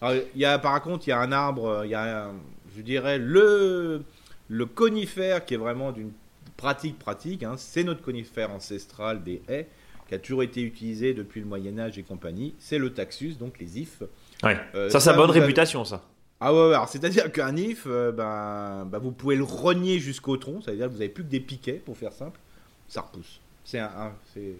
Hein. 0.00 0.20
il 0.34 0.40
y 0.40 0.44
a, 0.44 0.58
par 0.58 0.80
contre, 0.80 1.06
il 1.08 1.10
y 1.10 1.12
a 1.12 1.20
un 1.20 1.32
arbre, 1.32 1.82
il 1.84 1.90
y 1.90 1.94
a, 1.94 2.30
je 2.74 2.82
dirais, 2.82 3.18
le, 3.18 4.04
le 4.48 4.66
conifère 4.66 5.44
qui 5.44 5.54
est 5.54 5.58
vraiment 5.58 5.90
d'une 5.90 6.12
pratique 6.56 6.98
pratique. 6.98 7.42
Hein. 7.42 7.56
C'est 7.58 7.82
notre 7.82 8.00
conifère 8.00 8.52
ancestral 8.52 9.24
des 9.24 9.42
haies 9.48 9.66
qui 10.08 10.14
a 10.14 10.18
toujours 10.18 10.44
été 10.44 10.62
utilisé 10.62 11.14
depuis 11.14 11.40
le 11.40 11.46
Moyen 11.46 11.78
Âge 11.78 11.98
et 11.98 12.02
compagnie. 12.04 12.54
C'est 12.58 12.78
le 12.78 12.92
taxus, 12.92 13.34
donc 13.40 13.58
les 13.58 13.80
ifs. 13.80 14.02
Ouais. 14.44 14.56
Euh, 14.74 14.88
ça, 14.88 15.00
ça, 15.00 15.12
a 15.12 15.16
bonne 15.16 15.30
réputation, 15.30 15.84
ça. 15.84 16.04
Ah 16.40 16.52
ouais, 16.52 16.74
alors 16.74 16.88
c'est-à-dire 16.88 17.32
qu'un 17.32 17.56
if, 17.56 17.84
euh, 17.86 18.12
ben, 18.12 18.86
ben, 18.90 18.98
vous 18.98 19.12
pouvez 19.12 19.36
le 19.36 19.44
rogner 19.44 19.98
jusqu'au 19.98 20.36
tronc, 20.36 20.60
c'est-à-dire 20.62 20.86
que 20.86 20.92
vous 20.92 20.98
n'avez 20.98 21.08
plus 21.08 21.24
que 21.24 21.30
des 21.30 21.40
piquets, 21.40 21.80
pour 21.84 21.96
faire 21.96 22.12
simple, 22.12 22.38
ça 22.88 23.00
repousse. 23.00 23.40
C'est 23.64 23.78
un, 23.78 24.12
c'est 24.34 24.54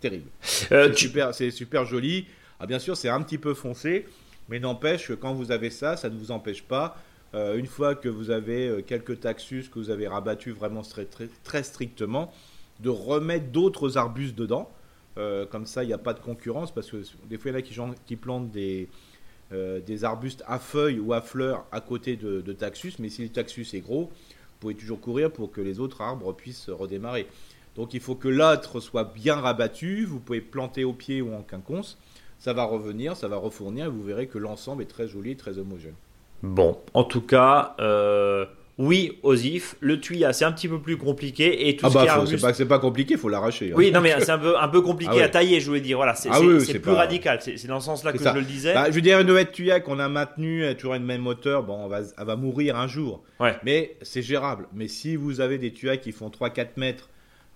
terrible. 0.00 0.28
Euh, 0.72 0.88
c'est 0.88 0.98
super, 0.98 1.34
c'est 1.34 1.50
super 1.50 1.84
joli. 1.84 2.26
Ah, 2.58 2.66
bien 2.66 2.78
sûr, 2.78 2.96
c'est 2.96 3.08
un 3.08 3.20
petit 3.22 3.38
peu 3.38 3.54
foncé, 3.54 4.06
mais 4.48 4.58
n'empêche 4.58 5.08
que 5.08 5.12
quand 5.12 5.34
vous 5.34 5.52
avez 5.52 5.70
ça, 5.70 5.96
ça 5.96 6.10
ne 6.10 6.18
vous 6.18 6.30
empêche 6.30 6.62
pas. 6.62 6.96
une 7.32 7.66
fois 7.66 7.94
que 7.94 8.08
vous 8.08 8.30
avez 8.30 8.84
quelques 8.86 9.20
taxus 9.20 9.68
que 9.68 9.78
vous 9.78 9.90
avez 9.90 10.06
rabattus 10.06 10.54
vraiment 10.54 10.82
très, 10.82 11.04
très, 11.04 11.28
très 11.42 11.62
strictement, 11.62 12.32
de 12.80 12.90
remettre 12.90 13.46
d'autres 13.46 13.98
arbustes 13.98 14.36
dedans. 14.36 14.70
comme 15.50 15.66
ça, 15.66 15.84
il 15.84 15.88
n'y 15.88 15.92
a 15.92 15.98
pas 15.98 16.14
de 16.14 16.20
concurrence 16.20 16.72
parce 16.72 16.90
que 16.90 17.02
des 17.28 17.38
fois, 17.38 17.50
il 17.50 17.54
y 17.54 17.80
en 17.80 17.90
a 17.90 17.94
qui, 17.94 18.00
qui 18.06 18.16
plantent 18.16 18.50
des, 18.50 18.88
euh, 19.52 19.80
des 19.80 20.04
arbustes 20.04 20.42
à 20.46 20.58
feuilles 20.58 20.98
ou 20.98 21.12
à 21.12 21.20
fleurs 21.20 21.64
à 21.72 21.80
côté 21.80 22.16
de, 22.16 22.40
Taxus, 22.52 22.94
mais 22.98 23.08
si 23.08 23.22
le 23.22 23.28
Taxus 23.28 23.66
est 23.74 23.80
gros, 23.80 24.04
vous 24.04 24.58
pouvez 24.60 24.74
toujours 24.74 25.00
courir 25.00 25.30
pour 25.30 25.52
que 25.52 25.60
les 25.60 25.80
autres 25.80 26.00
arbres 26.00 26.32
puissent 26.32 26.70
redémarrer. 26.70 27.26
Donc 27.76 27.92
il 27.94 28.00
faut 28.00 28.14
que 28.14 28.28
l'âtre 28.28 28.80
soit 28.80 29.04
bien 29.04 29.36
rabattu, 29.36 30.04
vous 30.04 30.20
pouvez 30.20 30.40
planter 30.40 30.84
au 30.84 30.92
pied 30.92 31.20
ou 31.20 31.34
en 31.34 31.42
quinconce, 31.42 31.98
ça 32.38 32.52
va 32.52 32.64
revenir, 32.64 33.16
ça 33.16 33.28
va 33.28 33.36
refournir, 33.36 33.86
et 33.86 33.88
vous 33.88 34.02
verrez 34.02 34.26
que 34.26 34.38
l'ensemble 34.38 34.82
est 34.82 34.86
très 34.86 35.08
joli, 35.08 35.36
très 35.36 35.58
homogène. 35.58 35.94
Bon, 36.42 36.78
en 36.92 37.04
tout 37.04 37.22
cas, 37.22 37.74
euh, 37.80 38.46
oui, 38.76 39.18
Osif, 39.22 39.76
le 39.78 40.00
tuyau 40.00 40.32
c'est 40.32 40.44
un 40.44 40.50
petit 40.50 40.66
peu 40.66 40.80
plus 40.80 40.96
compliqué 40.96 41.68
et 41.68 41.76
tout 41.76 41.86
ah 41.86 41.90
ce 41.90 41.94
bah, 41.94 42.24
qui 42.26 42.34
est 42.34 42.38
c'est 42.52 42.64
pas, 42.64 42.76
pas 42.76 42.80
compliqué, 42.80 43.14
il 43.14 43.20
faut 43.20 43.28
l'arracher. 43.28 43.70
Hein. 43.70 43.74
Oui, 43.76 43.92
non 43.92 44.00
mais 44.00 44.18
c'est 44.18 44.32
un 44.32 44.38
peu, 44.38 44.58
un 44.58 44.66
peu 44.66 44.80
compliqué 44.80 45.20
ah 45.20 45.24
à 45.24 45.28
tailler, 45.28 45.60
je 45.60 45.68
voulais 45.68 45.80
dire. 45.80 45.96
Voilà, 45.96 46.16
c'est 46.16 46.28
ah 46.32 46.40
plus 46.40 46.92
radical. 46.92 47.38
C'est 47.40 47.66
dans 47.68 47.78
ce 47.78 47.86
sens-là 47.86 48.12
que 48.12 48.18
je 48.18 48.28
le 48.30 48.42
disais. 48.42 48.74
Bah, 48.74 48.86
je 48.88 48.94
veux 48.94 49.00
dire, 49.00 49.20
une 49.20 49.28
nouvelle 49.28 49.50
tuyau 49.50 49.80
qu'on 49.80 50.00
a 50.00 50.08
maintenue, 50.08 50.74
toujours 50.76 50.94
une 50.94 51.04
même 51.04 51.20
moteur, 51.20 51.62
bon, 51.62 51.86
va, 51.86 52.00
elle 52.00 52.26
va 52.26 52.36
mourir 52.36 52.76
un 52.76 52.88
jour. 52.88 53.22
Ouais. 53.38 53.56
Mais 53.64 53.96
c'est 54.02 54.22
gérable. 54.22 54.66
Mais 54.74 54.88
si 54.88 55.14
vous 55.14 55.40
avez 55.40 55.58
des 55.58 55.72
tuyaux 55.72 55.96
qui 55.98 56.10
font 56.10 56.28
3-4 56.28 56.70
mètres. 56.76 57.08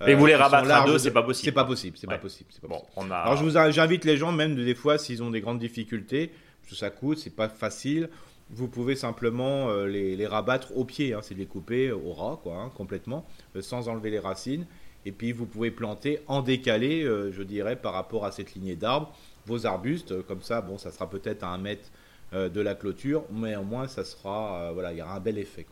Et 0.06 0.14
vous 0.14 0.26
les 0.26 0.34
euh, 0.34 0.38
rabattre 0.38 0.70
à 0.70 0.86
deux, 0.86 0.98
c'est 0.98 1.10
pas 1.10 1.24
possible. 1.24 1.46
C'est 1.46 1.52
pas 1.52 1.64
possible, 1.64 1.96
c'est 1.98 2.06
pas 2.06 2.18
possible. 2.18 2.48
Bon, 2.68 2.80
on 2.94 3.10
a... 3.10 3.16
Alors 3.16 3.70
j'invite 3.72 4.04
les 4.04 4.16
gens, 4.16 4.30
même 4.30 4.54
des 4.54 4.74
fois, 4.76 4.96
s'ils 4.98 5.24
ont 5.24 5.30
des 5.30 5.40
grandes 5.40 5.58
difficultés, 5.58 6.30
parce 6.62 6.70
que 6.70 6.76
ça 6.76 6.90
coûte, 6.90 7.18
c'est 7.18 7.34
pas 7.34 7.48
facile 7.48 8.08
vous 8.50 8.68
pouvez 8.68 8.96
simplement 8.96 9.70
les, 9.84 10.26
rabattre 10.26 10.76
au 10.76 10.84
pied, 10.84 11.12
hein, 11.12 11.20
c'est 11.22 11.34
les 11.34 11.46
couper 11.46 11.92
au 11.92 12.12
ras, 12.12 12.38
quoi, 12.42 12.56
hein, 12.56 12.70
complètement, 12.74 13.26
sans 13.60 13.88
enlever 13.88 14.10
les 14.10 14.18
racines. 14.18 14.66
Et 15.04 15.12
puis 15.12 15.32
vous 15.32 15.46
pouvez 15.46 15.70
planter 15.70 16.20
en 16.26 16.42
décalé, 16.42 17.02
je 17.02 17.42
dirais, 17.42 17.76
par 17.76 17.92
rapport 17.92 18.24
à 18.24 18.32
cette 18.32 18.54
lignée 18.54 18.76
d'arbres, 18.76 19.12
vos 19.46 19.66
arbustes. 19.66 20.22
Comme 20.22 20.42
ça, 20.42 20.60
bon, 20.60 20.78
ça 20.78 20.90
sera 20.90 21.08
peut-être 21.08 21.42
à 21.42 21.48
un 21.48 21.58
mètre 21.58 21.90
euh, 21.90 21.97
de 22.32 22.60
la 22.60 22.74
clôture, 22.74 23.22
mais 23.32 23.56
au 23.56 23.62
moins 23.62 23.88
ça 23.88 24.04
sera, 24.04 24.60
euh, 24.60 24.70
voilà, 24.74 24.92
il 24.92 24.98
y 24.98 25.02
aura 25.02 25.14
un 25.14 25.20
bel 25.20 25.38
effet. 25.38 25.64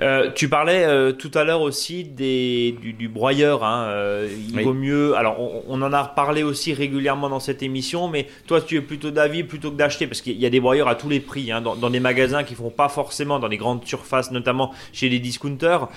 Euh, 0.00 0.30
tu 0.34 0.48
parlais 0.48 1.12
tout 1.14 1.30
à 1.34 1.44
l'heure 1.44 1.60
aussi 1.60 2.02
des, 2.02 2.76
du, 2.80 3.08
broyeur. 3.08 3.62
Hein, 3.62 4.24
il 4.48 4.60
vaut 4.64 4.74
mieux. 4.74 5.14
Alors, 5.16 5.38
on, 5.68 5.80
en 5.82 5.92
a 5.92 6.04
parlé 6.04 6.42
aussi 6.42 6.74
régulièrement 6.74 7.28
dans 7.28 7.38
cette 7.38 7.62
émission, 7.62 8.08
mais 8.08 8.26
toi, 8.46 8.60
tu 8.60 8.76
es 8.76 8.80
plutôt 8.80 9.12
d'avis 9.12 9.44
plutôt 9.44 9.70
que 9.70 9.76
d'acheter, 9.76 10.06
parce 10.06 10.20
qu'il 10.20 10.36
y 10.36 10.46
a 10.46 10.50
des 10.50 10.60
broyeurs 10.60 10.88
à 10.88 10.96
tous 10.96 11.08
les 11.08 11.20
prix, 11.20 11.52
hein, 11.52 11.60
dans, 11.60 11.90
des 11.90 12.00
magasins 12.00 12.42
qui 12.42 12.54
font 12.54 12.70
pas 12.70 12.88
forcément 12.88 13.38
dans 13.38 13.48
les 13.48 13.56
grandes 13.56 13.84
surfaces, 13.86 14.32
notamment 14.32 14.72
chez 14.92 15.08
les 15.08 15.20
discounters. 15.20 15.88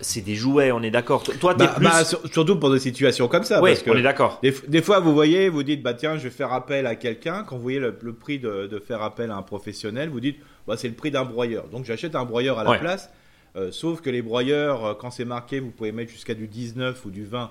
c'est 0.00 0.24
des 0.24 0.36
jouets, 0.36 0.70
on 0.70 0.82
est 0.82 0.90
d'accord. 0.92 1.24
Toi, 1.24 1.54
bah, 1.54 1.74
bah, 1.80 2.04
surtout 2.04 2.56
pour 2.56 2.70
des 2.72 2.78
situations 2.78 3.26
comme 3.26 3.44
ça. 3.44 3.60
Oui, 3.60 3.72
on 3.86 3.96
est 3.96 4.02
d'accord. 4.02 4.40
Des, 4.42 4.82
fois, 4.82 5.00
vous 5.00 5.12
voyez, 5.12 5.48
vous 5.48 5.64
dites, 5.64 5.82
bah 5.82 5.94
tiens, 5.94 6.16
je 6.16 6.24
vais 6.24 6.30
faire 6.30 6.52
appel 6.52 6.86
à 6.86 6.94
quelqu'un. 6.94 7.44
Quand 7.44 7.56
vous 7.56 7.62
voyez 7.62 7.80
le, 7.80 7.92
prix 8.12 8.38
de, 8.38 8.68
de 8.68 8.78
faire 8.78 9.02
appel 9.02 9.30
à 9.30 9.39
professionnel, 9.42 10.08
vous 10.08 10.20
dites 10.20 10.38
bah, 10.66 10.76
c'est 10.76 10.88
le 10.88 10.94
prix 10.94 11.10
d'un 11.10 11.24
broyeur. 11.24 11.68
Donc 11.68 11.84
j'achète 11.84 12.14
un 12.14 12.24
broyeur 12.24 12.58
à 12.58 12.64
la 12.64 12.78
place. 12.78 13.10
Euh, 13.56 13.72
sauf 13.72 14.00
que 14.00 14.10
les 14.10 14.22
broyeurs, 14.22 14.84
euh, 14.84 14.94
quand 14.94 15.10
c'est 15.10 15.24
marqué, 15.24 15.58
vous 15.58 15.70
pouvez 15.70 15.92
mettre 15.92 16.12
jusqu'à 16.12 16.34
du 16.34 16.46
19 16.46 17.04
ou 17.04 17.10
du 17.10 17.24
20 17.24 17.50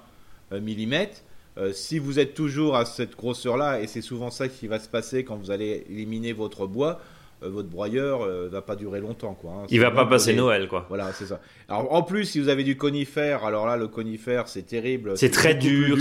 euh, 0.54 0.62
mm. 0.62 1.74
si 1.74 2.00
vous 2.00 2.20
êtes 2.20 2.34
toujours 2.34 2.78
à 2.78 2.86
cette 2.86 3.16
grosseur-là, 3.18 3.82
et 3.82 3.88
c'est 3.88 4.02
souvent 4.02 4.32
ça 4.32 4.48
qui 4.48 4.68
va 4.68 4.80
se 4.80 4.88
passer 4.88 5.24
quand 5.26 5.36
vous 5.36 5.52
allez 5.52 5.86
éliminer 5.90 6.32
votre 6.32 6.66
bois, 6.68 7.02
votre 7.42 7.70
broyeur 7.70 8.26
ne 8.26 8.48
va 8.48 8.62
pas 8.62 8.76
durer 8.76 9.00
longtemps. 9.00 9.34
Quoi, 9.34 9.52
hein. 9.52 9.66
Il 9.70 9.80
va 9.80 9.92
pas 9.92 10.06
passer 10.06 10.34
Noël, 10.34 10.68
quoi. 10.68 10.86
Voilà, 10.90 11.14
c'est 11.14 11.26
ça. 11.26 11.40
Alors, 11.70 11.94
en 11.94 12.04
plus, 12.04 12.26
si 12.26 12.40
vous 12.40 12.50
avez 12.50 12.66
du 12.66 12.76
conifère, 12.76 13.46
alors 13.46 13.66
là, 13.66 13.78
le 13.78 13.88
conifère, 13.88 14.50
c'est 14.50 14.64
terrible. 14.64 15.18
C'est 15.18 15.30
très 15.30 15.56
dur. 15.56 15.98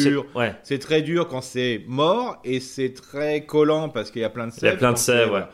C'est 0.65 0.81
très 0.81 1.01
dur 1.01 1.29
quand 1.29 1.41
c'est 1.41 1.85
mort, 1.87 2.41
et 2.45 2.59
c'est 2.59 2.93
très 2.93 3.45
collant 3.45 3.89
parce 3.89 4.11
qu'il 4.11 4.23
y 4.23 4.25
a 4.25 4.31
plein 4.31 4.49
de 4.49 4.53
sève. 4.53 4.63
Il 4.63 4.67
y 4.67 4.75
a 4.75 4.79
plein 4.79 4.93
de 4.93 4.99
sève, 4.99 5.31
ouais. 5.31 5.45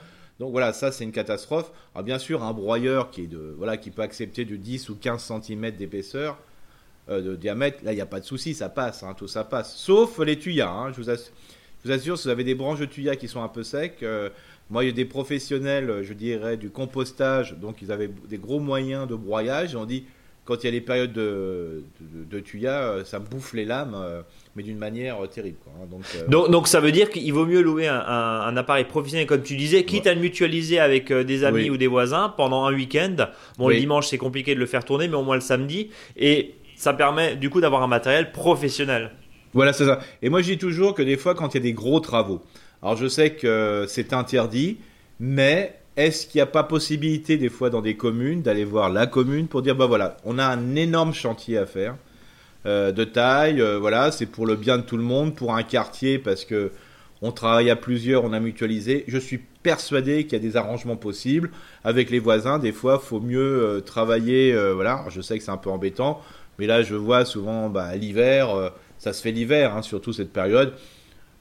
Donc 0.41 0.51
voilà, 0.51 0.73
ça 0.73 0.91
c'est 0.91 1.05
une 1.05 1.13
catastrophe. 1.13 1.71
Alors 1.95 2.05
bien 2.05 2.19
sûr, 2.19 2.43
un 2.43 2.53
broyeur 2.53 3.11
qui, 3.11 3.23
est 3.23 3.27
de, 3.27 3.55
voilà, 3.57 3.77
qui 3.77 3.91
peut 3.91 4.03
accepter 4.03 4.45
de 4.45 4.57
10 4.57 4.89
ou 4.89 4.97
15 4.97 5.33
cm 5.43 5.71
d'épaisseur, 5.73 6.39
euh, 7.09 7.21
de 7.21 7.37
diamètre, 7.37 7.85
là 7.85 7.93
il 7.93 7.97
n'y 7.97 8.01
a 8.01 8.07
pas 8.07 8.21
de 8.21 8.25
souci, 8.25 8.55
ça 8.55 8.69
passe, 8.69 9.03
hein, 9.03 9.15
tout 9.17 9.29
ça 9.29 9.45
passe. 9.45 9.77
Sauf 9.77 10.19
les 10.19 10.39
tuyas. 10.39 10.71
Hein. 10.71 10.93
je, 10.93 11.01
vous 11.01 11.11
assure, 11.91 12.19
si 12.19 12.25
vous 12.25 12.31
avez 12.31 12.45
des 12.45 12.55
branches 12.55 12.81
de 12.81 12.87
tuyas 12.87 13.17
qui 13.17 13.29
sont 13.29 13.43
un 13.43 13.49
peu 13.49 13.63
secs, 13.63 14.03
euh, 14.03 14.31
moi 14.71 14.83
il 14.85 14.89
y 14.89 14.91
a 14.91 14.95
des 14.95 15.05
professionnels, 15.05 16.03
je 16.03 16.15
dirais, 16.15 16.57
du 16.57 16.71
compostage, 16.71 17.57
donc 17.59 17.83
ils 17.83 17.93
avaient 17.93 18.09
des 18.09 18.39
gros 18.39 18.59
moyens 18.59 19.07
de 19.07 19.15
broyage, 19.15 19.77
on 19.77 19.85
dit 19.85 20.05
quand 20.45 20.63
il 20.63 20.67
y 20.67 20.69
a 20.69 20.73
les 20.73 20.81
périodes 20.81 21.13
de, 21.13 21.85
de, 22.01 22.41
tuyas, 22.41 22.83
euh, 22.83 23.05
ça 23.05 23.19
bouffe 23.19 23.55
les 23.55 23.65
lames, 23.65 23.97
euh, 23.97 24.21
mais 24.57 24.63
d'une 24.63 24.77
manière 24.77 25.23
euh, 25.25 25.27
terrible. 25.27 25.57
Hein. 25.69 25.87
Donc, 26.29 26.51
donc, 26.51 26.69
ça 26.69 26.81
veut 26.81 26.93
dire 26.93 27.09
qu'il 27.09 27.33
vaut 27.33 27.47
mieux 27.47 27.63
louer 27.63 27.89
un, 27.89 28.57
appareil 28.57 28.85
professionnel, 28.85 29.27
comme 29.27 29.43
tu 29.43 29.57
disais, 29.57 29.85
quitte 29.85 30.07
à 30.07 30.15
le 30.15 30.21
mutualiser 30.21 30.79
avec 30.79 31.13
des 31.13 31.45
amis 31.45 31.71
ou 31.71 31.77
des 31.77 31.87
voisins 31.87 32.33
pendant 32.37 32.65
un 32.67 32.75
week-end. 32.75 33.17
Bon, 33.59 33.69
le 33.69 33.77
dimanche, 33.77 34.09
c'est 34.09 34.19
compliqué 34.19 34.55
de 34.55 34.61
le 34.61 34.67
faire 34.67 34.85
tourner, 34.85 35.09
mais 35.09 35.17
au 35.17 35.23
moins 35.23 35.37
le 35.37 35.41
samedi. 35.41 35.91
Et 36.17 36.55
ça 36.77 36.93
permet 36.93 37.37
du 37.37 37.49
coup 37.49 37.61
d'avoir 37.61 37.83
un 37.83 37.89
matériel 37.89 38.33
professionnel. 38.33 39.13
Voilà, 39.55 39.73
c'est 39.73 39.87
ça. 39.87 40.01
Et 40.21 40.29
moi, 40.29 40.43
je 40.43 40.53
dis 40.53 40.59
toujours 40.59 40.95
que 40.95 41.03
des 41.03 41.17
fois, 41.17 41.35
quand 41.35 41.55
il 41.55 41.59
y 41.59 41.61
a 41.61 41.63
des 41.63 41.73
gros 41.73 42.01
travaux, 42.01 42.43
alors 42.83 42.97
je 42.97 43.07
sais 43.07 43.31
que 43.31 43.87
c'est 43.89 44.13
interdit, 44.13 44.79
mais 45.21 45.79
est-ce 45.97 46.27
qu'il 46.27 46.39
n'y 46.39 46.43
a 46.43 46.47
pas 46.47 46.65
possibilité 46.65 47.37
des 47.37 47.49
fois 47.49 47.71
dans 47.71 47.81
des 47.81 47.97
communes 47.97 48.43
d'aller 48.43 48.65
voir 48.65 48.91
la 48.91 49.07
commune 49.07 49.47
pour 49.47 49.63
dire 49.63 49.77
bah 49.77 49.87
voilà, 49.87 50.17
on 50.25 50.39
a 50.39 50.45
un 50.45 50.75
énorme 50.75 51.15
chantier 51.15 51.57
à 51.57 51.67
faire 51.67 51.97
euh, 52.67 52.93
de 52.93 53.05
taille, 53.05 53.61
euh, 53.61 53.79
voilà, 53.79 54.11
c'est 54.11 54.27
pour 54.27 54.47
le 54.47 54.57
bien 54.57 54.79
de 54.79 54.83
tout 54.83 54.97
le 54.97 55.03
monde, 55.03 55.35
pour 55.35 55.55
un 55.55 55.63
quartier 55.63 56.19
parce 56.19 56.45
que 56.45 56.73
on 57.23 57.31
travaille 57.31 57.71
à 57.71 57.77
plusieurs, 57.77 58.25
on 58.25 58.33
a 58.33 58.41
mutualisé. 58.41 59.05
Je 59.07 59.19
suis 59.19 59.39
persuadé 59.63 60.25
qu'il 60.25 60.33
y 60.33 60.37
a 60.37 60.39
des 60.41 60.57
arrangements 60.57 60.97
possibles 60.97 61.51
avec 61.85 62.11
les 62.11 62.19
voisins. 62.19 62.59
Des 62.59 62.73
fois, 62.73 62.99
faut 62.99 63.21
mieux 63.21 63.41
euh, 63.41 63.81
travailler. 63.81 64.55
voilà, 64.75 65.05
je 65.11 65.21
sais 65.21 65.39
que 65.39 65.45
c'est 65.45 65.51
un 65.51 65.57
peu 65.57 65.71
embêtant, 65.71 66.21
mais 66.59 66.67
là, 66.67 66.83
je 66.83 66.95
vois 66.95 67.25
souvent 67.25 67.69
bah, 67.71 67.95
l'hiver, 67.97 68.73
ça 68.99 69.13
se 69.13 69.23
fait 69.23 69.33
l'hiver, 69.33 69.75
hein, 69.75 69.83
surtout 69.83 70.13
cette 70.13 70.33
période. 70.33 70.75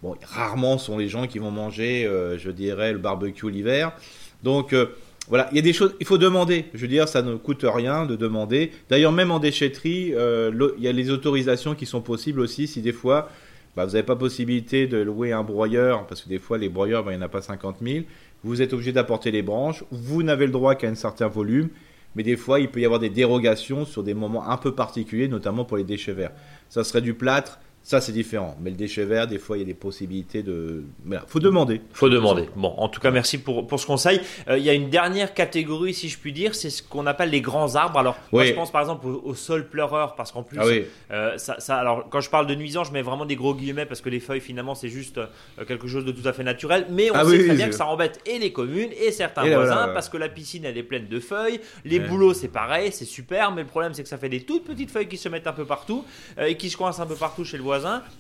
Bon, 0.02 0.16
rarement 0.24 0.78
sont 0.78 0.98
les 0.98 1.08
gens 1.08 1.28
qui 1.28 1.40
vont 1.40 1.52
manger, 1.52 2.10
je 2.38 2.52
dirais, 2.52 2.94
le 2.94 3.00
barbecue 3.00 3.50
l'hiver. 3.50 3.94
Donc 4.44 4.74
euh, 4.74 4.88
voilà, 5.30 5.48
il 5.52 5.56
y 5.56 5.60
a 5.60 5.62
des 5.62 5.74
choses, 5.74 5.96
il 6.00 6.06
faut 6.06 6.18
demander. 6.18 6.66
Je 6.74 6.82
veux 6.82 6.88
dire, 6.88 7.08
ça 7.08 7.22
ne 7.22 7.36
coûte 7.36 7.66
rien 7.68 8.06
de 8.06 8.16
demander. 8.16 8.72
D'ailleurs, 8.90 9.12
même 9.12 9.32
en 9.32 9.40
déchetterie, 9.40 10.14
euh, 10.14 10.52
il 10.78 10.84
y 10.84 10.88
a 10.88 10.92
les 10.92 11.10
autorisations 11.10 11.76
qui 11.76 11.86
sont 11.86 12.02
possibles 12.02 12.40
aussi 12.40 12.68
si 12.68 12.82
des 12.82 12.92
fois 12.92 13.30
bah, 13.76 13.86
vous 13.86 13.94
n'avez 13.94 14.04
pas 14.04 14.16
possibilité 14.16 14.86
de 14.86 14.98
louer 14.98 15.32
un 15.32 15.44
broyeur, 15.44 16.06
parce 16.06 16.22
que 16.22 16.30
des 16.30 16.40
fois 16.40 16.58
les 16.58 16.70
broyeurs, 16.70 17.04
bah, 17.04 17.12
il 17.12 17.18
n'y 17.18 17.24
en 17.24 17.26
a 17.26 17.30
pas 17.30 17.42
50 17.42 17.78
000. 17.82 18.06
Vous 18.44 18.62
êtes 18.62 18.74
obligé 18.74 18.92
d'apporter 18.92 19.32
les 19.32 19.42
branches. 19.42 19.84
Vous 19.92 20.22
n'avez 20.22 20.46
le 20.46 20.52
droit 20.52 20.76
qu'à 20.76 20.90
un 20.90 20.96
certain 20.96 21.28
volume. 21.28 21.70
Mais 22.16 22.24
des 22.24 22.38
fois, 22.38 22.60
il 22.60 22.70
peut 22.70 22.80
y 22.80 22.86
avoir 22.86 23.00
des 23.00 23.10
dérogations 23.10 23.86
sur 23.86 24.04
des 24.04 24.14
moments 24.14 24.48
un 24.48 24.58
peu 24.58 24.76
particuliers, 24.76 25.28
notamment 25.28 25.66
pour 25.66 25.78
les 25.78 25.84
déchets 25.84 26.14
verts. 26.14 26.32
Ça 26.70 26.84
serait 26.84 27.02
du 27.02 27.16
plâtre, 27.16 27.60
ça, 27.86 28.00
c'est 28.00 28.14
différent. 28.14 28.56
Mais 28.62 28.70
le 28.70 28.78
déchet 28.78 29.04
vert, 29.04 29.28
des 29.28 29.38
fois, 29.38 29.58
il 29.58 29.60
y 29.60 29.64
a 29.64 29.66
des 29.66 29.74
possibilités 29.74 30.42
de. 30.42 30.86
Il 31.06 31.20
faut 31.28 31.42
demander. 31.42 31.82
faut 31.92 32.08
demander. 32.08 32.48
Bon, 32.56 32.74
en 32.78 32.88
tout 32.88 33.02
cas, 33.02 33.12
merci 33.12 33.38
pour, 33.38 33.68
pour 33.68 33.78
ce 33.78 33.86
conseil. 33.86 34.22
Euh, 34.48 34.58
il 34.58 34.64
y 34.64 34.70
a 34.70 34.74
une 34.74 34.90
dernière 34.90 35.34
catégorie, 35.34 35.94
si 35.94 36.08
je 36.08 36.18
puis 36.18 36.32
dire, 36.32 36.56
c'est 36.56 36.70
ce 36.70 36.82
qu'on 36.82 37.06
appelle 37.08 37.30
les 37.30 37.42
grands 37.42 37.76
arbres. 37.76 38.00
Alors, 38.00 38.16
moi, 38.32 38.46
je 38.46 38.54
pense 38.54 38.72
par 38.72 38.80
exemple 38.80 39.08
au, 39.08 39.36
sol 39.36 39.68
pleureur, 39.68 40.16
parce 40.16 40.32
qu'en 40.32 40.44
plus, 40.44 40.60
ah 40.62 41.14
euh, 41.14 41.38
ça, 41.38 41.60
ça, 41.60 41.76
alors, 41.76 42.08
quand 42.10 42.22
je 42.22 42.30
parle 42.30 42.48
de 42.48 42.56
nuisance, 42.56 42.88
je 42.88 42.94
mets 42.94 43.02
vraiment 43.02 43.26
des 43.26 43.36
gros 43.36 43.54
guillemets, 43.54 43.86
parce 43.86 44.00
que 44.00 44.10
les 44.10 44.22
feuilles, 44.22 44.40
finalement, 44.40 44.76
c'est 44.76 44.88
juste 44.88 45.18
euh, 45.18 45.28
quelque 45.68 45.88
chose 45.88 46.06
de 46.06 46.14
tout 46.14 46.26
à 46.26 46.32
fait 46.32 46.44
naturel. 46.46 46.88
Mais 46.90 47.12
on 47.12 47.16
ah 47.16 47.26
sait 47.26 47.44
très 47.44 47.56
bien 47.56 47.68
que 47.68 47.76
ça 47.76 47.88
embête 47.88 48.22
et 48.26 48.40
les 48.40 48.54
communes 48.54 48.92
et 48.98 49.12
certains 49.12 49.44
voisins, 49.44 49.90
parce 49.94 50.08
que 50.08 50.16
la 50.16 50.30
piscine, 50.30 50.64
elle 50.64 50.78
est 50.78 50.84
pleine 50.84 51.08
de 51.08 51.20
feuilles. 51.20 51.60
Les 51.84 52.00
boulots, 52.00 52.34
c'est 52.34 52.48
pareil, 52.48 52.94
c'est 52.94 53.04
super, 53.04 53.52
mais 53.52 53.64
le 53.64 53.68
problème, 53.68 53.94
c'est 53.94 54.04
que 54.04 54.10
ça 54.10 54.18
fait 54.18 54.30
des 54.30 54.44
toutes 54.44 54.64
petites 54.64 54.90
feuilles 54.90 55.10
qui 55.10 55.18
se 55.18 55.28
mettent 55.28 55.48
un 55.48 55.54
peu 55.54 55.66
partout 55.66 56.06
et 56.40 56.56
qui 56.56 56.70
se 56.70 56.78
coincent 56.78 57.02
un 57.02 57.06
peu 57.06 57.16
partout 57.16 57.44
chez 57.44 57.58
le 57.58 57.64
voisin 57.64 57.73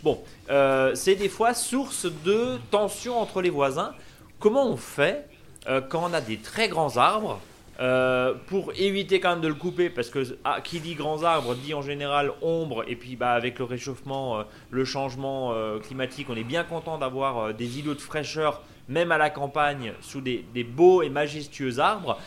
Bon, 0.03 0.19
euh, 0.49 0.95
c'est 0.95 1.15
des 1.15 1.29
fois 1.29 1.53
source 1.53 2.07
de 2.25 2.57
tension 2.71 3.19
entre 3.19 3.41
les 3.41 3.49
voisins. 3.49 3.93
Comment 4.39 4.67
on 4.67 4.77
fait 4.77 5.27
euh, 5.67 5.79
quand 5.81 6.09
on 6.09 6.13
a 6.13 6.21
des 6.21 6.37
très 6.37 6.67
grands 6.67 6.97
arbres 6.97 7.39
euh, 7.79 8.33
pour 8.47 8.73
éviter 8.75 9.19
quand 9.19 9.31
même 9.31 9.41
de 9.41 9.47
le 9.47 9.53
couper, 9.53 9.89
parce 9.89 10.09
que 10.09 10.37
ah, 10.43 10.59
qui 10.61 10.79
dit 10.79 10.95
grands 10.95 11.23
arbres 11.23 11.55
dit 11.55 11.73
en 11.73 11.81
général 11.81 12.31
ombre, 12.41 12.83
et 12.87 12.95
puis 12.95 13.15
bah, 13.15 13.33
avec 13.33 13.59
le 13.59 13.65
réchauffement, 13.65 14.43
le 14.71 14.85
changement 14.85 15.53
climatique, 15.81 16.27
on 16.29 16.35
est 16.35 16.43
bien 16.43 16.63
content 16.63 16.97
d'avoir 16.97 17.53
des 17.53 17.79
îlots 17.79 17.95
de 17.95 18.01
fraîcheur, 18.01 18.61
même 18.87 19.11
à 19.11 19.17
la 19.17 19.29
campagne, 19.29 19.93
sous 20.01 20.21
des, 20.21 20.45
des 20.53 20.63
beaux 20.63 21.01
et 21.01 21.09
majestueux 21.09 21.79
arbres. 21.79 22.19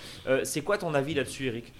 c'est 0.44 0.62
quoi 0.62 0.78
ton 0.78 0.94
avis 0.94 1.14
là-dessus, 1.14 1.46
Eric? 1.46 1.72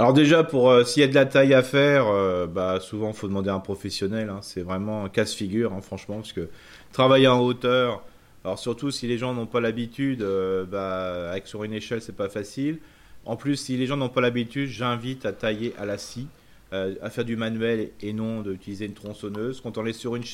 Alors 0.00 0.14
déjà, 0.14 0.44
pour 0.44 0.70
euh, 0.70 0.82
s'il 0.82 1.02
y 1.02 1.04
a 1.04 1.08
de 1.08 1.14
la 1.14 1.26
taille 1.26 1.52
à 1.52 1.62
faire, 1.62 2.06
euh, 2.06 2.46
bah, 2.46 2.80
souvent 2.80 3.12
faut 3.12 3.28
demander 3.28 3.50
à 3.50 3.54
un 3.54 3.60
professionnel. 3.60 4.30
Hein. 4.30 4.38
c'est 4.40 4.62
vraiment 4.62 5.04
un 5.04 5.10
casse-figure, 5.10 5.74
hein, 5.74 5.82
franchement, 5.82 6.16
parce 6.16 6.32
que 6.32 6.48
travailler 6.90 7.28
en 7.28 7.38
hauteur, 7.40 8.02
alors 8.42 8.58
surtout 8.58 8.90
si 8.90 9.06
les 9.06 9.18
gens 9.18 9.34
n'ont 9.34 9.44
pas 9.44 9.60
l'habitude, 9.60 10.22
euh, 10.22 10.64
bah, 10.64 11.34
sur 11.44 11.64
une 11.64 11.74
échelle, 11.74 12.00
c'est 12.00 12.16
pas 12.16 12.30
facile. 12.30 12.78
En 13.26 13.36
plus, 13.36 13.56
si 13.56 13.76
les 13.76 13.84
gens 13.84 13.98
n'ont 13.98 14.08
pas 14.08 14.22
l'habitude, 14.22 14.70
j'invite 14.70 15.26
à 15.26 15.32
tailler 15.32 15.74
à 15.78 15.84
la 15.84 15.98
scie, 15.98 16.28
à 16.72 17.10
faire 17.10 17.26
du 17.26 17.36
manuel 17.36 17.90
et 18.00 18.14
non 18.14 18.40
d'utiliser 18.40 18.86
une 18.86 18.94
tronçonneuse. 18.94 19.60
Quand 19.60 19.76
on 19.76 19.84
est 19.84 19.92
sur 19.92 20.16
une 20.16 20.24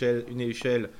échelle 0.40 0.90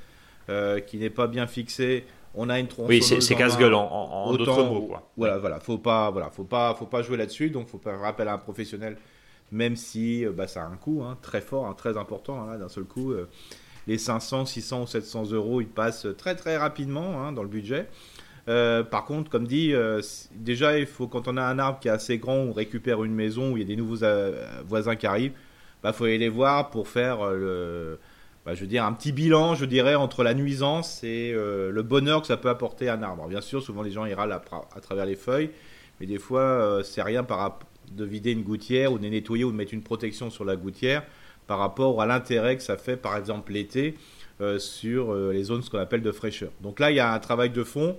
qui 0.87 0.97
n'est 0.97 1.09
pas 1.09 1.27
bien 1.27 1.47
fixée, 1.47 2.03
on 2.37 2.49
a 2.49 2.59
une 2.59 2.67
tronçonneuse. 2.67 3.11
Oui, 3.11 3.21
c'est 3.21 3.35
casse-gueule 3.35 3.73
en, 3.73 3.83
en, 3.91 4.31
d'autres 4.35 4.63
mots. 4.63 4.83
Quoi. 4.83 5.11
Voilà, 5.17 5.39
voilà, 5.39 5.59
faut 5.59 5.79
pas, 5.79 6.11
voilà, 6.11 6.29
faut 6.29 6.43
pas, 6.43 6.75
faut 6.75 6.85
pas 6.85 7.01
jouer 7.01 7.17
là-dessus. 7.17 7.49
Donc, 7.49 7.67
faut 7.67 7.79
faire 7.79 8.01
appel 8.03 8.27
à 8.27 8.33
un 8.33 8.37
professionnel, 8.37 8.97
même 9.51 9.75
si 9.75 10.23
euh, 10.23 10.31
bah, 10.31 10.47
ça 10.47 10.63
a 10.63 10.67
un 10.67 10.77
coût 10.77 11.01
hein, 11.03 11.17
très 11.21 11.41
fort, 11.41 11.65
hein, 11.65 11.73
très 11.75 11.97
important. 11.97 12.47
Hein, 12.47 12.59
d'un 12.59 12.69
seul 12.69 12.83
coup, 12.83 13.11
euh, 13.11 13.27
les 13.87 13.97
500, 13.97 14.45
600 14.45 14.83
ou 14.83 14.87
700 14.87 15.31
euros, 15.31 15.61
ils 15.61 15.67
passent 15.67 16.07
très 16.17 16.35
très 16.35 16.57
rapidement 16.57 17.31
dans 17.31 17.43
le 17.43 17.49
budget. 17.49 17.87
Euh, 18.49 18.83
par 18.83 19.03
contre, 19.05 19.29
comme 19.31 19.47
dit, 19.47 19.73
déjà, 20.35 20.77
il 20.77 20.85
faut 20.85 21.07
quand 21.07 21.27
on 21.27 21.37
a 21.37 21.43
un 21.43 21.57
arbre 21.57 21.79
qui 21.79 21.87
est 21.87 21.91
assez 21.91 22.19
grand, 22.19 22.35
on 22.35 22.53
récupère 22.53 23.03
une 23.03 23.15
maison 23.15 23.51
où 23.51 23.57
il 23.57 23.61
y 23.61 23.65
a 23.65 23.67
des 23.67 23.75
nouveaux 23.75 24.05
voisins 24.65 24.95
qui 24.95 25.07
arrivent, 25.07 25.33
il 25.33 25.83
bah, 25.83 25.91
faut 25.91 26.03
aller 26.03 26.17
les 26.17 26.29
voir 26.29 26.69
pour 26.69 26.87
faire 26.87 27.25
le 27.31 27.99
bah, 28.47 28.55
je 28.55 28.61
veux 28.61 28.67
dire, 28.67 28.85
un 28.85 28.93
petit 28.93 29.11
bilan, 29.11 29.55
je 29.55 29.65
dirais, 29.65 29.95
entre 29.95 30.23
la 30.23 30.33
nuisance 30.33 31.03
et 31.03 31.33
euh, 31.35 31.69
le 31.69 31.83
bonheur 31.83 32.21
que 32.21 32.27
ça 32.27 32.37
peut 32.37 32.47
apporter 32.47 32.87
à 32.87 32.93
un 32.93 33.03
arbre. 33.03 33.27
bien 33.27 33.41
sûr, 33.41 33.61
souvent 33.61 33.81
les 33.81 33.91
gens 33.91 34.05
iront 34.05 34.21
à, 34.21 34.41
à 34.73 34.79
travers 34.79 35.05
les 35.05 35.17
feuilles, 35.17 35.49
mais 35.99 36.05
des 36.05 36.17
fois, 36.17 36.39
euh, 36.39 36.81
c'est 36.81 37.01
rien 37.01 37.25
par 37.25 37.59
de 37.91 38.05
vider 38.05 38.31
une 38.31 38.43
gouttière 38.43 38.93
ou 38.93 38.99
de 38.99 39.05
nettoyer 39.05 39.43
ou 39.43 39.51
de 39.51 39.57
mettre 39.57 39.73
une 39.73 39.83
protection 39.83 40.29
sur 40.29 40.45
la 40.45 40.55
gouttière 40.55 41.03
par 41.45 41.59
rapport 41.59 42.01
à 42.01 42.05
l'intérêt 42.05 42.55
que 42.55 42.63
ça 42.63 42.77
fait, 42.77 42.95
par 42.95 43.17
exemple, 43.17 43.51
l'été, 43.51 43.95
euh, 44.39 44.59
sur 44.59 45.13
les 45.13 45.43
zones 45.43 45.61
ce 45.61 45.69
qu'on 45.69 45.79
appelle 45.79 46.01
de 46.01 46.13
fraîcheur. 46.13 46.51
Donc 46.61 46.79
là, 46.79 46.89
il 46.89 46.95
y 46.95 47.01
a 47.01 47.11
un 47.11 47.19
travail 47.19 47.49
de 47.49 47.65
fond. 47.65 47.97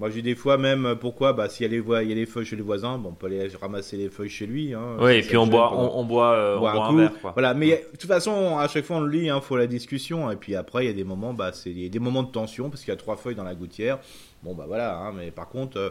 Moi, 0.00 0.10
j'ai 0.10 0.22
des 0.22 0.34
fois 0.34 0.58
même, 0.58 0.96
pourquoi? 1.00 1.32
Bah, 1.32 1.48
S'il 1.48 1.64
y, 1.64 1.68
a 1.68 1.80
les 1.80 2.02
il 2.02 2.08
y 2.08 2.12
a 2.12 2.14
les 2.16 2.26
feuilles 2.26 2.44
chez 2.44 2.56
les 2.56 2.62
voisins, 2.62 2.98
bon, 2.98 3.10
on 3.10 3.12
peut 3.12 3.26
aller 3.26 3.48
ramasser 3.60 3.96
les 3.96 4.08
feuilles 4.08 4.28
chez 4.28 4.46
lui. 4.46 4.74
Hein, 4.74 4.96
oui, 4.98 5.12
et 5.12 5.22
puis 5.22 5.36
on 5.36 5.46
boit, 5.46 5.72
on, 5.72 6.00
on, 6.00 6.04
boit, 6.04 6.32
euh, 6.32 6.56
on 6.56 6.60
boit, 6.60 6.86
un, 6.86 6.96
verre. 6.96 7.12
Quoi. 7.20 7.30
Voilà, 7.32 7.54
mais 7.54 7.86
de 7.92 7.96
toute 7.96 8.08
façon, 8.08 8.58
à 8.58 8.66
chaque 8.66 8.84
fois, 8.84 8.96
on 8.96 9.00
le 9.00 9.10
lit, 9.10 9.26
il 9.26 9.28
hein, 9.30 9.40
faut 9.40 9.56
la 9.56 9.68
discussion. 9.68 10.32
Et 10.32 10.36
puis 10.36 10.56
après, 10.56 10.84
il 10.84 10.88
y 10.88 10.90
a 10.90 10.94
des 10.94 11.04
moments, 11.04 11.32
bah, 11.32 11.52
c'est 11.52 11.72
des 11.72 11.98
moments 12.00 12.24
de 12.24 12.30
tension, 12.32 12.70
parce 12.70 12.82
qu'il 12.82 12.90
y 12.90 12.94
a 12.94 12.96
trois 12.96 13.14
feuilles 13.14 13.36
dans 13.36 13.44
la 13.44 13.54
gouttière. 13.54 14.00
Bon, 14.42 14.54
bah 14.54 14.64
voilà, 14.66 14.98
hein, 14.98 15.12
mais 15.16 15.30
par 15.30 15.48
contre, 15.48 15.78
euh, 15.78 15.90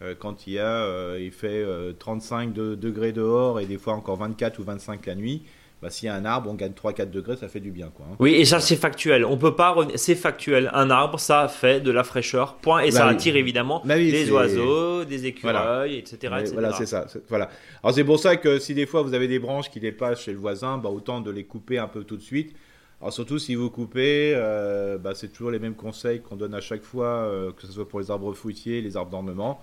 euh, 0.00 0.14
quand 0.18 0.46
il 0.46 0.54
y 0.54 0.58
a, 0.58 1.18
il 1.18 1.30
fait 1.30 1.66
35 1.98 2.50
degrés 2.50 3.12
dehors 3.12 3.60
et 3.60 3.66
des 3.66 3.76
fois 3.76 3.92
encore 3.92 4.16
24 4.16 4.58
ou 4.58 4.64
25 4.64 5.04
la 5.04 5.14
nuit, 5.16 5.42
bah, 5.82 5.90
s'il 5.90 6.06
y 6.06 6.08
a 6.08 6.14
un 6.14 6.24
arbre, 6.24 6.50
on 6.50 6.54
gagne 6.54 6.72
3-4 6.72 7.10
degrés, 7.10 7.36
ça 7.36 7.48
fait 7.48 7.60
du 7.60 7.70
bien. 7.70 7.90
Quoi, 7.94 8.06
hein. 8.10 8.16
Oui, 8.18 8.32
et 8.34 8.44
ça, 8.46 8.58
c'est 8.58 8.76
factuel. 8.76 9.24
On 9.24 9.36
peut 9.36 9.54
pas. 9.54 9.76
C'est 9.96 10.14
factuel. 10.14 10.70
Un 10.72 10.88
arbre, 10.90 11.20
ça 11.20 11.46
fait 11.48 11.80
de 11.80 11.90
la 11.90 12.04
fraîcheur, 12.04 12.56
point. 12.56 12.80
Et 12.80 12.90
bah 12.90 12.98
ça 12.98 13.06
attire 13.06 13.36
évidemment 13.36 13.82
bah 13.84 13.96
des 13.96 14.30
oiseaux, 14.30 15.04
des 15.04 15.26
écureuils, 15.26 15.96
etc., 15.98 16.32
Voilà, 16.54 16.72
c'est 16.72 16.86
ça. 16.86 17.06
Voilà. 17.28 17.50
Alors, 17.82 17.94
c'est 17.94 18.04
pour 18.04 18.18
ça 18.18 18.36
que 18.36 18.58
si 18.58 18.74
des 18.74 18.86
fois 18.86 19.02
vous 19.02 19.12
avez 19.12 19.28
des 19.28 19.38
branches 19.38 19.70
qui 19.70 19.78
dépassent 19.78 20.22
chez 20.22 20.32
le 20.32 20.38
voisin, 20.38 20.78
bah, 20.78 20.88
autant 20.88 21.20
de 21.20 21.30
les 21.30 21.44
couper 21.44 21.78
un 21.78 21.88
peu 21.88 22.04
tout 22.04 22.16
de 22.16 22.22
suite. 22.22 22.54
Alors, 23.00 23.12
surtout 23.12 23.38
si 23.38 23.54
vous 23.54 23.68
coupez, 23.68 24.32
euh, 24.34 24.96
bah, 24.96 25.12
c'est 25.14 25.28
toujours 25.28 25.50
les 25.50 25.58
mêmes 25.58 25.74
conseils 25.74 26.22
qu'on 26.22 26.36
donne 26.36 26.54
à 26.54 26.62
chaque 26.62 26.82
fois, 26.82 27.06
euh, 27.06 27.52
que 27.52 27.66
ce 27.66 27.72
soit 27.72 27.86
pour 27.86 28.00
les 28.00 28.10
arbres 28.10 28.32
fruitiers, 28.32 28.80
les 28.80 28.96
arbres 28.96 29.10
d'ornement. 29.10 29.60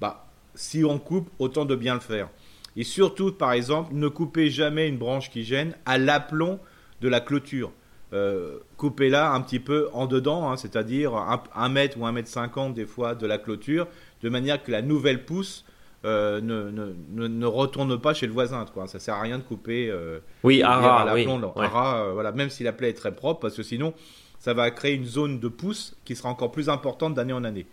Bah, 0.00 0.26
si 0.54 0.84
on 0.84 0.98
coupe, 0.98 1.30
autant 1.38 1.64
de 1.64 1.74
bien 1.76 1.94
le 1.94 2.00
faire. 2.00 2.28
Et 2.76 2.84
surtout, 2.84 3.32
par 3.32 3.52
exemple, 3.52 3.94
ne 3.94 4.08
coupez 4.08 4.50
jamais 4.50 4.88
une 4.88 4.98
branche 4.98 5.30
qui 5.30 5.44
gêne 5.44 5.74
à 5.84 5.98
l'aplomb 5.98 6.58
de 7.00 7.08
la 7.08 7.20
clôture. 7.20 7.72
Euh, 8.12 8.58
coupez-la 8.76 9.32
un 9.32 9.40
petit 9.40 9.60
peu 9.60 9.88
en 9.92 10.06
dedans, 10.06 10.50
hein, 10.50 10.56
c'est-à-dire 10.56 11.14
un, 11.54 11.68
mètre 11.68 11.98
ou 11.98 12.06
un 12.06 12.12
mètre 12.12 12.28
cinquante 12.28 12.74
des 12.74 12.84
fois 12.84 13.14
de 13.14 13.26
la 13.26 13.38
clôture, 13.38 13.86
de 14.22 14.28
manière 14.28 14.62
que 14.62 14.70
la 14.70 14.82
nouvelle 14.82 15.24
pousse 15.24 15.64
euh, 16.04 16.40
ne, 16.40 16.70
ne, 16.70 17.26
ne, 17.26 17.46
retourne 17.46 17.98
pas 17.98 18.12
chez 18.12 18.26
le 18.26 18.32
voisin. 18.32 18.66
Quoi. 18.72 18.86
Ça 18.86 18.98
sert 18.98 19.14
à 19.14 19.22
rien 19.22 19.38
de 19.38 19.42
couper. 19.42 19.88
Euh, 19.88 20.18
oui, 20.42 20.62
à 20.62 21.04
l'aplomb. 21.06 21.52
Oui, 21.56 21.66
voilà, 21.70 22.32
même 22.32 22.50
si 22.50 22.64
la 22.64 22.72
plaie 22.72 22.90
est 22.90 22.94
très 22.94 23.14
propre, 23.14 23.40
parce 23.40 23.56
que 23.56 23.62
sinon, 23.62 23.94
ça 24.38 24.52
va 24.52 24.70
créer 24.70 24.94
une 24.94 25.06
zone 25.06 25.38
de 25.38 25.48
pousse 25.48 25.96
qui 26.04 26.16
sera 26.16 26.28
encore 26.28 26.50
plus 26.50 26.68
importante 26.68 27.14
d'année 27.14 27.32
en 27.32 27.44
année. 27.44 27.66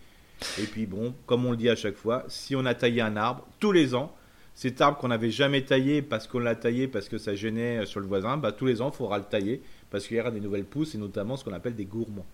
Et 0.58 0.64
puis 0.64 0.86
bon, 0.86 1.14
comme 1.26 1.44
on 1.44 1.50
le 1.50 1.56
dit 1.56 1.68
à 1.68 1.76
chaque 1.76 1.96
fois, 1.96 2.24
si 2.28 2.56
on 2.56 2.64
a 2.64 2.74
taillé 2.74 3.02
un 3.02 3.16
arbre 3.16 3.46
tous 3.58 3.72
les 3.72 3.94
ans, 3.94 4.14
cet 4.60 4.82
arbre 4.82 4.98
qu'on 4.98 5.08
n'avait 5.08 5.30
jamais 5.30 5.62
taillé 5.62 6.02
parce 6.02 6.26
qu'on 6.26 6.38
l'a 6.38 6.54
taillé 6.54 6.86
parce 6.86 7.08
que 7.08 7.16
ça 7.16 7.34
gênait 7.34 7.78
euh, 7.78 7.86
sur 7.86 7.98
le 7.98 8.06
voisin, 8.06 8.36
bah, 8.36 8.52
tous 8.52 8.66
les 8.66 8.82
ans, 8.82 8.90
il 8.92 8.94
faudra 8.94 9.16
le 9.16 9.24
tailler 9.24 9.62
parce 9.88 10.06
qu'il 10.06 10.18
y 10.18 10.20
aura 10.20 10.30
des 10.30 10.40
nouvelles 10.40 10.66
pousses 10.66 10.94
et 10.94 10.98
notamment 10.98 11.38
ce 11.38 11.44
qu'on 11.46 11.54
appelle 11.54 11.74
des 11.74 11.86
gourmands. 11.86 12.26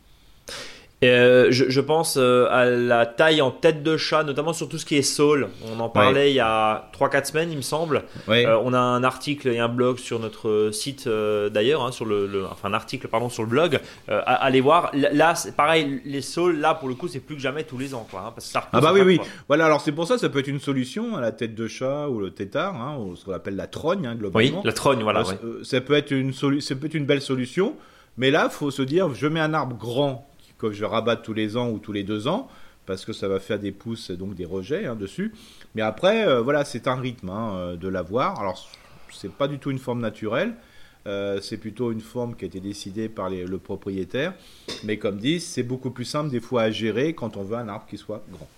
Euh, 1.05 1.49
je, 1.51 1.81
pense 1.83 2.17
euh, 2.19 2.47
à 2.51 2.65
la 2.65 3.05
taille 3.05 3.43
en 3.43 3.51
tête 3.51 3.83
de 3.83 3.99
chat, 3.99 4.23
notamment 4.23 4.55
sur 4.55 4.67
tout 4.67 4.79
ce 4.79 4.87
qui 4.87 4.97
est 4.97 5.03
saule. 5.03 5.49
On 5.71 5.79
en 5.81 5.91
parlait 5.91 6.31
il 6.31 6.37
y 6.37 6.41
a 6.41 6.91
3-4 6.99 7.27
semaines, 7.27 7.51
il 7.53 7.59
me 7.59 7.63
semble. 7.63 8.05
Euh, 8.29 8.59
on 8.65 8.73
a 8.73 8.79
un 8.79 9.05
article 9.05 9.49
et 9.49 9.59
un 9.59 9.69
blog 9.69 9.99
sur 9.99 10.19
notre 10.19 10.71
site 10.73 11.07
d'ailleurs, 11.07 11.85
hein, 11.85 11.93
sur 11.93 12.07
le, 12.07 12.47
enfin 12.51 12.71
un 12.71 12.75
article 12.75 13.09
pardon 13.09 13.29
sur 13.29 13.43
le 13.43 13.49
blog. 13.49 13.79
allez 14.09 14.61
voir. 14.63 14.91
Là, 14.95 15.35
pareil, 15.57 16.01
les 16.05 16.23
saules, 16.23 16.59
là 16.59 16.75
pour 16.75 16.89
le 16.89 16.95
coup, 16.95 17.09
c'est 17.09 17.21
plus 17.21 17.37
que 17.37 17.43
jamais 17.43 17.65
tous 17.65 17.79
les 17.79 17.95
ans, 17.95 18.07
quoi. 18.11 18.21
Hein, 18.21 18.33
parce 18.35 18.47
que 18.47 18.53
ça 18.53 18.67
ah 18.73 18.81
bah 18.81 18.93
oui, 18.95 19.03
oui. 19.03 19.21
Voilà, 19.49 19.67
alors 19.67 19.83
c'est 19.83 19.93
pour 19.93 20.07
ça, 20.07 20.17
ça 20.17 20.31
peut 20.31 20.39
être 20.39 20.49
une 20.49 20.61
solution 20.61 21.15
à 21.17 21.21
la 21.21 21.33
tête 21.33 21.55
de 21.55 21.69
chat 21.69 22.09
ou 22.09 22.21
le 22.21 22.31
tétard, 22.31 22.75
hein, 22.75 22.97
ou 22.99 23.17
ce 23.17 23.25
qu'on 23.25 23.33
appelle 23.33 23.57
la 23.57 23.67
trogne, 23.67 24.11
globalement. 24.15 24.59
Oui, 24.61 24.65
la 24.65 24.73
trogne, 24.73 25.03
voilà. 25.03 25.25
Ça 25.63 25.81
peut 25.83 25.95
être 25.95 26.11
une 26.11 26.33
ça 26.33 26.75
peut 26.75 26.87
être 26.87 26.95
une 26.95 27.07
belle 27.07 27.23
solution. 27.23 27.75
Mais 28.19 28.31
là, 28.31 28.49
faut 28.49 28.71
se 28.71 28.81
dire, 28.81 29.13
je 29.15 29.27
mets 29.27 29.41
un 29.41 29.53
arbre 29.53 29.77
grand 29.77 30.27
que 30.59 30.73
je 30.73 30.85
rabatte 30.85 31.23
tous 31.23 31.35
les 31.35 31.57
ans 31.57 31.71
ou 31.71 31.79
tous 31.79 31.93
les 31.93 32.03
deux 32.03 32.29
ans, 32.29 32.49
parce 32.87 33.05
que 33.05 33.13
ça 33.13 33.29
va 33.29 33.41
faire 33.41 33.59
des 33.59 33.73
pousses, 33.73 34.11
donc 34.11 34.35
des 34.35 34.45
rejets 34.45 34.87
hein, 34.87 34.95
dessus. 34.95 35.35
Mais 35.75 35.83
après, 35.83 36.27
euh, 36.27 36.41
voilà, 36.41 36.65
c'est 36.65 36.89
un 36.89 36.97
rythme 36.97 37.29
hein, 37.29 37.53
euh, 37.55 37.77
de 37.77 37.89
l'avoir. 37.89 38.41
Alors, 38.41 38.69
c'est 39.13 39.33
pas 39.33 39.49
du 39.49 39.59
tout 39.59 39.71
une 39.71 39.79
forme 39.79 40.01
naturelle. 40.01 40.55
Euh, 41.07 41.41
c'est 41.41 41.57
plutôt 41.57 41.93
une 41.93 42.01
forme 42.01 42.35
qui 42.35 42.45
a 42.45 42.49
été 42.49 42.59
décidée 42.59 43.09
par 43.09 43.31
le 43.31 43.59
propriétaire. 43.59 44.35
Mais 44.83 44.97
comme 44.97 45.19
dit, 45.19 45.39
c'est 45.41 45.63
beaucoup 45.63 45.91
plus 45.91 46.05
simple 46.05 46.31
des 46.31 46.41
fois 46.41 46.63
à 46.63 46.71
gérer 46.71 47.13
quand 47.13 47.37
on 47.37 47.43
veut 47.43 47.57
un 47.57 47.69
arbre 47.69 47.87
qui 47.89 47.97
soit 47.97 48.25
grand. 48.31 48.49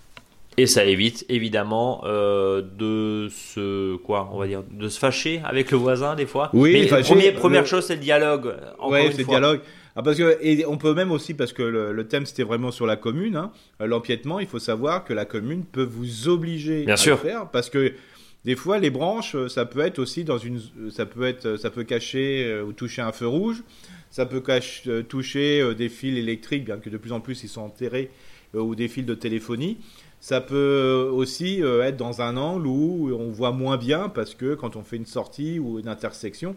Et 0.57 0.65
ça 0.65 0.83
évite 0.83 1.25
évidemment 1.29 2.01
de 2.03 3.29
se 3.29 3.95
quoi, 3.97 4.29
on 4.33 4.39
va 4.39 4.47
dire, 4.47 4.63
de 4.69 4.89
se 4.89 4.99
fâcher 4.99 5.41
avec 5.45 5.71
le 5.71 5.77
voisin 5.77 6.15
des 6.15 6.25
fois. 6.25 6.49
Oui. 6.53 6.89
Mais 7.15 7.31
première 7.33 7.67
chose, 7.67 7.85
c'est 7.85 7.95
le 7.95 8.01
dialogue. 8.01 8.55
Oui, 8.83 8.99
c'est 9.11 9.19
le 9.19 9.23
dialogue. 9.25 9.61
Ah, 9.99 10.01
parce 10.01 10.17
que, 10.17 10.37
et 10.39 10.65
on 10.65 10.77
peut 10.77 10.93
même 10.93 11.11
aussi, 11.11 11.33
parce 11.33 11.51
que 11.51 11.61
le, 11.61 12.07
thème 12.07 12.25
c'était 12.25 12.43
vraiment 12.43 12.71
sur 12.71 12.85
la 12.85 12.95
commune, 12.95 13.35
hein, 13.35 13.51
l'empiètement, 13.81 14.39
il 14.39 14.47
faut 14.47 14.57
savoir 14.57 15.03
que 15.03 15.11
la 15.11 15.25
commune 15.25 15.65
peut 15.65 15.83
vous 15.83 16.29
obliger 16.29 16.89
à 16.89 16.95
le 16.95 17.15
faire, 17.17 17.49
parce 17.51 17.69
que 17.69 17.91
des 18.45 18.55
fois 18.55 18.79
les 18.79 18.91
branches, 18.91 19.35
ça 19.47 19.65
peut 19.65 19.81
être 19.81 19.99
aussi 19.99 20.23
dans 20.23 20.37
une, 20.37 20.61
ça 20.89 21.05
peut 21.05 21.25
être, 21.25 21.57
ça 21.57 21.69
peut 21.69 21.83
cacher 21.83 22.45
euh, 22.45 22.63
ou 22.63 22.71
toucher 22.71 23.01
un 23.01 23.11
feu 23.11 23.27
rouge, 23.27 23.61
ça 24.09 24.25
peut 24.25 24.39
cacher, 24.39 24.89
euh, 24.89 25.03
toucher 25.03 25.59
euh, 25.59 25.75
des 25.75 25.89
fils 25.89 26.17
électriques, 26.17 26.63
bien 26.63 26.77
que 26.77 26.89
de 26.89 26.95
plus 26.95 27.11
en 27.11 27.19
plus 27.19 27.43
ils 27.43 27.49
sont 27.49 27.63
enterrés, 27.63 28.09
ou 28.53 28.75
des 28.75 28.87
fils 28.87 29.05
de 29.05 29.15
téléphonie. 29.15 29.79
Ça 30.21 30.39
peut 30.39 31.09
aussi 31.11 31.61
être 31.61 31.97
dans 31.97 32.21
un 32.21 32.37
angle 32.37 32.67
où 32.67 33.13
on 33.13 33.31
voit 33.31 33.51
moins 33.51 33.77
bien 33.77 34.09
parce 34.09 34.33
que 34.33 34.55
quand 34.55 34.75
on 34.77 34.83
fait 34.83 34.95
une 34.95 35.05
sortie 35.05 35.59
ou 35.59 35.79
une 35.79 35.87
intersection, 35.87 36.55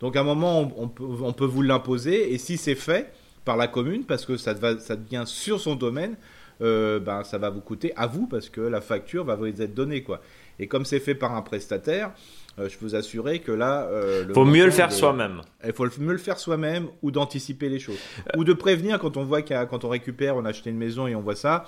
donc 0.00 0.16
à 0.16 0.20
un 0.20 0.24
moment, 0.24 0.72
on, 0.76 0.88
peut, 0.88 1.44
vous 1.44 1.62
l'imposer, 1.62 2.32
et 2.32 2.38
si 2.38 2.56
c'est 2.56 2.74
fait 2.74 3.12
par 3.44 3.56
la 3.56 3.68
commune, 3.68 4.04
parce 4.04 4.24
que 4.24 4.36
ça, 4.36 4.54
va, 4.54 4.78
ça 4.78 4.96
devient 4.96 5.24
sur 5.26 5.60
son 5.60 5.74
domaine, 5.74 6.16
euh, 6.62 6.98
ben, 6.98 7.22
ça 7.22 7.38
va 7.38 7.50
vous 7.50 7.60
coûter 7.60 7.92
à 7.96 8.06
vous, 8.06 8.26
parce 8.26 8.48
que 8.48 8.60
la 8.62 8.80
facture 8.80 9.24
va 9.24 9.36
vous 9.36 9.46
être 9.46 9.74
donnée. 9.74 10.02
Quoi. 10.02 10.20
Et 10.58 10.66
comme 10.66 10.86
c'est 10.86 11.00
fait 11.00 11.14
par 11.14 11.34
un 11.34 11.42
prestataire, 11.42 12.12
euh, 12.58 12.68
je 12.68 12.78
peux 12.78 12.86
vous 12.86 12.94
assurer 12.94 13.40
que 13.40 13.52
là... 13.52 13.84
Euh, 13.90 14.24
il 14.26 14.34
faut 14.34 14.44
mieux 14.46 14.64
le 14.64 14.70
faire 14.70 14.90
soi-même. 14.90 15.42
Il 15.64 15.72
faut 15.72 15.86
mieux 15.98 16.12
le 16.12 16.18
faire 16.18 16.38
soi-même, 16.38 16.88
ou 17.02 17.10
d'anticiper 17.10 17.68
les 17.68 17.78
choses. 17.78 18.00
Ou 18.36 18.44
de 18.44 18.54
prévenir 18.54 18.98
quand 18.98 19.18
on 19.18 19.24
voit 19.24 19.42
qu'à 19.42 19.66
quand 19.66 19.84
on 19.84 19.90
récupère, 19.90 20.36
on 20.36 20.46
a 20.46 20.48
acheté 20.48 20.70
une 20.70 20.78
maison 20.78 21.06
et 21.06 21.14
on 21.14 21.20
voit 21.20 21.36
ça, 21.36 21.66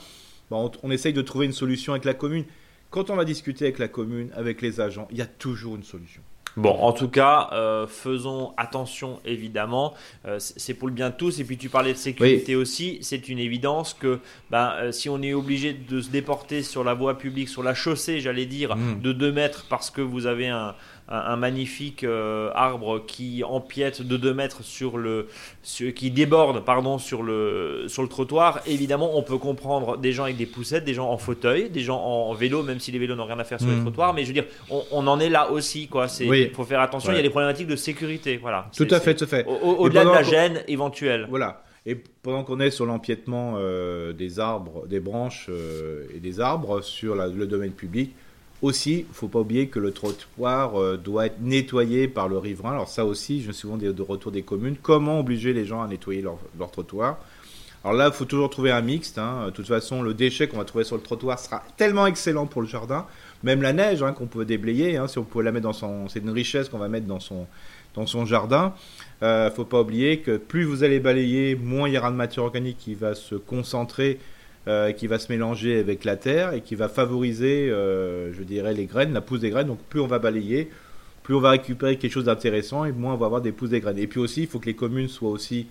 ben, 0.50 0.56
on, 0.56 0.70
on 0.82 0.90
essaye 0.90 1.12
de 1.12 1.22
trouver 1.22 1.44
une 1.44 1.52
solution 1.52 1.92
avec 1.92 2.06
la 2.06 2.14
commune. 2.14 2.44
Quand 2.88 3.10
on 3.10 3.16
va 3.16 3.26
discuter 3.26 3.66
avec 3.66 3.78
la 3.78 3.88
commune, 3.88 4.30
avec 4.34 4.62
les 4.62 4.80
agents, 4.80 5.08
il 5.10 5.18
y 5.18 5.22
a 5.22 5.26
toujours 5.26 5.76
une 5.76 5.84
solution. 5.84 6.22
Bon, 6.56 6.70
en 6.70 6.92
tout 6.92 7.08
cas, 7.08 7.48
euh, 7.52 7.86
faisons 7.86 8.52
attention 8.56 9.20
évidemment. 9.24 9.94
Euh, 10.26 10.36
c'est 10.38 10.74
pour 10.74 10.88
le 10.88 10.94
bien 10.94 11.10
de 11.10 11.14
tous. 11.14 11.40
Et 11.40 11.44
puis 11.44 11.56
tu 11.56 11.68
parlais 11.68 11.92
de 11.92 11.98
sécurité 11.98 12.56
aussi. 12.56 12.98
C'est 13.02 13.28
une 13.28 13.38
évidence 13.38 13.94
que 13.94 14.20
ben, 14.50 14.72
euh, 14.76 14.92
si 14.92 15.08
on 15.08 15.22
est 15.22 15.32
obligé 15.32 15.72
de 15.72 16.00
se 16.00 16.10
déporter 16.10 16.62
sur 16.62 16.84
la 16.84 16.94
voie 16.94 17.16
publique, 17.16 17.48
sur 17.48 17.62
la 17.62 17.74
chaussée, 17.74 18.20
j'allais 18.20 18.46
dire, 18.46 18.76
mmh. 18.76 19.00
de 19.00 19.12
2 19.12 19.32
mètres 19.32 19.66
parce 19.68 19.90
que 19.90 20.00
vous 20.00 20.26
avez 20.26 20.48
un, 20.48 20.74
un, 21.08 21.36
magnifique 21.36 22.04
euh, 22.04 22.50
arbre 22.54 23.04
qui 23.06 23.42
empiète 23.44 24.02
de 24.02 24.16
2 24.16 24.34
mètres 24.34 24.62
sur 24.62 24.98
le, 24.98 25.28
qui 25.62 26.10
déborde 26.10 26.64
pardon 26.64 26.98
sur 26.98 27.22
le 27.22 27.84
sur 27.88 28.02
le 28.02 28.08
trottoir. 28.08 28.60
Évidemment, 28.66 29.16
on 29.16 29.22
peut 29.22 29.38
comprendre 29.38 29.96
des 29.98 30.12
gens 30.12 30.24
avec 30.24 30.36
des 30.36 30.46
poussettes, 30.46 30.84
des 30.84 30.94
gens 30.94 31.10
en 31.10 31.18
fauteuil, 31.18 31.70
des 31.70 31.80
gens 31.80 32.00
en, 32.00 32.32
vélo, 32.34 32.62
même 32.62 32.80
si 32.80 32.92
les 32.92 32.98
vélos 32.98 33.14
n'ont 33.14 33.26
rien 33.26 33.38
à 33.38 33.44
faire 33.44 33.60
sur 33.60 33.68
les 33.68 33.76
hmm. 33.76 33.82
trottoirs. 33.82 34.14
Mais 34.14 34.22
je 34.22 34.28
veux 34.28 34.34
dire, 34.34 34.46
on, 34.70 35.06
en 35.06 35.20
est 35.20 35.28
là 35.28 35.50
aussi 35.50 35.88
quoi. 35.88 36.06
Il 36.20 36.50
faut 36.50 36.64
faire 36.64 36.80
attention. 36.80 37.12
Il 37.12 37.16
y 37.16 37.20
a 37.20 37.22
des 37.22 37.30
problématiques 37.30 37.68
de 37.68 37.76
sécurité, 37.76 38.38
voilà. 38.38 38.68
Tout 38.76 38.88
à 38.90 39.00
fait, 39.00 39.14
tout 39.14 39.24
à 39.24 39.28
fait. 39.28 39.46
Au-delà 39.46 40.04
de 40.04 40.10
la 40.10 40.22
gêne 40.22 40.62
éventuelle. 40.68 41.26
Voilà. 41.28 41.62
Et 41.84 41.96
pendant 41.96 42.44
qu'on 42.44 42.60
est 42.60 42.70
sur 42.70 42.86
l'empiètement 42.86 43.54
euh, 43.56 44.12
des 44.12 44.38
arbres, 44.38 44.86
des 44.86 45.00
branches 45.00 45.46
euh, 45.48 46.06
et 46.14 46.20
des 46.20 46.38
arbres 46.38 46.80
sur 46.80 47.16
le 47.16 47.46
domaine 47.46 47.72
public, 47.72 48.14
aussi, 48.62 49.00
il 49.00 49.08
ne 49.08 49.12
faut 49.12 49.28
pas 49.28 49.40
oublier 49.40 49.66
que 49.66 49.78
le 49.78 49.90
trottoir 49.90 50.80
euh, 50.80 50.96
doit 50.96 51.26
être 51.26 51.40
nettoyé 51.40 52.08
par 52.08 52.28
le 52.28 52.38
riverain. 52.38 52.70
Alors 52.70 52.88
ça 52.88 53.04
aussi, 53.04 53.42
je 53.42 53.48
me 53.48 53.52
souviens 53.52 53.76
de, 53.76 54.02
retour 54.02 54.32
des 54.32 54.42
communes. 54.42 54.76
Comment 54.80 55.20
obliger 55.20 55.52
les 55.52 55.66
gens 55.66 55.82
à 55.82 55.88
nettoyer 55.88 56.22
leur, 56.22 56.70
trottoir? 56.70 57.18
Alors 57.84 57.96
là, 57.96 58.06
il 58.06 58.12
faut 58.12 58.24
toujours 58.24 58.48
trouver 58.48 58.70
un 58.70 58.80
mixte. 58.80 59.18
Hein. 59.18 59.46
De 59.46 59.50
toute 59.50 59.66
façon, 59.66 60.02
le 60.02 60.14
déchet 60.14 60.46
qu'on 60.46 60.58
va 60.58 60.64
trouver 60.64 60.84
sur 60.84 60.96
le 60.96 61.02
trottoir 61.02 61.38
sera 61.40 61.64
tellement 61.76 62.06
excellent 62.06 62.46
pour 62.46 62.62
le 62.62 62.68
jardin. 62.68 63.06
Même 63.42 63.60
la 63.60 63.72
neige 63.72 64.04
hein, 64.04 64.12
qu'on 64.12 64.26
peut 64.26 64.44
déblayer, 64.44 64.96
hein, 64.96 65.08
si 65.08 65.18
on 65.18 65.24
peut 65.24 65.42
la 65.42 65.50
mettre 65.50 65.64
dans 65.64 65.72
son... 65.72 66.08
C'est 66.08 66.20
une 66.20 66.30
richesse 66.30 66.68
qu'on 66.68 66.78
va 66.78 66.88
mettre 66.88 67.06
dans 67.06 67.18
son, 67.18 67.48
dans 67.96 68.06
son 68.06 68.24
jardin. 68.24 68.74
Euh, 69.24 69.50
faut 69.50 69.64
pas 69.64 69.80
oublier 69.80 70.20
que 70.20 70.36
plus 70.36 70.62
vous 70.62 70.84
allez 70.84 71.00
balayer, 71.00 71.56
moins 71.56 71.88
il 71.88 71.94
y 71.94 71.98
aura 71.98 72.12
de 72.12 72.16
matière 72.16 72.44
organique 72.44 72.78
qui 72.78 72.94
va 72.94 73.16
se 73.16 73.34
concentrer 73.34 74.20
euh, 74.68 74.92
qui 74.92 75.06
va 75.06 75.18
se 75.18 75.30
mélanger 75.32 75.78
avec 75.78 76.04
la 76.04 76.16
terre 76.16 76.52
et 76.52 76.60
qui 76.60 76.74
va 76.74 76.88
favoriser, 76.88 77.68
euh, 77.70 78.32
je 78.32 78.42
dirais, 78.42 78.74
les 78.74 78.86
graines, 78.86 79.12
la 79.12 79.20
pousse 79.20 79.40
des 79.40 79.50
graines. 79.50 79.66
Donc 79.66 79.80
plus 79.88 80.00
on 80.00 80.06
va 80.06 80.18
balayer, 80.18 80.70
plus 81.22 81.34
on 81.34 81.40
va 81.40 81.50
récupérer 81.50 81.96
quelque 81.96 82.12
chose 82.12 82.24
d'intéressant 82.24 82.84
et 82.84 82.92
moins 82.92 83.14
on 83.14 83.16
va 83.16 83.26
avoir 83.26 83.40
des 83.40 83.52
pousses 83.52 83.70
des 83.70 83.80
graines. 83.80 83.98
Et 83.98 84.06
puis 84.06 84.20
aussi, 84.20 84.42
il 84.42 84.46
faut 84.46 84.60
que 84.60 84.66
les 84.66 84.76
communes 84.76 85.08
soient 85.08 85.30
aussi 85.30 85.66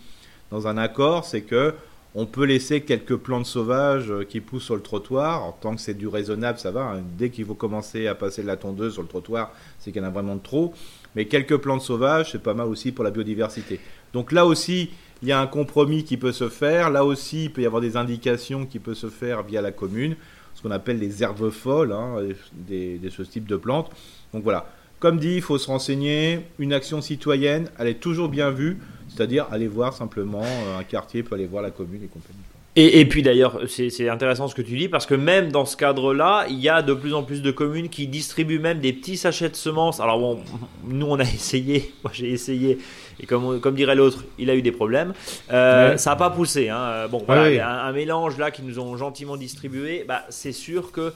dans 0.50 0.68
un 0.68 0.78
accord, 0.78 1.26
c'est 1.26 1.42
que 1.42 1.74
on 2.14 2.26
peut 2.26 2.44
laisser 2.44 2.82
quelques 2.82 3.16
plantes 3.16 3.46
sauvages 3.46 4.12
euh, 4.12 4.26
qui 4.26 4.42
poussent 4.42 4.66
sur 4.66 4.76
le 4.76 4.82
trottoir. 4.82 5.46
En 5.46 5.54
tant 5.54 5.76
que 5.76 5.82
c'est 5.82 5.94
du 5.94 6.08
raisonnable, 6.08 6.60
ça 6.60 6.72
va. 6.72 6.82
Hein. 6.82 7.04
Dès 7.18 7.30
qu'il 7.30 7.46
faut 7.46 7.56
commencer 7.56 8.08
à 8.08 8.16
passer 8.16 8.42
de 8.42 8.48
la 8.48 8.58
tondeuse 8.58 8.94
sur 8.94 9.02
le 9.02 9.08
trottoir, 9.08 9.54
c'est 9.80 9.92
qu'il 9.92 10.02
y 10.02 10.06
en 10.06 10.08
a 10.08 10.12
vraiment 10.12 10.36
de 10.36 10.42
trop. 10.42 10.74
Mais 11.16 11.26
quelques 11.26 11.58
plantes 11.58 11.82
sauvages, 11.82 12.32
c'est 12.32 12.44
pas 12.44 12.54
mal 12.54 12.68
aussi 12.68 12.92
pour 12.92 13.06
la 13.06 13.12
biodiversité. 13.12 13.80
Donc 14.12 14.34
là 14.34 14.46
aussi, 14.46 14.89
il 15.22 15.28
y 15.28 15.32
a 15.32 15.39
un 15.39 15.47
compromis 15.47 16.03
qui 16.03 16.17
peut 16.17 16.32
se 16.32 16.49
faire. 16.49 16.89
Là 16.89 17.05
aussi, 17.05 17.45
il 17.45 17.53
peut 17.53 17.61
y 17.61 17.65
avoir 17.65 17.82
des 17.82 17.97
indications 17.97 18.65
qui 18.65 18.80
peuvent 18.80 18.95
se 18.95 19.09
faire 19.09 19.43
via 19.43 19.61
la 19.61 19.72
commune, 19.72 20.15
ce 20.55 20.61
qu'on 20.61 20.72
appelle 20.72 20.99
les 20.99 21.24
herbes 21.24 21.49
folles, 21.49 21.91
hein, 21.91 22.17
des, 22.53 22.97
de 22.97 23.09
ce 23.09 23.22
type 23.22 23.47
de 23.47 23.55
plantes. 23.55 23.91
Donc 24.34 24.43
voilà. 24.43 24.67
Comme 24.99 25.17
dit, 25.17 25.36
il 25.36 25.41
faut 25.41 25.57
se 25.57 25.67
renseigner. 25.67 26.41
Une 26.59 26.74
action 26.74 27.01
citoyenne, 27.01 27.69
elle 27.80 27.88
est 27.88 27.99
toujours 27.99 28.30
bien 28.30 28.51
vue, 28.51 28.78
c'est-à-dire 29.09 29.47
aller 29.51 29.67
voir 29.67 29.93
simplement 29.93 30.43
euh, 30.43 30.80
un 30.80 30.84
quartier, 30.84 31.24
peut 31.24 31.36
aller 31.36 31.47
voir 31.47 31.63
la 31.63 31.72
commune 31.72 32.03
et 32.03 32.07
compagnie. 32.07 32.38
Et, 32.78 33.05
puis 33.05 33.22
d'ailleurs, 33.22 33.59
c'est 33.67 34.07
intéressant 34.07 34.47
ce 34.47 34.55
que 34.55 34.61
tu 34.61 34.78
dis 34.78 34.88
parce 34.88 35.05
que 35.05 35.13
même 35.13 35.51
dans 35.51 35.65
ce 35.65 35.76
cadre-là, 35.76 36.45
il 36.49 36.57
y 36.57 36.69
a 36.69 36.82
de 36.82 36.93
plus 36.93 37.13
en 37.13 37.22
plus 37.22 37.41
de 37.41 37.51
communes 37.51 37.89
qui 37.89 38.07
distribuent 38.07 38.59
même 38.59 38.80
des 38.80 38.93
petits 38.93 39.17
sachets 39.17 39.49
de 39.49 39.57
semences. 39.57 39.99
Alors 39.99 40.19
bon, 40.19 40.39
nous 40.86 41.05
on 41.05 41.19
a 41.19 41.24
essayé, 41.24 41.93
moi 42.01 42.13
j'ai 42.13 42.32
essayé, 42.32 42.78
et 43.22 43.28
comme, 43.28 43.61
comme 43.61 43.76
dirait 43.76 43.95
l'autre, 43.95 44.24
il 44.39 44.49
a 44.49 44.55
eu 44.55 44.61
des 44.61 44.72
problèmes. 44.72 45.13
Euh, 45.51 45.95
ça 45.97 46.11
n'a 46.11 46.15
pas 46.15 46.32
poussé. 46.32 46.69
Hein. 46.69 47.07
Bon, 47.09 47.24
voilà, 47.26 47.49
il 47.49 47.55
y 47.55 47.59
a 47.59 47.84
un, 47.84 47.91
mélange 47.91 48.38
là 48.38 48.49
qui 48.49 48.63
nous 48.63 48.80
ont 48.80 48.97
gentiment 48.97 49.38
distribué. 49.38 50.03
Bah, 50.07 50.24
c'est 50.30 50.51
sûr 50.51 50.91
que 50.91 51.13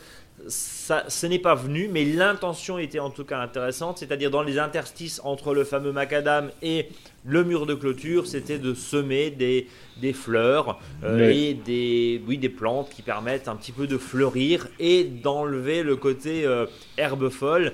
ça, 0.48 1.06
ce 1.08 1.26
n'est 1.26 1.40
pas 1.40 1.56
venu, 1.56 1.90
mais 1.92 2.06
l'intention 2.06 2.78
était 2.78 3.00
en 3.00 3.10
tout 3.10 3.24
cas 3.24 3.40
intéressante, 3.40 3.98
c'est-à-dire 3.98 4.30
dans 4.30 4.44
les 4.44 4.60
interstices 4.60 5.20
entre 5.24 5.54
le 5.54 5.64
fameux 5.64 5.92
macadam 5.92 6.52
et 6.62 6.90
le 7.26 7.44
mur 7.44 7.66
de 7.66 7.74
clôture, 7.74 8.28
c'était 8.28 8.60
de 8.60 8.74
semer 8.74 9.32
des, 9.32 9.68
des 10.02 10.14
fleurs 10.14 10.80
euh, 11.04 11.30
et 11.30 11.54
des, 11.54 12.22
oui, 12.28 12.38
des 12.38 12.50
plantes 12.50 12.90
qui 12.90 13.02
permettent 13.02 13.48
un 13.48 13.56
petit 13.56 13.72
peu 13.72 13.88
de 13.88 13.98
fleurir 13.98 14.68
et 14.80 15.04
d'enlever 15.04 15.84
le 15.84 15.96
côté 15.96 16.46
euh, 16.46 16.66
herbe 16.98 17.30
folle. 17.30 17.74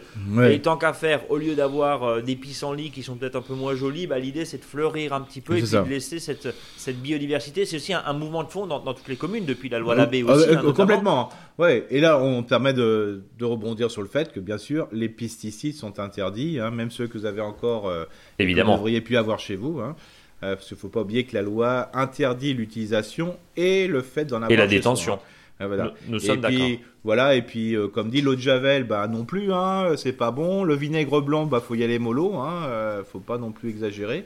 Et 0.50 0.60
tant 0.60 0.78
qu'à 0.78 0.94
faire, 0.94 1.30
au 1.30 1.38
lieu 1.38 1.56
d'avoir 1.56 2.04
euh, 2.04 2.22
des 2.22 2.36
pissenlits 2.36 2.92
qui 2.92 3.04
sont 3.04 3.16
peut-être 3.16 3.36
un 3.36 3.42
peu 3.42 3.54
moins 3.54 3.76
jolis, 3.76 4.08
bah, 4.08 4.20
l'idée 4.20 4.46
c'est 4.46 4.60
de 4.60 4.64
fleurir 4.64 5.14
un 5.14 5.22
petit 5.22 5.42
peu 5.42 5.58
et 5.58 5.62
de 5.62 5.90
laisser 5.90 6.20
cette, 6.20 6.54
cette 6.78 7.02
biodiversité. 7.02 7.66
C'est 7.66 7.78
aussi 7.78 7.94
un, 7.94 8.14
mouvement 8.14 8.44
de 8.44 8.50
fond 8.50 8.68
dans, 8.68 8.80
toutes 8.94 9.08
les 9.08 9.16
communes 9.16 9.46
depuis 9.46 9.70
la 9.70 9.80
loi 9.80 9.96
Labbé 9.96 10.24
aussi. 10.24 10.54
Hein, 10.54 10.62
complètement. 10.74 11.30
Ouais. 11.58 11.86
Et 11.90 12.00
là, 12.00 12.20
on 12.20 12.44
permet 12.44 12.74
de, 12.74 13.24
de, 13.38 13.46
rebondir 13.46 13.92
sur 13.92 14.02
le 14.02 14.08
fait 14.08 14.32
que 14.32 14.40
bien 14.40 14.58
sûr, 14.58 14.88
les 14.92 15.10
pesticides 15.10 15.76
sont 15.76 16.00
interdits, 16.00 16.60
hein, 16.60 16.72
même 16.72 16.92
ceux 16.92 17.08
que 17.08 17.18
vous 17.18 17.26
avez 17.26 17.42
encore. 17.42 17.92
Évidemment. 18.40 18.76
Vous 18.76 18.84
auriez 18.84 19.02
pu 19.02 19.18
avoir 19.18 19.41
chez 19.42 19.56
vous. 19.56 19.80
Hein. 19.80 19.96
Euh, 20.44 20.56
parce 20.56 20.68
qu'il 20.68 20.76
ne 20.76 20.80
faut 20.80 20.90
pas 20.90 21.02
oublier 21.02 21.24
que 21.24 21.36
la 21.36 21.44
loi 21.44 21.90
interdit 21.94 22.54
l'utilisation 22.54 23.38
et 23.58 23.88
le 23.88 24.02
fait 24.02 24.26
d'en 24.26 24.38
avoir. 24.38 24.52
Et 24.52 24.56
la 24.56 24.68
détention. 24.68 25.20
Euh, 25.60 25.68
voilà. 25.68 25.94
Nous, 26.08 26.20
sommes 26.20 26.42
d'accord. 26.42 26.68
Voilà, 27.04 27.36
et 27.36 27.44
puis 27.44 27.76
euh, 27.76 27.88
comme 27.88 28.10
dit 28.10 28.22
l'eau 28.22 28.36
de 28.36 28.42
Javel, 28.42 28.84
bah 28.84 29.08
non 29.08 29.24
plus, 29.24 29.54
hein, 29.54 29.94
c'est 29.98 30.14
pas 30.14 30.32
bon. 30.32 30.64
Le 30.64 30.76
vinaigre 30.76 31.22
blanc, 31.22 31.46
bah 31.46 31.60
faut 31.60 31.76
y 31.76 31.84
aller 31.84 32.00
mollo, 32.00 32.36
hein, 32.36 33.04
faut 33.12 33.20
pas 33.20 33.38
non 33.38 33.52
plus 33.52 33.70
exagérer. 33.70 34.26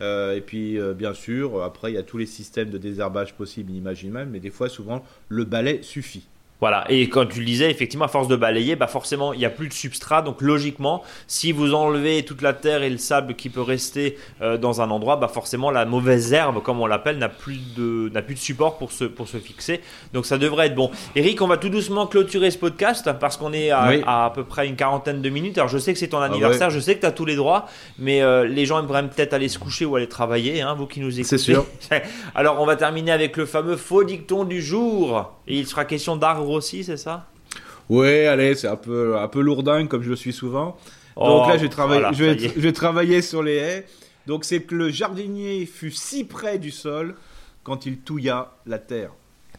et 0.00 0.42
puis 0.44 0.78
bien 0.96 1.14
sûr, 1.14 1.62
après 1.62 1.92
il 1.92 1.94
y 1.94 1.98
a 1.98 2.02
tous 2.02 2.18
les 2.18 2.26
systèmes 2.26 2.70
de 2.70 2.78
désherbage 2.78 3.34
possibles, 3.34 3.70
inimaginables, 3.70 4.30
mais 4.32 4.40
des 4.40 4.50
fois 4.50 4.68
souvent 4.68 5.04
le 5.28 5.44
balai 5.44 5.80
suffit. 5.82 6.26
Voilà, 6.62 6.84
et 6.88 7.08
quand 7.08 7.26
tu 7.26 7.40
le 7.40 7.44
disais, 7.44 7.72
effectivement, 7.72 8.04
à 8.04 8.08
force 8.08 8.28
de 8.28 8.36
balayer, 8.36 8.76
bah 8.76 8.86
forcément, 8.86 9.32
il 9.32 9.40
n'y 9.40 9.44
a 9.44 9.50
plus 9.50 9.66
de 9.66 9.72
substrat. 9.72 10.22
Donc 10.22 10.40
logiquement, 10.40 11.02
si 11.26 11.50
vous 11.50 11.74
enlevez 11.74 12.24
toute 12.24 12.40
la 12.40 12.52
terre 12.52 12.84
et 12.84 12.88
le 12.88 12.98
sable 12.98 13.34
qui 13.34 13.50
peut 13.50 13.60
rester 13.60 14.16
euh, 14.42 14.56
dans 14.58 14.80
un 14.80 14.88
endroit, 14.92 15.16
bah 15.16 15.26
forcément, 15.26 15.72
la 15.72 15.86
mauvaise 15.86 16.32
herbe, 16.32 16.62
comme 16.62 16.80
on 16.80 16.86
l'appelle, 16.86 17.18
n'a 17.18 17.28
plus 17.28 17.58
de 17.76 18.10
n'a 18.14 18.22
plus 18.22 18.36
de 18.36 18.38
support 18.38 18.78
pour 18.78 18.92
se 18.92 19.02
pour 19.02 19.26
se 19.26 19.38
fixer. 19.38 19.80
Donc 20.12 20.24
ça 20.24 20.38
devrait 20.38 20.68
être 20.68 20.76
bon. 20.76 20.92
Eric, 21.16 21.42
on 21.42 21.48
va 21.48 21.56
tout 21.56 21.68
doucement 21.68 22.06
clôturer 22.06 22.52
ce 22.52 22.58
podcast 22.58 23.10
parce 23.18 23.36
qu'on 23.36 23.52
est 23.52 23.70
à, 23.70 24.26
à, 24.26 24.30
peu 24.30 24.44
près 24.44 24.68
une 24.68 24.76
quarantaine 24.76 25.20
de 25.20 25.28
minutes. 25.30 25.58
Alors 25.58 25.68
je 25.68 25.78
sais 25.78 25.92
que 25.92 25.98
c'est 25.98 26.06
ton 26.06 26.20
ah 26.20 26.26
anniversaire, 26.26 26.70
je 26.70 26.78
sais 26.78 26.94
que 26.94 27.00
tu 27.00 27.06
as 27.06 27.10
tous 27.10 27.24
les 27.24 27.34
droits, 27.34 27.66
mais 27.98 28.22
euh, 28.22 28.46
les 28.46 28.66
gens 28.66 28.78
aimeraient 28.78 29.02
peut-être 29.08 29.34
aller 29.34 29.48
se 29.48 29.58
coucher 29.58 29.84
ou 29.84 29.96
aller 29.96 30.08
travailler, 30.08 30.60
hein, 30.60 30.74
vous 30.74 30.86
qui 30.86 31.00
nous 31.00 31.10
écoutez. 31.10 31.24
C'est 31.24 31.38
sûr. 31.38 31.66
Alors 32.36 32.60
on 32.60 32.66
va 32.66 32.76
terminer 32.76 33.10
avec 33.10 33.36
le 33.36 33.46
fameux 33.46 33.76
faux 33.76 34.04
dicton 34.04 34.44
du 34.44 34.62
jour. 34.62 35.32
Et 35.48 35.58
il 35.58 35.66
sera 35.66 35.84
question 35.84 36.14
d'arbres 36.14 36.51
aussi, 36.52 36.84
c'est 36.84 36.96
ça? 36.96 37.26
Oui, 37.88 38.26
allez, 38.26 38.54
c'est 38.54 38.68
un 38.68 38.76
peu, 38.76 39.18
un 39.18 39.28
peu 39.28 39.40
lourdingue 39.40 39.88
comme 39.88 40.02
je 40.02 40.10
le 40.10 40.16
suis 40.16 40.32
souvent. 40.32 40.76
Donc 41.16 41.48
là, 41.48 41.56
je 41.56 41.62
vais, 41.62 41.68
travailler, 41.68 42.06
je, 42.12 42.60
vais, 42.60 42.72
travailler 42.72 43.22
sur 43.22 43.42
les 43.42 43.56
haies. 43.56 43.86
Donc 44.26 44.44
c'est 44.44 44.62
que 44.62 44.74
le 44.74 44.88
jardinier 44.88 45.66
fut 45.66 45.90
si 45.90 46.24
près 46.24 46.58
du 46.58 46.70
sol 46.70 47.16
quand 47.64 47.86
il 47.86 47.98
touilla 47.98 48.52
la 48.66 48.78
terre. 48.78 49.10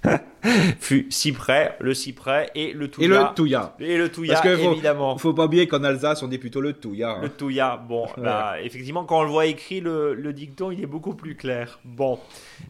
fut 0.79 1.07
si 1.09 1.31
près, 1.31 1.75
le 1.79 1.93
cyprès 1.93 2.49
et 2.55 2.73
le 2.73 2.89
touya. 2.89 3.05
Et 3.05 3.09
le 3.09 3.35
touya. 3.35 3.75
Et 3.79 3.97
le 3.97 4.09
touya, 4.09 4.33
Parce 4.33 4.55
faut, 4.55 4.73
évidemment. 4.73 5.17
faut 5.17 5.33
pas 5.33 5.45
oublier 5.45 5.67
qu'en 5.67 5.83
Alsace, 5.83 6.21
on 6.23 6.27
dit 6.27 6.37
plutôt 6.37 6.61
le 6.61 6.73
touya. 6.73 7.11
Hein. 7.11 7.19
Le 7.21 7.29
touya, 7.29 7.77
bon, 7.77 8.07
là, 8.17 8.57
effectivement, 8.61 9.05
quand 9.05 9.19
on 9.19 9.23
le 9.23 9.29
voit 9.29 9.45
écrit, 9.45 9.79
le, 9.79 10.13
le, 10.13 10.33
dicton, 10.33 10.71
il 10.71 10.81
est 10.81 10.87
beaucoup 10.87 11.13
plus 11.13 11.35
clair. 11.35 11.79
Bon, 11.85 12.19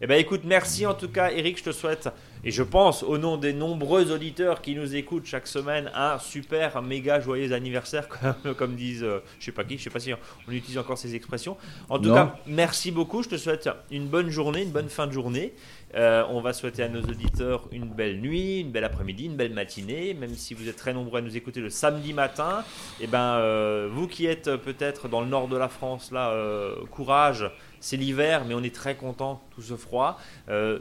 eh 0.01 0.07
ben 0.07 0.19
écoute, 0.19 0.41
merci 0.45 0.85
en 0.85 0.93
tout 0.93 1.09
cas, 1.09 1.31
Eric, 1.31 1.57
je 1.57 1.63
te 1.63 1.71
souhaite, 1.71 2.09
et 2.43 2.51
je 2.51 2.63
pense, 2.63 3.03
au 3.03 3.17
nom 3.17 3.37
des 3.37 3.53
nombreux 3.53 4.11
auditeurs 4.11 4.61
qui 4.61 4.75
nous 4.75 4.95
écoutent 4.95 5.25
chaque 5.25 5.47
semaine, 5.47 5.89
un 5.95 6.19
super, 6.19 6.81
méga 6.81 7.19
joyeux 7.19 7.53
anniversaire, 7.53 8.07
comme, 8.43 8.53
comme 8.53 8.75
disent, 8.75 9.03
euh, 9.03 9.23
je 9.39 9.45
sais 9.45 9.51
pas 9.51 9.63
qui, 9.63 9.77
je 9.77 9.83
sais 9.83 9.89
pas 9.89 9.99
si 9.99 10.13
on 10.13 10.51
utilise 10.51 10.77
encore 10.77 10.97
ces 10.97 11.15
expressions. 11.15 11.57
En 11.89 11.97
tout 11.99 12.13
cas, 12.13 12.35
merci 12.45 12.91
beaucoup, 12.91 13.23
je 13.23 13.29
te 13.29 13.37
souhaite 13.37 13.69
une 13.89 14.07
bonne 14.07 14.29
journée, 14.29 14.61
une 14.61 14.71
bonne 14.71 14.89
fin 14.89 15.07
de 15.07 15.11
journée. 15.11 15.53
Euh, 15.95 16.23
on 16.29 16.41
va 16.41 16.53
souhaiter 16.53 16.83
à 16.83 16.89
nos 16.89 17.01
auditeurs 17.01 17.67
une 17.71 17.85
belle 17.85 18.19
nuit, 18.19 18.61
une 18.61 18.71
belle 18.71 18.83
après-midi, 18.83 19.25
une 19.25 19.35
belle 19.35 19.53
matinée, 19.53 20.13
même 20.13 20.33
si 20.35 20.53
vous 20.53 20.67
êtes 20.67 20.75
très 20.75 20.93
nombreux 20.93 21.19
à 21.19 21.21
nous 21.21 21.37
écouter 21.37 21.61
le 21.61 21.69
samedi 21.69 22.13
matin. 22.13 22.63
Eh 22.99 23.07
ben, 23.07 23.37
euh, 23.37 23.89
vous 23.91 24.07
qui 24.07 24.25
êtes 24.25 24.55
peut-être 24.57 25.07
dans 25.07 25.21
le 25.21 25.27
nord 25.27 25.47
de 25.47 25.57
la 25.57 25.69
France, 25.69 26.11
là, 26.11 26.31
euh, 26.31 26.75
courage, 26.89 27.49
c'est 27.79 27.97
l'hiver, 27.97 28.45
mais 28.45 28.53
on 28.53 28.63
est 28.63 28.73
très 28.73 28.95
content 28.95 29.41
tout 29.53 29.61
ce 29.61 29.75
froid. 29.75 30.19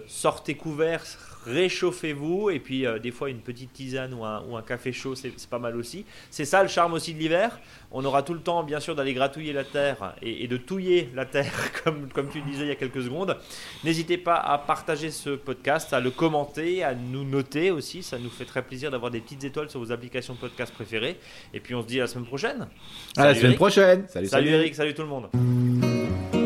sortez 0.07 0.55
couverts, 0.55 1.05
réchauffez-vous 1.47 2.51
et 2.51 2.59
puis 2.59 2.87
euh, 2.87 2.99
des 2.99 3.11
fois 3.11 3.31
une 3.31 3.41
petite 3.41 3.73
tisane 3.73 4.15
ou 4.15 4.25
un, 4.25 4.43
ou 4.43 4.57
un 4.57 4.63
café 4.63 4.93
chaud 4.93 5.15
c'est 5.15 5.33
pas 5.49 5.59
mal 5.59 5.77
aussi. 5.77 6.05
C'est 6.31 6.45
ça 6.45 6.63
le 6.63 6.69
charme 6.69 6.95
aussi 6.95 7.15
de 7.15 7.19
l'hiver? 7.19 7.59
On 7.91 8.05
aura 8.05 8.23
tout 8.23 8.35
le 8.35 8.41
temps 8.41 8.63
bien 8.63 8.81
sûr 8.81 8.95
d'aller 8.95 9.15
gratouiller 9.15 9.53
la 9.53 9.65
terre 9.65 10.15
et, 10.23 10.47
de 10.47 10.57
touiller 10.57 11.11
la 11.15 11.25
terre 11.25 11.53
comme, 11.85 12.09
comme 12.09 12.29
tu 12.29 12.41
disais 12.43 12.63
il 12.65 12.69
y 12.69 12.73
a 12.73 12.77
quelques 12.77 13.03
secondes. 13.03 13.37
N'hésitez 13.85 14.19
pas 14.19 14.37
à 14.37 14.59
partager 14.59 15.11
ce 15.11 15.31
podcast, 15.31 15.93
à 15.93 16.01
le 16.01 16.11
commenter, 16.11 16.83
à 16.83 16.95
nous 16.95 17.25
noter 17.25 17.71
aussi. 17.71 18.03
Ça 18.03 18.19
nous 18.19 18.31
fait 18.31 18.45
très 18.45 18.63
plaisir 18.63 18.91
d'avoir 18.91 19.11
des 19.11 19.21
petites 19.21 19.45
étoiles 19.45 19.71
sur 19.71 19.81
vos 19.81 19.93
applications 19.93 20.35
de 20.35 20.39
podcast 20.39 20.73
préférées. 20.73 21.19
Et 21.53 21.61
puis 21.61 21.75
on 21.75 21.83
se 21.83 21.87
dit 21.87 21.99
à 21.99 22.05
la 22.05 22.09
semaine 22.09 22.27
prochaine. 22.27 22.69
À 23.17 23.27
la 23.27 23.35
semaine 23.35 23.57
prochaine. 23.57 24.07
Salut, 24.09 24.27
salut 24.27 24.49
Eric, 24.49 24.75
salut 24.75 24.95
tout 24.95 25.03
le 25.03 25.09
monde. 25.09 26.42